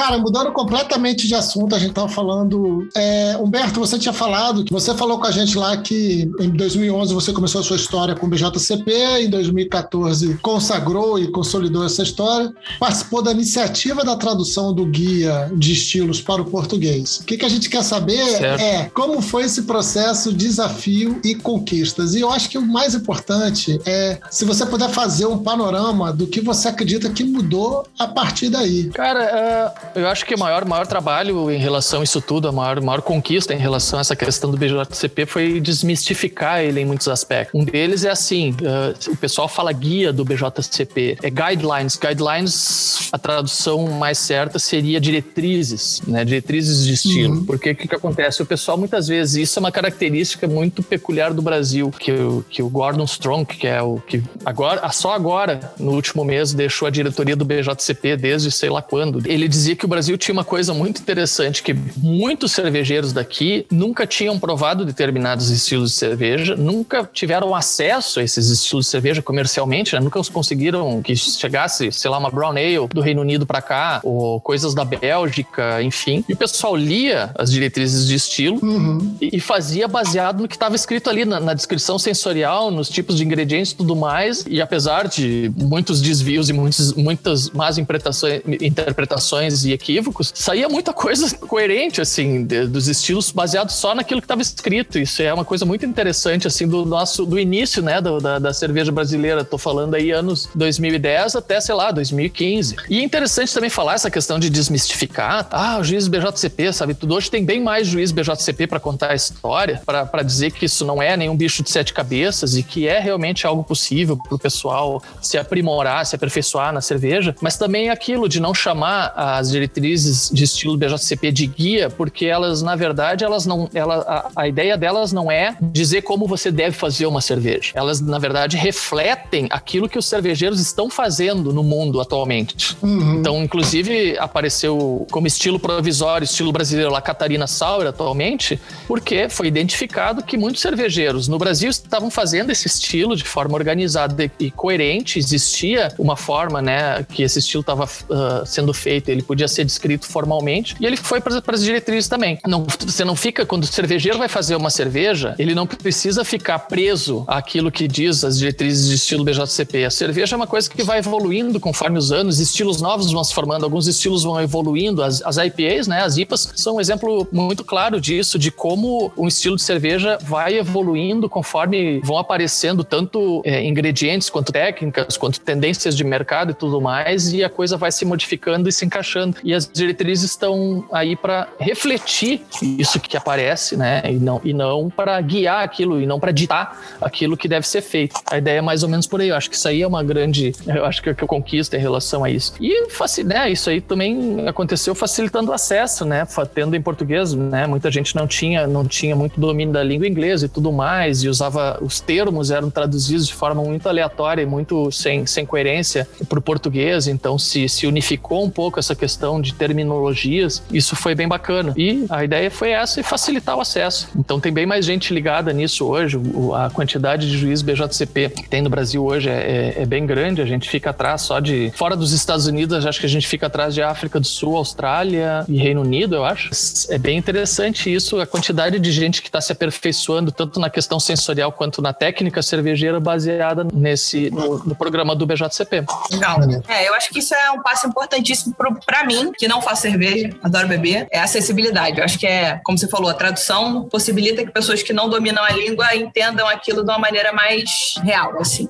Cara, 0.00 0.16
mudando 0.16 0.50
completamente 0.52 1.28
de 1.28 1.34
assunto, 1.34 1.74
a 1.74 1.78
gente 1.78 1.92
tava 1.92 2.08
falando. 2.08 2.88
é, 2.96 3.36
Humberto, 3.36 3.78
você 3.78 3.98
tinha 3.98 4.14
falado 4.14 4.64
você 4.70 4.94
falou 4.94 5.18
com 5.18 5.26
a 5.26 5.30
gente 5.30 5.58
lá 5.58 5.76
que 5.76 6.30
em 6.40 6.48
2011 6.48 7.12
você 7.12 7.32
começou 7.32 7.60
a 7.60 7.64
sua 7.64 7.76
história 7.76 8.14
com 8.14 8.26
o 8.26 8.30
BJCP, 8.30 8.92
em 9.20 9.28
2014 9.28 10.38
consagrou 10.40 11.18
e 11.18 11.30
consolidou 11.30 11.84
essa 11.84 12.02
história, 12.02 12.50
participou 12.78 13.20
da 13.20 13.32
iniciativa 13.32 14.02
da 14.02 14.16
tradução 14.16 14.72
do 14.72 14.86
guia 14.86 15.50
de 15.54 15.72
estilos 15.72 16.20
para 16.22 16.40
o 16.40 16.46
português. 16.46 17.18
O 17.18 17.24
que, 17.24 17.36
que 17.36 17.44
a 17.44 17.48
gente 17.48 17.68
quer 17.68 17.82
saber 17.82 18.24
Certo. 18.24 18.60
é 18.60 18.90
como 18.94 19.20
foi 19.20 19.44
esse 19.44 19.62
processo, 19.62 20.32
desafio 20.32 21.20
e 21.22 21.34
conquistas. 21.34 22.14
E 22.14 22.20
eu 22.20 22.30
acho 22.30 22.48
que 22.48 22.56
o 22.56 22.62
mais 22.62 22.94
importante 22.94 23.78
é 23.84 24.18
se 24.30 24.46
você 24.46 24.64
puder 24.64 24.88
fazer 24.88 25.26
um 25.26 25.38
panorama 25.38 26.10
do 26.10 26.26
que 26.26 26.40
você 26.40 26.68
acredita 26.68 27.10
que 27.10 27.22
mudou 27.22 27.86
a 27.98 28.06
partir 28.06 28.48
daí. 28.48 28.84
Cara, 28.90 29.24
é, 29.24 29.89
eu 29.94 30.08
acho 30.08 30.24
que 30.24 30.34
o 30.34 30.38
maior, 30.38 30.64
maior 30.64 30.86
trabalho 30.86 31.50
em 31.50 31.58
relação 31.58 32.00
a 32.00 32.04
isso 32.04 32.20
tudo, 32.20 32.48
a 32.48 32.52
maior, 32.52 32.80
maior 32.80 33.02
conquista 33.02 33.54
em 33.54 33.58
relação 33.58 33.98
a 33.98 34.00
essa 34.00 34.16
questão 34.16 34.50
do 34.50 34.56
BJCP 34.56 35.26
foi 35.26 35.60
desmistificar 35.60 36.60
ele 36.60 36.80
em 36.80 36.84
muitos 36.84 37.08
aspectos. 37.08 37.60
Um 37.60 37.64
deles 37.64 38.04
é 38.04 38.10
assim: 38.10 38.54
é, 38.62 39.10
o 39.10 39.16
pessoal 39.16 39.48
fala 39.48 39.72
guia 39.72 40.12
do 40.12 40.24
BJCP, 40.24 41.18
é 41.22 41.30
guidelines. 41.30 41.96
Guidelines, 41.96 43.08
a 43.12 43.18
tradução 43.18 43.86
mais 43.88 44.18
certa 44.18 44.58
seria 44.58 45.00
diretrizes, 45.00 46.02
né? 46.06 46.24
Diretrizes 46.24 46.84
de 46.84 46.94
estilo. 46.94 47.44
Porque 47.44 47.70
o 47.70 47.76
que, 47.76 47.88
que 47.88 47.94
acontece? 47.94 48.42
O 48.42 48.46
pessoal 48.46 48.78
muitas 48.78 49.08
vezes, 49.08 49.48
isso 49.48 49.58
é 49.58 49.60
uma 49.60 49.72
característica 49.72 50.46
muito 50.46 50.82
peculiar 50.82 51.32
do 51.32 51.42
Brasil, 51.42 51.90
que 51.90 52.12
o, 52.12 52.44
que 52.48 52.62
o 52.62 52.68
Gordon 52.68 53.04
Strong, 53.04 53.44
que 53.44 53.66
é 53.66 53.82
o 53.82 54.00
que 54.06 54.22
agora, 54.44 54.88
só 54.92 55.12
agora, 55.12 55.72
no 55.78 55.92
último 55.92 56.24
mês, 56.24 56.52
deixou 56.52 56.86
a 56.86 56.90
diretoria 56.90 57.36
do 57.36 57.44
BJCP 57.44 58.16
desde 58.16 58.50
sei 58.50 58.70
lá 58.70 58.82
quando. 58.82 59.22
Ele 59.26 59.48
dizia 59.48 59.76
que 59.80 59.84
o 59.86 59.88
Brasil 59.88 60.16
tinha 60.16 60.32
uma 60.32 60.44
coisa 60.44 60.72
muito 60.72 61.00
interessante, 61.00 61.62
que 61.62 61.74
muitos 61.96 62.52
cervejeiros 62.52 63.12
daqui 63.12 63.66
nunca 63.70 64.06
tinham 64.06 64.38
provado 64.38 64.84
determinados 64.84 65.50
estilos 65.50 65.90
de 65.90 65.96
cerveja, 65.96 66.54
nunca 66.54 67.08
tiveram 67.12 67.54
acesso 67.54 68.20
a 68.20 68.22
esses 68.22 68.48
estilos 68.48 68.84
de 68.84 68.90
cerveja 68.92 69.20
comercialmente, 69.20 69.94
né? 69.94 70.00
nunca 70.00 70.20
os 70.20 70.28
conseguiram 70.28 71.02
que 71.02 71.16
chegasse, 71.16 71.90
sei 71.90 72.10
lá, 72.10 72.18
uma 72.18 72.30
Brown 72.30 72.50
Ale 72.50 72.86
do 72.94 73.00
Reino 73.00 73.20
Unido 73.20 73.44
para 73.44 73.60
cá, 73.60 74.00
ou 74.04 74.40
coisas 74.40 74.74
da 74.74 74.84
Bélgica, 74.84 75.82
enfim. 75.82 76.24
E 76.28 76.34
o 76.34 76.36
pessoal 76.36 76.76
lia 76.76 77.32
as 77.36 77.50
diretrizes 77.50 78.06
de 78.06 78.14
estilo 78.14 78.60
Uhum. 78.62 79.16
e 79.20 79.40
e 79.40 79.42
fazia 79.42 79.88
baseado 79.88 80.42
no 80.42 80.48
que 80.48 80.54
estava 80.54 80.76
escrito 80.76 81.08
ali 81.08 81.24
na, 81.24 81.40
na 81.40 81.54
descrição 81.54 81.98
sensorial, 81.98 82.70
nos 82.70 82.90
tipos 82.90 83.16
de 83.16 83.24
ingredientes 83.24 83.72
e 83.72 83.74
tudo 83.76 83.96
mais. 83.96 84.44
E 84.46 84.60
apesar 84.60 85.08
de 85.08 85.50
muitos 85.56 86.02
desvios 86.02 86.50
e 86.50 86.52
muitos, 86.52 86.92
muitas 86.92 87.48
más 87.48 87.78
interpretações, 87.78 89.59
interpretações 89.60 89.64
e 89.64 89.72
equívocos, 89.72 90.32
saía 90.34 90.68
muita 90.68 90.92
coisa 90.92 91.34
coerente, 91.46 92.00
assim, 92.00 92.44
de, 92.44 92.66
dos 92.66 92.88
estilos 92.88 93.30
baseados 93.30 93.74
só 93.74 93.94
naquilo 93.94 94.20
que 94.20 94.24
estava 94.24 94.42
escrito. 94.42 94.98
Isso 94.98 95.22
é 95.22 95.32
uma 95.32 95.44
coisa 95.44 95.64
muito 95.64 95.84
interessante, 95.84 96.46
assim, 96.46 96.66
do 96.66 96.84
nosso, 96.84 97.26
do 97.26 97.38
início, 97.38 97.82
né, 97.82 98.00
do, 98.00 98.18
da, 98.18 98.38
da 98.38 98.52
cerveja 98.52 98.92
brasileira. 98.92 99.44
Tô 99.44 99.58
falando 99.58 99.94
aí 99.94 100.10
anos 100.10 100.48
2010 100.54 101.36
até, 101.36 101.60
sei 101.60 101.74
lá, 101.74 101.90
2015. 101.90 102.76
E 102.88 102.98
é 102.98 103.02
interessante 103.02 103.52
também 103.52 103.70
falar 103.70 103.94
essa 103.94 104.10
questão 104.10 104.38
de 104.38 104.50
desmistificar. 104.50 105.46
Ah, 105.50 105.78
o 105.80 105.84
juiz 105.84 106.08
BJCP, 106.08 106.72
sabe 106.72 106.94
tudo. 106.94 107.14
Hoje 107.14 107.30
tem 107.30 107.44
bem 107.44 107.62
mais 107.62 107.86
juiz 107.86 108.12
BJCP 108.12 108.66
para 108.66 108.80
contar 108.80 109.10
a 109.10 109.14
história, 109.14 109.82
para 109.84 110.22
dizer 110.22 110.52
que 110.52 110.66
isso 110.66 110.84
não 110.84 111.02
é 111.02 111.16
nenhum 111.16 111.36
bicho 111.36 111.62
de 111.62 111.70
sete 111.70 111.92
cabeças 111.92 112.56
e 112.56 112.62
que 112.62 112.86
é 112.86 112.98
realmente 112.98 113.46
algo 113.46 113.64
possível 113.64 114.16
para 114.16 114.34
o 114.34 114.38
pessoal 114.38 115.02
se 115.20 115.38
aprimorar, 115.38 116.04
se 116.06 116.14
aperfeiçoar 116.14 116.72
na 116.72 116.80
cerveja. 116.80 117.34
Mas 117.40 117.56
também 117.56 117.88
é 117.88 117.90
aquilo 117.90 118.28
de 118.28 118.40
não 118.40 118.54
chamar 118.54 119.12
as 119.16 119.49
diretrizes 119.50 120.30
de 120.32 120.44
estilo 120.44 120.76
BJCP 120.76 121.32
de 121.32 121.46
guia, 121.46 121.90
porque 121.90 122.26
elas, 122.26 122.62
na 122.62 122.76
verdade, 122.76 123.24
elas 123.24 123.46
não. 123.46 123.68
Ela, 123.74 123.96
a, 124.06 124.42
a 124.42 124.48
ideia 124.48 124.76
delas 124.76 125.12
não 125.12 125.30
é 125.30 125.56
dizer 125.60 126.02
como 126.02 126.26
você 126.26 126.50
deve 126.50 126.76
fazer 126.76 127.06
uma 127.06 127.20
cerveja. 127.20 127.72
Elas, 127.74 128.00
na 128.00 128.18
verdade, 128.18 128.56
refletem 128.56 129.46
aquilo 129.50 129.88
que 129.88 129.98
os 129.98 130.06
cervejeiros 130.06 130.60
estão 130.60 130.90
fazendo 130.90 131.52
no 131.52 131.62
mundo 131.62 132.00
atualmente. 132.00 132.76
Uhum. 132.82 133.20
Então, 133.20 133.42
inclusive, 133.42 134.16
apareceu 134.18 135.06
como 135.10 135.26
estilo 135.26 135.58
provisório, 135.58 136.24
estilo 136.24 136.52
brasileiro 136.52 136.90
lá, 136.90 137.00
Catarina 137.00 137.46
Sauer 137.46 137.86
atualmente, 137.86 138.60
porque 138.86 139.28
foi 139.28 139.46
identificado 139.46 140.22
que 140.22 140.36
muitos 140.36 140.62
cervejeiros 140.62 141.28
no 141.28 141.38
Brasil 141.38 141.70
estavam 141.70 142.10
fazendo 142.10 142.50
esse 142.50 142.66
estilo 142.66 143.16
de 143.16 143.24
forma 143.24 143.54
organizada 143.54 144.30
e 144.38 144.50
coerente. 144.50 145.18
Existia 145.18 145.92
uma 145.98 146.16
forma, 146.16 146.60
né, 146.60 147.04
que 147.08 147.22
esse 147.22 147.38
estilo 147.38 147.60
estava 147.60 147.84
uh, 147.84 148.46
sendo 148.46 148.72
feito, 148.72 149.08
ele 149.08 149.22
podia 149.22 149.39
ser 149.48 149.64
descrito 149.64 150.06
formalmente, 150.06 150.76
e 150.80 150.86
ele 150.86 150.96
foi 150.96 151.20
para 151.20 151.40
as 151.54 151.62
diretrizes 151.62 152.08
também. 152.08 152.38
Não, 152.46 152.66
você 152.80 153.04
não 153.04 153.16
fica, 153.16 153.44
quando 153.46 153.64
o 153.64 153.66
cervejeiro 153.66 154.18
vai 154.18 154.28
fazer 154.28 154.56
uma 154.56 154.70
cerveja, 154.70 155.34
ele 155.38 155.54
não 155.54 155.66
precisa 155.66 156.24
ficar 156.24 156.58
preso 156.60 157.24
àquilo 157.26 157.70
que 157.70 157.86
diz 157.86 158.24
as 158.24 158.38
diretrizes 158.38 158.88
de 158.88 158.94
estilo 158.94 159.24
BJCP. 159.24 159.84
A 159.84 159.90
cerveja 159.90 160.34
é 160.34 160.36
uma 160.36 160.46
coisa 160.46 160.68
que 160.68 160.82
vai 160.82 160.98
evoluindo 160.98 161.60
conforme 161.60 161.98
os 161.98 162.12
anos, 162.12 162.38
estilos 162.38 162.80
novos 162.80 163.10
vão 163.12 163.24
se 163.24 163.34
formando, 163.34 163.64
alguns 163.64 163.86
estilos 163.86 164.22
vão 164.22 164.40
evoluindo. 164.40 165.02
As, 165.02 165.22
as 165.22 165.36
IPAs, 165.36 165.86
né, 165.86 166.02
as 166.02 166.16
IPAs, 166.16 166.52
são 166.56 166.76
um 166.76 166.80
exemplo 166.80 167.26
muito 167.32 167.64
claro 167.64 168.00
disso, 168.00 168.38
de 168.38 168.50
como 168.50 169.12
um 169.16 169.28
estilo 169.28 169.56
de 169.56 169.62
cerveja 169.62 170.18
vai 170.22 170.58
evoluindo 170.58 171.28
conforme 171.28 172.00
vão 172.00 172.18
aparecendo 172.18 172.84
tanto 172.84 173.42
é, 173.44 173.64
ingredientes 173.64 174.28
quanto 174.30 174.52
técnicas, 174.52 175.16
quanto 175.16 175.40
tendências 175.40 175.96
de 175.96 176.04
mercado 176.04 176.50
e 176.50 176.54
tudo 176.54 176.80
mais, 176.80 177.32
e 177.32 177.42
a 177.42 177.48
coisa 177.48 177.76
vai 177.76 177.92
se 177.92 178.04
modificando 178.04 178.68
e 178.68 178.72
se 178.72 178.84
encaixando. 178.84 179.29
E 179.42 179.54
as 179.54 179.68
diretrizes 179.70 180.30
estão 180.30 180.84
aí 180.92 181.16
para 181.16 181.48
refletir 181.58 182.42
isso 182.62 183.00
que 183.00 183.16
aparece, 183.16 183.76
né? 183.76 184.02
E 184.04 184.14
não, 184.14 184.40
e 184.44 184.52
não 184.52 184.90
para 184.90 185.20
guiar 185.20 185.62
aquilo, 185.62 186.00
e 186.00 186.06
não 186.06 186.20
para 186.20 186.32
ditar 186.32 186.80
aquilo 187.00 187.36
que 187.36 187.48
deve 187.48 187.66
ser 187.66 187.82
feito. 187.82 188.20
A 188.30 188.38
ideia 188.38 188.58
é 188.58 188.60
mais 188.60 188.82
ou 188.82 188.88
menos 188.88 189.06
por 189.06 189.20
aí. 189.20 189.28
Eu 189.28 189.36
acho 189.36 189.50
que 189.50 189.56
isso 189.56 189.68
aí 189.68 189.82
é 189.82 189.86
uma 189.86 190.02
grande. 190.02 190.52
Eu 190.80 190.84
acho 190.86 191.02
que, 191.02 191.12
que 191.12 191.22
eu 191.22 191.28
conquisto 191.28 191.74
em 191.74 191.78
relação 191.78 192.24
a 192.24 192.30
isso. 192.30 192.54
E 192.60 192.86
né, 193.24 193.50
isso 193.50 193.68
aí 193.68 193.80
também 193.80 194.48
aconteceu 194.48 194.94
facilitando 194.94 195.50
o 195.50 195.54
acesso, 195.54 196.04
né? 196.04 196.26
Tendo 196.54 196.74
em 196.74 196.80
português, 196.80 197.34
né? 197.34 197.66
Muita 197.66 197.90
gente 197.90 198.14
não 198.14 198.26
tinha, 198.26 198.66
não 198.66 198.86
tinha 198.86 199.14
muito 199.16 199.38
domínio 199.38 199.74
da 199.74 199.82
língua 199.82 200.06
inglesa 200.06 200.46
e 200.46 200.48
tudo 200.48 200.72
mais, 200.72 201.22
e 201.22 201.28
usava 201.28 201.78
os 201.82 202.00
termos 202.00 202.50
eram 202.50 202.70
traduzidos 202.70 203.26
de 203.26 203.34
forma 203.34 203.62
muito 203.62 203.88
aleatória 203.88 204.42
e 204.42 204.46
muito 204.46 204.90
sem, 204.90 205.26
sem 205.26 205.44
coerência 205.44 206.08
para 206.28 206.38
o 206.38 206.42
português. 206.42 207.06
Então 207.06 207.38
se, 207.38 207.68
se 207.68 207.86
unificou 207.86 208.44
um 208.44 208.50
pouco 208.50 208.78
essa 208.78 208.94
questão 208.94 209.19
de 209.40 209.54
terminologias. 209.54 210.62
Isso 210.72 210.96
foi 210.96 211.14
bem 211.14 211.28
bacana. 211.28 211.74
E 211.76 212.06
a 212.08 212.24
ideia 212.24 212.50
foi 212.50 212.70
essa 212.70 213.00
e 213.00 213.02
facilitar 213.02 213.56
o 213.56 213.60
acesso. 213.60 214.08
Então 214.16 214.40
tem 214.40 214.52
bem 214.52 214.66
mais 214.66 214.84
gente 214.84 215.12
ligada 215.12 215.52
nisso 215.52 215.86
hoje. 215.86 216.18
A 216.54 216.70
quantidade 216.70 217.28
de 217.28 217.36
juízes 217.36 217.62
BJCP 217.62 218.30
que 218.30 218.48
tem 218.48 218.62
no 218.62 218.70
Brasil 218.70 219.04
hoje 219.04 219.28
é, 219.28 219.74
é, 219.76 219.82
é, 219.82 219.86
bem 219.86 220.06
grande. 220.06 220.40
A 220.40 220.46
gente 220.46 220.68
fica 220.68 220.90
atrás 220.90 221.22
só 221.22 221.40
de. 221.40 221.70
Fora 221.74 221.96
dos 221.96 222.12
Estados 222.12 222.46
Unidos, 222.46 222.86
acho 222.86 223.00
que 223.00 223.06
a 223.06 223.08
gente 223.08 223.26
fica 223.26 223.46
atrás 223.46 223.74
de 223.74 223.82
África 223.82 224.20
do 224.20 224.26
Sul, 224.26 224.56
Austrália 224.56 225.44
e 225.48 225.58
Reino 225.58 225.82
Unido, 225.82 226.16
eu 226.16 226.24
acho. 226.24 226.50
É 226.88 226.98
bem 226.98 227.18
interessante 227.18 227.92
isso, 227.92 228.20
a 228.20 228.26
quantidade 228.26 228.78
de 228.78 228.92
gente 228.92 229.22
que 229.22 229.28
está 229.28 229.40
se 229.40 229.52
aperfeiçoando, 229.52 230.32
tanto 230.32 230.58
na 230.60 230.70
questão 230.70 230.98
sensorial 230.98 231.52
quanto 231.52 231.82
na 231.82 231.92
técnica 231.92 232.42
cervejeira, 232.42 233.00
baseada 233.00 233.66
nesse 233.72 234.30
no, 234.30 234.58
no 234.64 234.74
programa 234.74 235.14
do 235.14 235.26
BJCP. 235.26 235.84
Legal. 236.10 236.38
É, 236.68 236.88
eu 236.88 236.94
acho 236.94 237.10
que 237.10 237.18
isso 237.18 237.34
é 237.34 237.50
um 237.50 237.62
passo 237.62 237.86
importantíssimo 237.86 238.54
para 238.86 239.04
mim, 239.10 239.32
que 239.36 239.48
não 239.48 239.60
faço 239.60 239.82
cerveja, 239.82 240.30
adoro 240.42 240.68
beber, 240.68 241.06
é 241.10 241.18
acessibilidade. 241.18 241.98
Eu 241.98 242.04
acho 242.04 242.18
que 242.18 242.26
é, 242.26 242.60
como 242.64 242.78
você 242.78 242.88
falou, 242.88 243.10
a 243.10 243.14
tradução 243.14 243.88
possibilita 243.88 244.44
que 244.44 244.50
pessoas 244.50 244.82
que 244.82 244.92
não 244.92 245.08
dominam 245.08 245.42
a 245.44 245.50
língua 245.50 245.94
entendam 245.94 246.46
aquilo 246.48 246.84
de 246.84 246.90
uma 246.90 246.98
maneira 246.98 247.32
mais 247.32 247.94
real, 248.02 248.38
assim. 248.40 248.68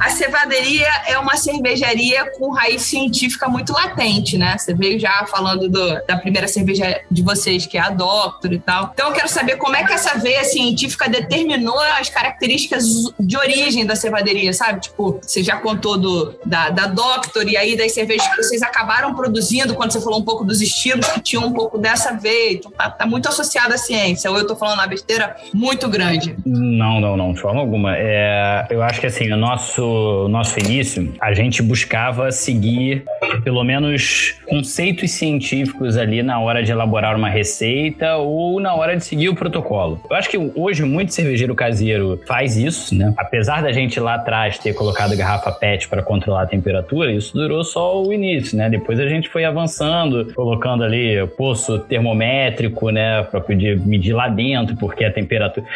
A 0.00 0.08
cevaderia 0.08 0.88
é 1.06 1.18
uma 1.18 1.36
cervejaria 1.36 2.24
com 2.38 2.50
raiz 2.50 2.80
científica 2.82 3.46
muito 3.48 3.70
latente, 3.70 4.38
né? 4.38 4.56
Você 4.56 4.72
veio 4.72 4.98
já 4.98 5.26
falando 5.26 5.68
do, 5.68 6.06
da 6.06 6.16
primeira 6.16 6.48
cerveja 6.48 7.02
de 7.10 7.22
vocês, 7.22 7.66
que 7.66 7.76
é 7.76 7.82
a 7.82 7.90
Doctor 7.90 8.50
e 8.54 8.58
tal. 8.58 8.92
Então 8.94 9.08
eu 9.08 9.12
quero 9.12 9.28
saber 9.28 9.56
como 9.56 9.76
é 9.76 9.84
que 9.84 9.92
essa 9.92 10.18
veia 10.18 10.42
científica 10.44 11.06
determinou 11.06 11.78
as 11.78 12.08
características 12.08 12.86
de 13.20 13.36
origem 13.36 13.84
da 13.84 13.94
cevaderia, 13.94 14.54
sabe? 14.54 14.80
Tipo, 14.80 15.20
você 15.20 15.42
já 15.42 15.56
contou 15.56 15.98
do, 15.98 16.34
da, 16.46 16.70
da 16.70 16.86
Doctor 16.86 17.46
e 17.46 17.58
aí 17.58 17.76
das 17.76 17.92
cervejas 17.92 18.26
que 18.28 18.36
vocês 18.36 18.62
acabaram 18.62 19.14
produzindo, 19.14 19.74
quando 19.74 19.92
você 19.92 20.00
falou 20.00 20.18
um 20.18 20.24
pouco 20.24 20.44
dos 20.44 20.62
estilos 20.62 21.06
que 21.08 21.20
tinham 21.20 21.44
um 21.44 21.52
pouco 21.52 21.76
dessa 21.76 22.14
veia. 22.14 22.54
Então 22.54 22.70
tá, 22.70 22.88
tá 22.88 23.04
muito 23.04 23.28
associado 23.28 23.74
à 23.74 23.76
ciência. 23.76 24.30
Ou 24.30 24.38
eu 24.38 24.46
tô 24.46 24.56
falando 24.56 24.78
uma 24.78 24.86
besteira 24.86 25.36
muito 25.52 25.86
grande? 25.90 26.34
Não, 26.46 26.98
não, 27.02 27.18
não, 27.18 27.34
de 27.34 27.40
forma 27.40 27.60
alguma. 27.60 27.94
É, 27.98 28.66
eu 28.70 28.82
acho 28.82 28.98
que 28.98 29.06
assim, 29.06 29.30
o 29.30 29.36
nosso 29.36 29.89
nosso 30.28 30.58
início, 30.58 31.12
a 31.20 31.32
gente 31.32 31.62
buscava 31.62 32.30
seguir 32.30 33.04
pelo 33.44 33.62
menos 33.64 34.34
conceitos 34.48 35.10
científicos 35.12 35.96
ali 35.96 36.22
na 36.22 36.40
hora 36.40 36.62
de 36.62 36.72
elaborar 36.72 37.16
uma 37.16 37.28
receita 37.28 38.16
ou 38.16 38.60
na 38.60 38.74
hora 38.74 38.96
de 38.96 39.04
seguir 39.04 39.28
o 39.28 39.34
protocolo. 39.34 40.00
Eu 40.10 40.16
acho 40.16 40.28
que 40.28 40.38
hoje 40.54 40.82
muito 40.84 41.12
cervejeiro 41.12 41.54
caseiro 41.54 42.20
faz 42.26 42.56
isso, 42.56 42.94
né? 42.94 43.12
Apesar 43.16 43.62
da 43.62 43.72
gente 43.72 43.98
lá 44.00 44.14
atrás 44.14 44.58
ter 44.58 44.72
colocado 44.74 45.16
garrafa 45.16 45.52
PET 45.52 45.88
para 45.88 46.02
controlar 46.02 46.42
a 46.42 46.46
temperatura, 46.46 47.12
isso 47.12 47.32
durou 47.34 47.64
só 47.64 48.02
o 48.02 48.12
início, 48.12 48.56
né? 48.56 48.68
Depois 48.68 48.98
a 49.00 49.08
gente 49.08 49.28
foi 49.28 49.44
avançando, 49.44 50.32
colocando 50.34 50.84
ali 50.84 51.26
poço 51.36 51.78
termométrico, 51.78 52.90
né, 52.90 53.22
para 53.22 53.40
poder 53.40 53.78
medir 53.80 54.12
lá 54.12 54.28
dentro, 54.28 54.76
porque 54.76 55.04
a 55.04 55.12
temperatura 55.12 55.66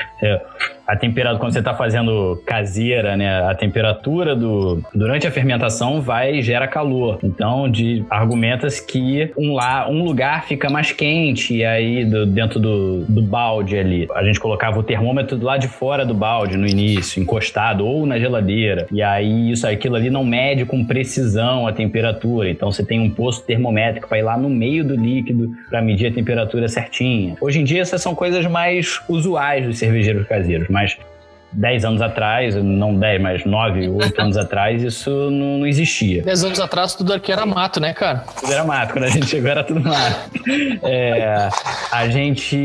a 0.87 0.97
temperatura 0.97 1.39
quando 1.39 1.53
você 1.53 1.59
está 1.59 1.75
fazendo 1.75 2.43
caseira, 2.47 3.17
né, 3.17 3.43
a 3.49 3.55
temperatura 3.55 4.37
do 4.37 4.83
durante 4.95 5.27
a 5.27 5.31
fermentação 5.31 6.01
vai 6.01 6.43
gera 6.43 6.67
calor. 6.67 7.19
Então, 7.23 7.69
de 7.69 8.05
argumentas 8.11 8.81
que 8.81 9.33
um 9.37 9.55
lá 9.55 9.89
um 9.89 10.05
lugar 10.05 10.45
fica 10.47 10.69
mais 10.69 10.93
quente 10.93 11.57
e 11.57 11.65
aí 11.65 12.05
do, 12.05 12.27
dentro 12.27 12.59
do, 12.61 13.05
do 13.05 13.23
balde 13.23 13.77
ali, 13.77 14.09
a 14.15 14.25
gente 14.25 14.39
colocava 14.39 14.79
o 14.79 14.83
termômetro 14.83 15.43
lado 15.43 15.61
de 15.61 15.69
fora 15.69 16.05
do 16.05 16.15
balde 16.15 16.57
no 16.57 16.67
início, 16.67 17.23
encostado 17.23 17.87
ou 17.87 18.07
na 18.07 18.19
geladeira. 18.19 18.87
E 18.91 19.03
aí 19.03 19.51
isso 19.51 19.67
aquilo 19.67 19.97
ali 19.97 20.11
não 20.11 20.25
mede 20.25 20.65
com 20.65 20.85
precisão 20.85 21.67
a 21.67 21.73
temperatura. 21.73 22.51
Então 22.51 22.73
você 22.73 22.85
tem 22.85 23.01
um 23.01 23.11
posto 23.11 23.45
termométrico 23.45 24.09
para 24.09 24.19
ir 24.19 24.23
lá 24.23 24.37
no 24.37 24.49
meio 24.49 24.85
do 24.85 24.97
líquido 24.97 25.51
para 25.69 25.81
medir 25.81 26.09
a 26.09 26.13
temperatura 26.13 26.69
certinha. 26.69 27.37
Hoje 27.41 27.61
em 27.61 27.65
dia 27.65 27.83
essas 27.83 28.03
são 28.03 28.15
coisas 28.15 28.47
mais 28.47 29.01
usuais 29.09 29.67
dos 29.67 29.79
cervejeiros 29.79 30.27
caseiros 30.27 30.69
mas 30.75 30.99
10 31.55 31.85
anos 31.85 32.03
atrás, 32.03 32.55
não 32.57 32.95
10, 32.95 33.21
mas 33.21 33.45
9, 33.45 33.89
8 33.89 34.21
anos 34.21 34.37
atrás, 34.37 34.83
isso 34.83 35.11
não, 35.31 35.59
não, 35.59 35.67
existia. 35.67 36.23
10 36.23 36.45
anos 36.45 36.61
atrás 36.61 36.95
tudo 36.95 37.13
aqui 37.13 37.33
era 37.33 37.47
mato, 37.47 37.81
né, 37.81 37.93
cara? 37.93 38.25
Tudo 38.41 38.53
era 38.53 38.65
mato, 38.65 38.93
quando 38.93 39.05
a 39.05 39.09
gente 39.09 39.27
chegou 39.27 39.51
era 39.51 39.63
tudo 39.63 39.81
mato. 39.81 40.31
É, 40.83 41.49
a 41.91 42.09
gente 42.09 42.57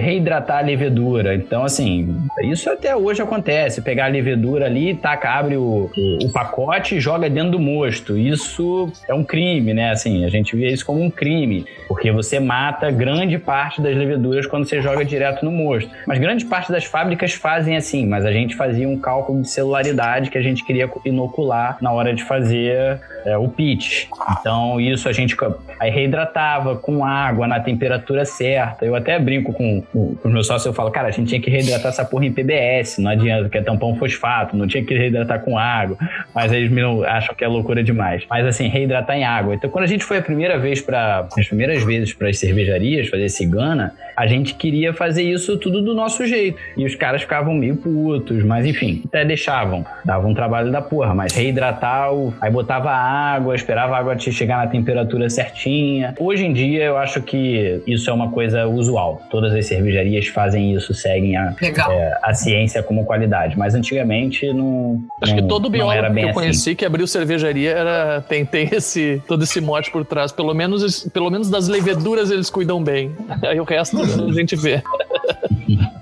reidratar 0.00 0.58
a 0.58 0.60
levedura. 0.60 1.34
Então, 1.34 1.64
assim, 1.64 2.16
isso 2.42 2.68
até 2.70 2.96
hoje 2.96 3.22
acontece. 3.22 3.80
Pegar 3.82 4.06
a 4.06 4.08
levedura 4.08 4.66
ali, 4.66 4.94
taca, 4.94 5.30
abre 5.30 5.56
o, 5.56 5.90
o, 5.96 6.26
o 6.26 6.32
pacote 6.32 6.96
e 6.96 7.00
joga 7.00 7.28
dentro 7.28 7.52
do 7.52 7.58
mosto. 7.58 8.16
Isso 8.16 8.90
é 9.08 9.14
um 9.14 9.24
crime, 9.24 9.74
né? 9.74 9.90
Assim, 9.90 10.24
a 10.24 10.28
gente 10.28 10.56
vê 10.56 10.72
isso 10.72 10.84
como 10.84 11.02
um 11.02 11.10
crime, 11.10 11.64
porque 11.86 12.10
você 12.10 12.40
mata 12.40 12.90
grande 12.90 13.38
parte 13.38 13.80
das 13.80 13.96
leveduras 13.96 14.46
quando 14.46 14.66
você 14.66 14.80
joga 14.80 15.04
direto 15.04 15.44
no 15.44 15.50
mosto. 15.50 15.90
Mas 16.06 16.18
grande 16.18 16.44
parte 16.44 16.72
das 16.72 16.84
fábricas 16.84 17.32
fazem 17.32 17.76
assim, 17.76 18.06
mas 18.06 18.21
mas 18.22 18.26
a 18.26 18.32
gente 18.32 18.54
fazia 18.54 18.88
um 18.88 18.96
cálculo 18.96 19.42
de 19.42 19.48
celularidade 19.48 20.30
que 20.30 20.38
a 20.38 20.42
gente 20.42 20.64
queria 20.64 20.88
inocular 21.04 21.76
na 21.80 21.90
hora 21.90 22.14
de 22.14 22.22
fazer 22.22 23.00
é, 23.24 23.36
o 23.36 23.48
pitch. 23.48 24.06
Então, 24.38 24.80
isso 24.80 25.08
a 25.08 25.12
gente 25.12 25.36
aí 25.80 25.90
reidratava 25.90 26.76
com 26.76 27.04
água 27.04 27.46
na 27.48 27.58
temperatura 27.58 28.24
certa. 28.24 28.84
Eu 28.84 28.94
até 28.94 29.18
brinco 29.18 29.52
com, 29.52 29.82
com, 29.92 30.16
os 30.22 30.32
meus 30.32 30.46
sócios, 30.46 30.66
eu 30.66 30.72
falo, 30.72 30.90
cara, 30.90 31.08
a 31.08 31.10
gente 31.10 31.28
tinha 31.28 31.40
que 31.40 31.50
reidratar 31.50 31.88
essa 31.88 32.04
porra 32.04 32.26
em 32.26 32.32
PBS, 32.32 32.98
não 32.98 33.10
adianta, 33.10 33.48
que 33.48 33.58
é 33.58 33.62
tampão 33.62 33.96
fosfato, 33.96 34.56
não 34.56 34.66
tinha 34.66 34.84
que 34.84 34.94
reidratar 34.94 35.40
com 35.40 35.58
água. 35.58 35.96
Mas 36.32 36.52
eles 36.52 36.70
me 36.70 36.82
acham 37.04 37.34
que 37.34 37.44
é 37.44 37.48
loucura 37.48 37.82
demais. 37.82 38.24
Mas 38.30 38.46
assim, 38.46 38.68
reidratar 38.68 39.16
em 39.16 39.24
água. 39.24 39.54
Então, 39.54 39.68
quando 39.68 39.84
a 39.84 39.88
gente 39.88 40.04
foi 40.04 40.18
a 40.18 40.22
primeira 40.22 40.58
vez 40.58 40.80
para 40.80 41.26
as 41.36 41.46
primeiras 41.48 41.82
vezes 41.82 42.12
para 42.12 42.28
as 42.28 42.38
cervejarias 42.38 43.08
fazer 43.08 43.28
cigana, 43.28 43.94
a 44.16 44.26
gente 44.26 44.54
queria 44.54 44.92
fazer 44.92 45.22
isso 45.22 45.56
tudo 45.56 45.82
do 45.82 45.94
nosso 45.94 46.24
jeito. 46.26 46.58
E 46.76 46.84
os 46.84 46.94
caras 46.94 47.22
ficavam 47.22 47.54
meio 47.54 47.76
putos, 48.12 48.44
mas 48.44 48.66
enfim, 48.66 49.02
até 49.06 49.24
deixavam. 49.24 49.84
Dava 50.04 50.26
um 50.26 50.34
trabalho 50.34 50.70
da 50.70 50.82
porra, 50.82 51.14
mas 51.14 51.32
reidratar, 51.32 52.12
o... 52.12 52.34
aí 52.40 52.50
botava 52.50 52.90
água, 52.90 53.54
esperava 53.54 53.96
a 53.96 53.98
água 53.98 54.18
chegar 54.18 54.58
na 54.58 54.66
temperatura 54.66 55.30
certinha. 55.30 56.14
Hoje 56.18 56.44
em 56.44 56.52
dia, 56.52 56.84
eu 56.84 56.96
acho 56.98 57.22
que 57.22 57.82
isso 57.86 58.10
é 58.10 58.12
uma 58.12 58.30
coisa 58.30 58.66
usual. 58.66 59.22
Todas 59.30 59.54
as 59.54 59.66
cervejarias 59.66 60.26
fazem 60.28 60.74
isso, 60.74 60.92
seguem 60.92 61.36
a, 61.36 61.54
é, 61.62 62.18
a 62.22 62.34
ciência 62.34 62.82
como 62.82 63.04
qualidade. 63.04 63.58
Mas 63.58 63.74
antigamente 63.74 64.52
não. 64.52 65.02
Acho 65.20 65.34
não, 65.34 65.42
que 65.42 65.48
todo 65.48 65.70
biólogo 65.70 66.14
que 66.14 66.20
eu 66.20 66.24
assim. 66.24 66.34
conheci 66.34 66.74
que 66.74 66.84
abriu 66.84 67.06
cervejaria 67.06 67.70
era, 67.70 68.20
tem, 68.28 68.44
tem 68.44 68.68
esse, 68.72 69.22
todo 69.26 69.44
esse 69.44 69.60
mote 69.60 69.90
por 69.90 70.04
trás. 70.04 70.32
Pelo 70.32 70.52
menos, 70.52 71.08
pelo 71.08 71.30
menos 71.30 71.48
das 71.48 71.68
leveduras 71.68 72.30
eles 72.30 72.50
cuidam 72.50 72.82
bem. 72.82 73.10
Aí 73.42 73.58
o 73.58 73.64
resto 73.64 73.98
a 74.00 74.32
gente 74.32 74.54
vê. 74.54 74.82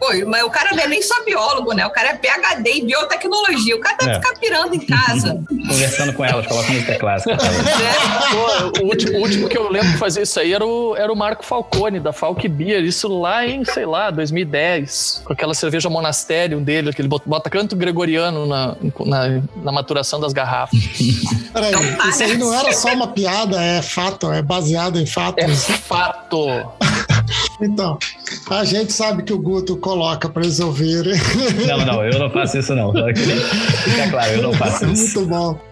Pô, 0.00 0.06
mas 0.26 0.42
o 0.42 0.48
cara 0.48 0.74
não 0.74 0.82
é 0.82 0.88
nem 0.88 1.02
só 1.02 1.22
biólogo, 1.26 1.74
né? 1.74 1.86
O 1.86 1.90
cara 1.90 2.08
é 2.08 2.14
PHD 2.14 2.70
em 2.70 2.86
biotecnologia. 2.86 3.76
O 3.76 3.80
cara 3.80 3.98
deve 3.98 4.12
é. 4.12 4.14
ficar 4.14 4.34
pirando 4.38 4.74
em 4.74 4.80
casa. 4.80 5.44
Conversando 5.68 6.14
com 6.14 6.24
elas, 6.24 6.46
coloca 6.46 6.72
música 6.72 6.94
clássica. 6.98 7.36
Pô, 7.36 8.82
o, 8.82 8.86
último, 8.86 9.18
o, 9.18 9.20
último, 9.20 9.46
que 9.46 9.58
eu 9.58 9.70
lembro 9.70 9.90
de 9.90 9.98
fazer 9.98 10.22
isso 10.22 10.40
aí 10.40 10.54
era 10.54 10.64
o, 10.64 10.96
era 10.96 11.12
o 11.12 11.16
Marco 11.16 11.44
Falcone, 11.44 12.00
da 12.00 12.14
Falk 12.14 12.48
Beer. 12.48 12.82
Isso 12.82 13.08
lá 13.08 13.46
em, 13.46 13.62
sei 13.66 13.84
lá, 13.84 14.10
2010. 14.10 15.20
Com 15.22 15.34
aquela 15.34 15.52
cerveja 15.52 15.90
monastério 15.90 16.58
dele, 16.60 16.94
que 16.94 17.02
ele 17.02 17.08
bota 17.08 17.50
canto 17.50 17.76
gregoriano 17.76 18.46
na, 18.46 18.76
na, 19.04 19.42
na 19.56 19.70
maturação 19.70 20.18
das 20.18 20.32
garrafas. 20.32 20.80
Peraí, 21.52 21.74
isso 22.08 22.22
aí 22.22 22.38
não 22.38 22.54
era 22.54 22.72
só 22.72 22.94
uma 22.94 23.08
piada, 23.08 23.62
é 23.62 23.82
fato, 23.82 24.32
é 24.32 24.40
baseado 24.40 24.98
em 24.98 25.04
fatos. 25.04 25.68
É 25.68 25.74
fato. 25.74 26.46
Então, 27.60 27.98
a 28.50 28.64
gente 28.64 28.92
sabe 28.92 29.22
que 29.22 29.32
o 29.32 29.38
Guto 29.38 29.76
coloca 29.76 30.28
para 30.28 30.42
eles 30.42 30.58
ouvirem. 30.60 31.14
Não, 31.66 31.84
não, 31.86 32.04
eu 32.04 32.18
não 32.18 32.30
faço 32.30 32.58
isso 32.58 32.74
não. 32.74 32.92
Fica 33.14 34.10
claro, 34.10 34.32
eu 34.32 34.42
não 34.42 34.52
faço 34.52 34.86
isso. 34.86 35.18
Muito 35.18 35.30
bom. 35.30 35.69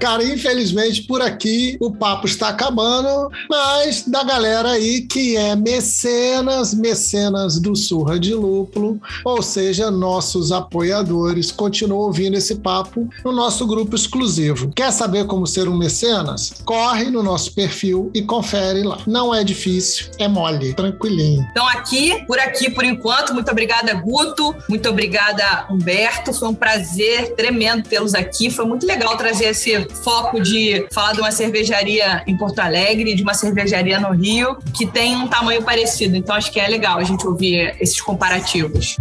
Cara, 0.00 0.22
infelizmente 0.22 1.02
por 1.02 1.22
aqui 1.22 1.76
o 1.80 1.90
papo 1.90 2.26
está 2.26 2.48
acabando, 2.48 3.30
mas 3.48 4.04
da 4.06 4.22
galera 4.22 4.70
aí 4.70 5.02
que 5.02 5.36
é 5.36 5.56
mecenas, 5.56 6.74
mecenas 6.74 7.58
do 7.58 7.74
Surra 7.74 8.18
de 8.18 8.34
Lúpulo, 8.34 9.00
ou 9.24 9.42
seja, 9.42 9.90
nossos 9.90 10.52
apoiadores, 10.52 11.50
continuam 11.50 12.02
ouvindo 12.02 12.36
esse 12.36 12.56
papo 12.56 13.08
no 13.24 13.32
nosso 13.32 13.66
grupo 13.66 13.96
exclusivo. 13.96 14.70
Quer 14.74 14.92
saber 14.92 15.26
como 15.26 15.46
ser 15.46 15.68
um 15.68 15.76
mecenas? 15.76 16.52
Corre 16.64 17.10
no 17.10 17.22
nosso 17.22 17.52
perfil 17.52 18.10
e 18.14 18.22
confere 18.22 18.82
lá. 18.82 18.98
Não 19.06 19.34
é 19.34 19.42
difícil, 19.42 20.06
é 20.18 20.28
mole, 20.28 20.74
tranquilinho. 20.74 21.46
Então 21.50 21.66
aqui, 21.68 22.24
por 22.26 22.38
aqui, 22.38 22.70
por 22.70 22.84
enquanto, 22.84 23.32
muito 23.32 23.50
obrigada 23.50 23.94
Guto, 23.94 24.54
muito 24.68 24.88
obrigada 24.88 25.66
Humberto, 25.70 26.32
foi 26.32 26.48
um 26.48 26.54
prazer 26.54 27.34
tremendo 27.34 27.88
tê-los 27.88 28.14
aqui, 28.14 28.50
foi 28.50 28.64
muito 28.64 28.86
legal 28.86 29.16
trazer 29.16 29.46
esse 29.46 29.85
foco 29.90 30.40
de 30.40 30.86
falar 30.92 31.12
de 31.12 31.20
uma 31.20 31.30
cervejaria 31.30 32.22
em 32.26 32.36
Porto 32.36 32.58
Alegre, 32.58 33.14
de 33.14 33.22
uma 33.22 33.34
cervejaria 33.34 33.98
no 34.00 34.12
Rio, 34.12 34.56
que 34.74 34.86
tem 34.86 35.16
um 35.16 35.28
tamanho 35.28 35.62
parecido. 35.62 36.16
Então 36.16 36.34
acho 36.34 36.52
que 36.52 36.60
é 36.60 36.68
legal 36.68 36.98
a 36.98 37.04
gente 37.04 37.26
ouvir 37.26 37.74
esses 37.80 38.00
comparativos. 38.00 38.96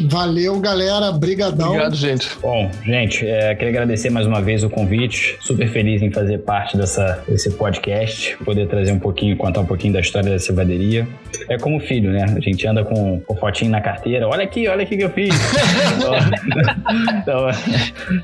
Valeu, 0.00 0.58
galera. 0.60 1.12
Brigadão. 1.12 1.68
Obrigado, 1.68 1.94
gente. 1.96 2.28
Bom, 2.40 2.70
gente, 2.84 3.26
é, 3.26 3.54
queria 3.54 3.70
agradecer 3.70 4.10
mais 4.10 4.26
uma 4.26 4.40
vez 4.40 4.62
o 4.62 4.70
convite. 4.70 5.36
Super 5.40 5.68
feliz 5.68 6.02
em 6.02 6.10
fazer 6.10 6.38
parte 6.38 6.76
dessa, 6.76 7.22
desse 7.28 7.50
podcast, 7.50 8.36
poder 8.44 8.68
trazer 8.68 8.92
um 8.92 8.98
pouquinho, 8.98 9.36
contar 9.36 9.60
um 9.60 9.66
pouquinho 9.66 9.92
da 9.92 10.00
história 10.00 10.30
da 10.30 10.38
cervejaria. 10.38 11.06
É 11.48 11.56
como 11.56 11.80
filho, 11.80 12.10
né? 12.10 12.24
A 12.36 12.40
gente 12.40 12.66
anda 12.66 12.84
com 12.84 13.22
o 13.26 13.34
fotinho 13.34 13.70
na 13.70 13.80
carteira. 13.80 14.28
Olha 14.28 14.44
aqui, 14.44 14.68
olha 14.68 14.82
aqui 14.82 14.96
que 14.96 15.04
eu 15.04 15.10
fiz. 15.10 15.34
então, 17.22 17.48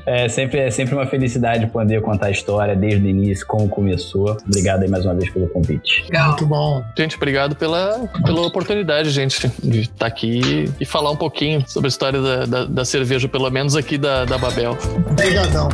é 0.05 0.27
sempre, 0.27 0.59
é 0.59 0.71
sempre 0.71 0.95
uma 0.95 1.05
felicidade 1.05 1.67
poder 1.67 1.94
contar 2.01 2.27
a 2.27 2.31
história 2.31 2.75
desde 2.75 3.05
o 3.05 3.09
início, 3.09 3.45
como 3.47 3.67
começou. 3.67 4.37
Obrigado 4.47 4.83
aí 4.83 4.89
mais 4.89 5.05
uma 5.05 5.13
vez 5.13 5.29
pelo 5.29 5.47
convite. 5.49 6.05
Muito 6.11 6.45
bom. 6.45 6.83
Gente, 6.97 7.15
obrigado 7.15 7.55
pela, 7.55 8.07
pela 8.23 8.41
oportunidade, 8.41 9.09
gente, 9.09 9.51
de 9.63 9.81
estar 9.81 10.05
aqui 10.05 10.71
e 10.79 10.85
falar 10.85 11.11
um 11.11 11.15
pouquinho 11.15 11.63
sobre 11.67 11.87
a 11.87 11.89
história 11.89 12.21
da, 12.21 12.45
da, 12.45 12.65
da 12.65 12.85
cerveja, 12.85 13.27
pelo 13.27 13.49
menos 13.49 13.75
aqui 13.75 13.97
da, 13.97 14.25
da 14.25 14.37
Babel. 14.37 14.77
Obrigadão. 15.09 15.69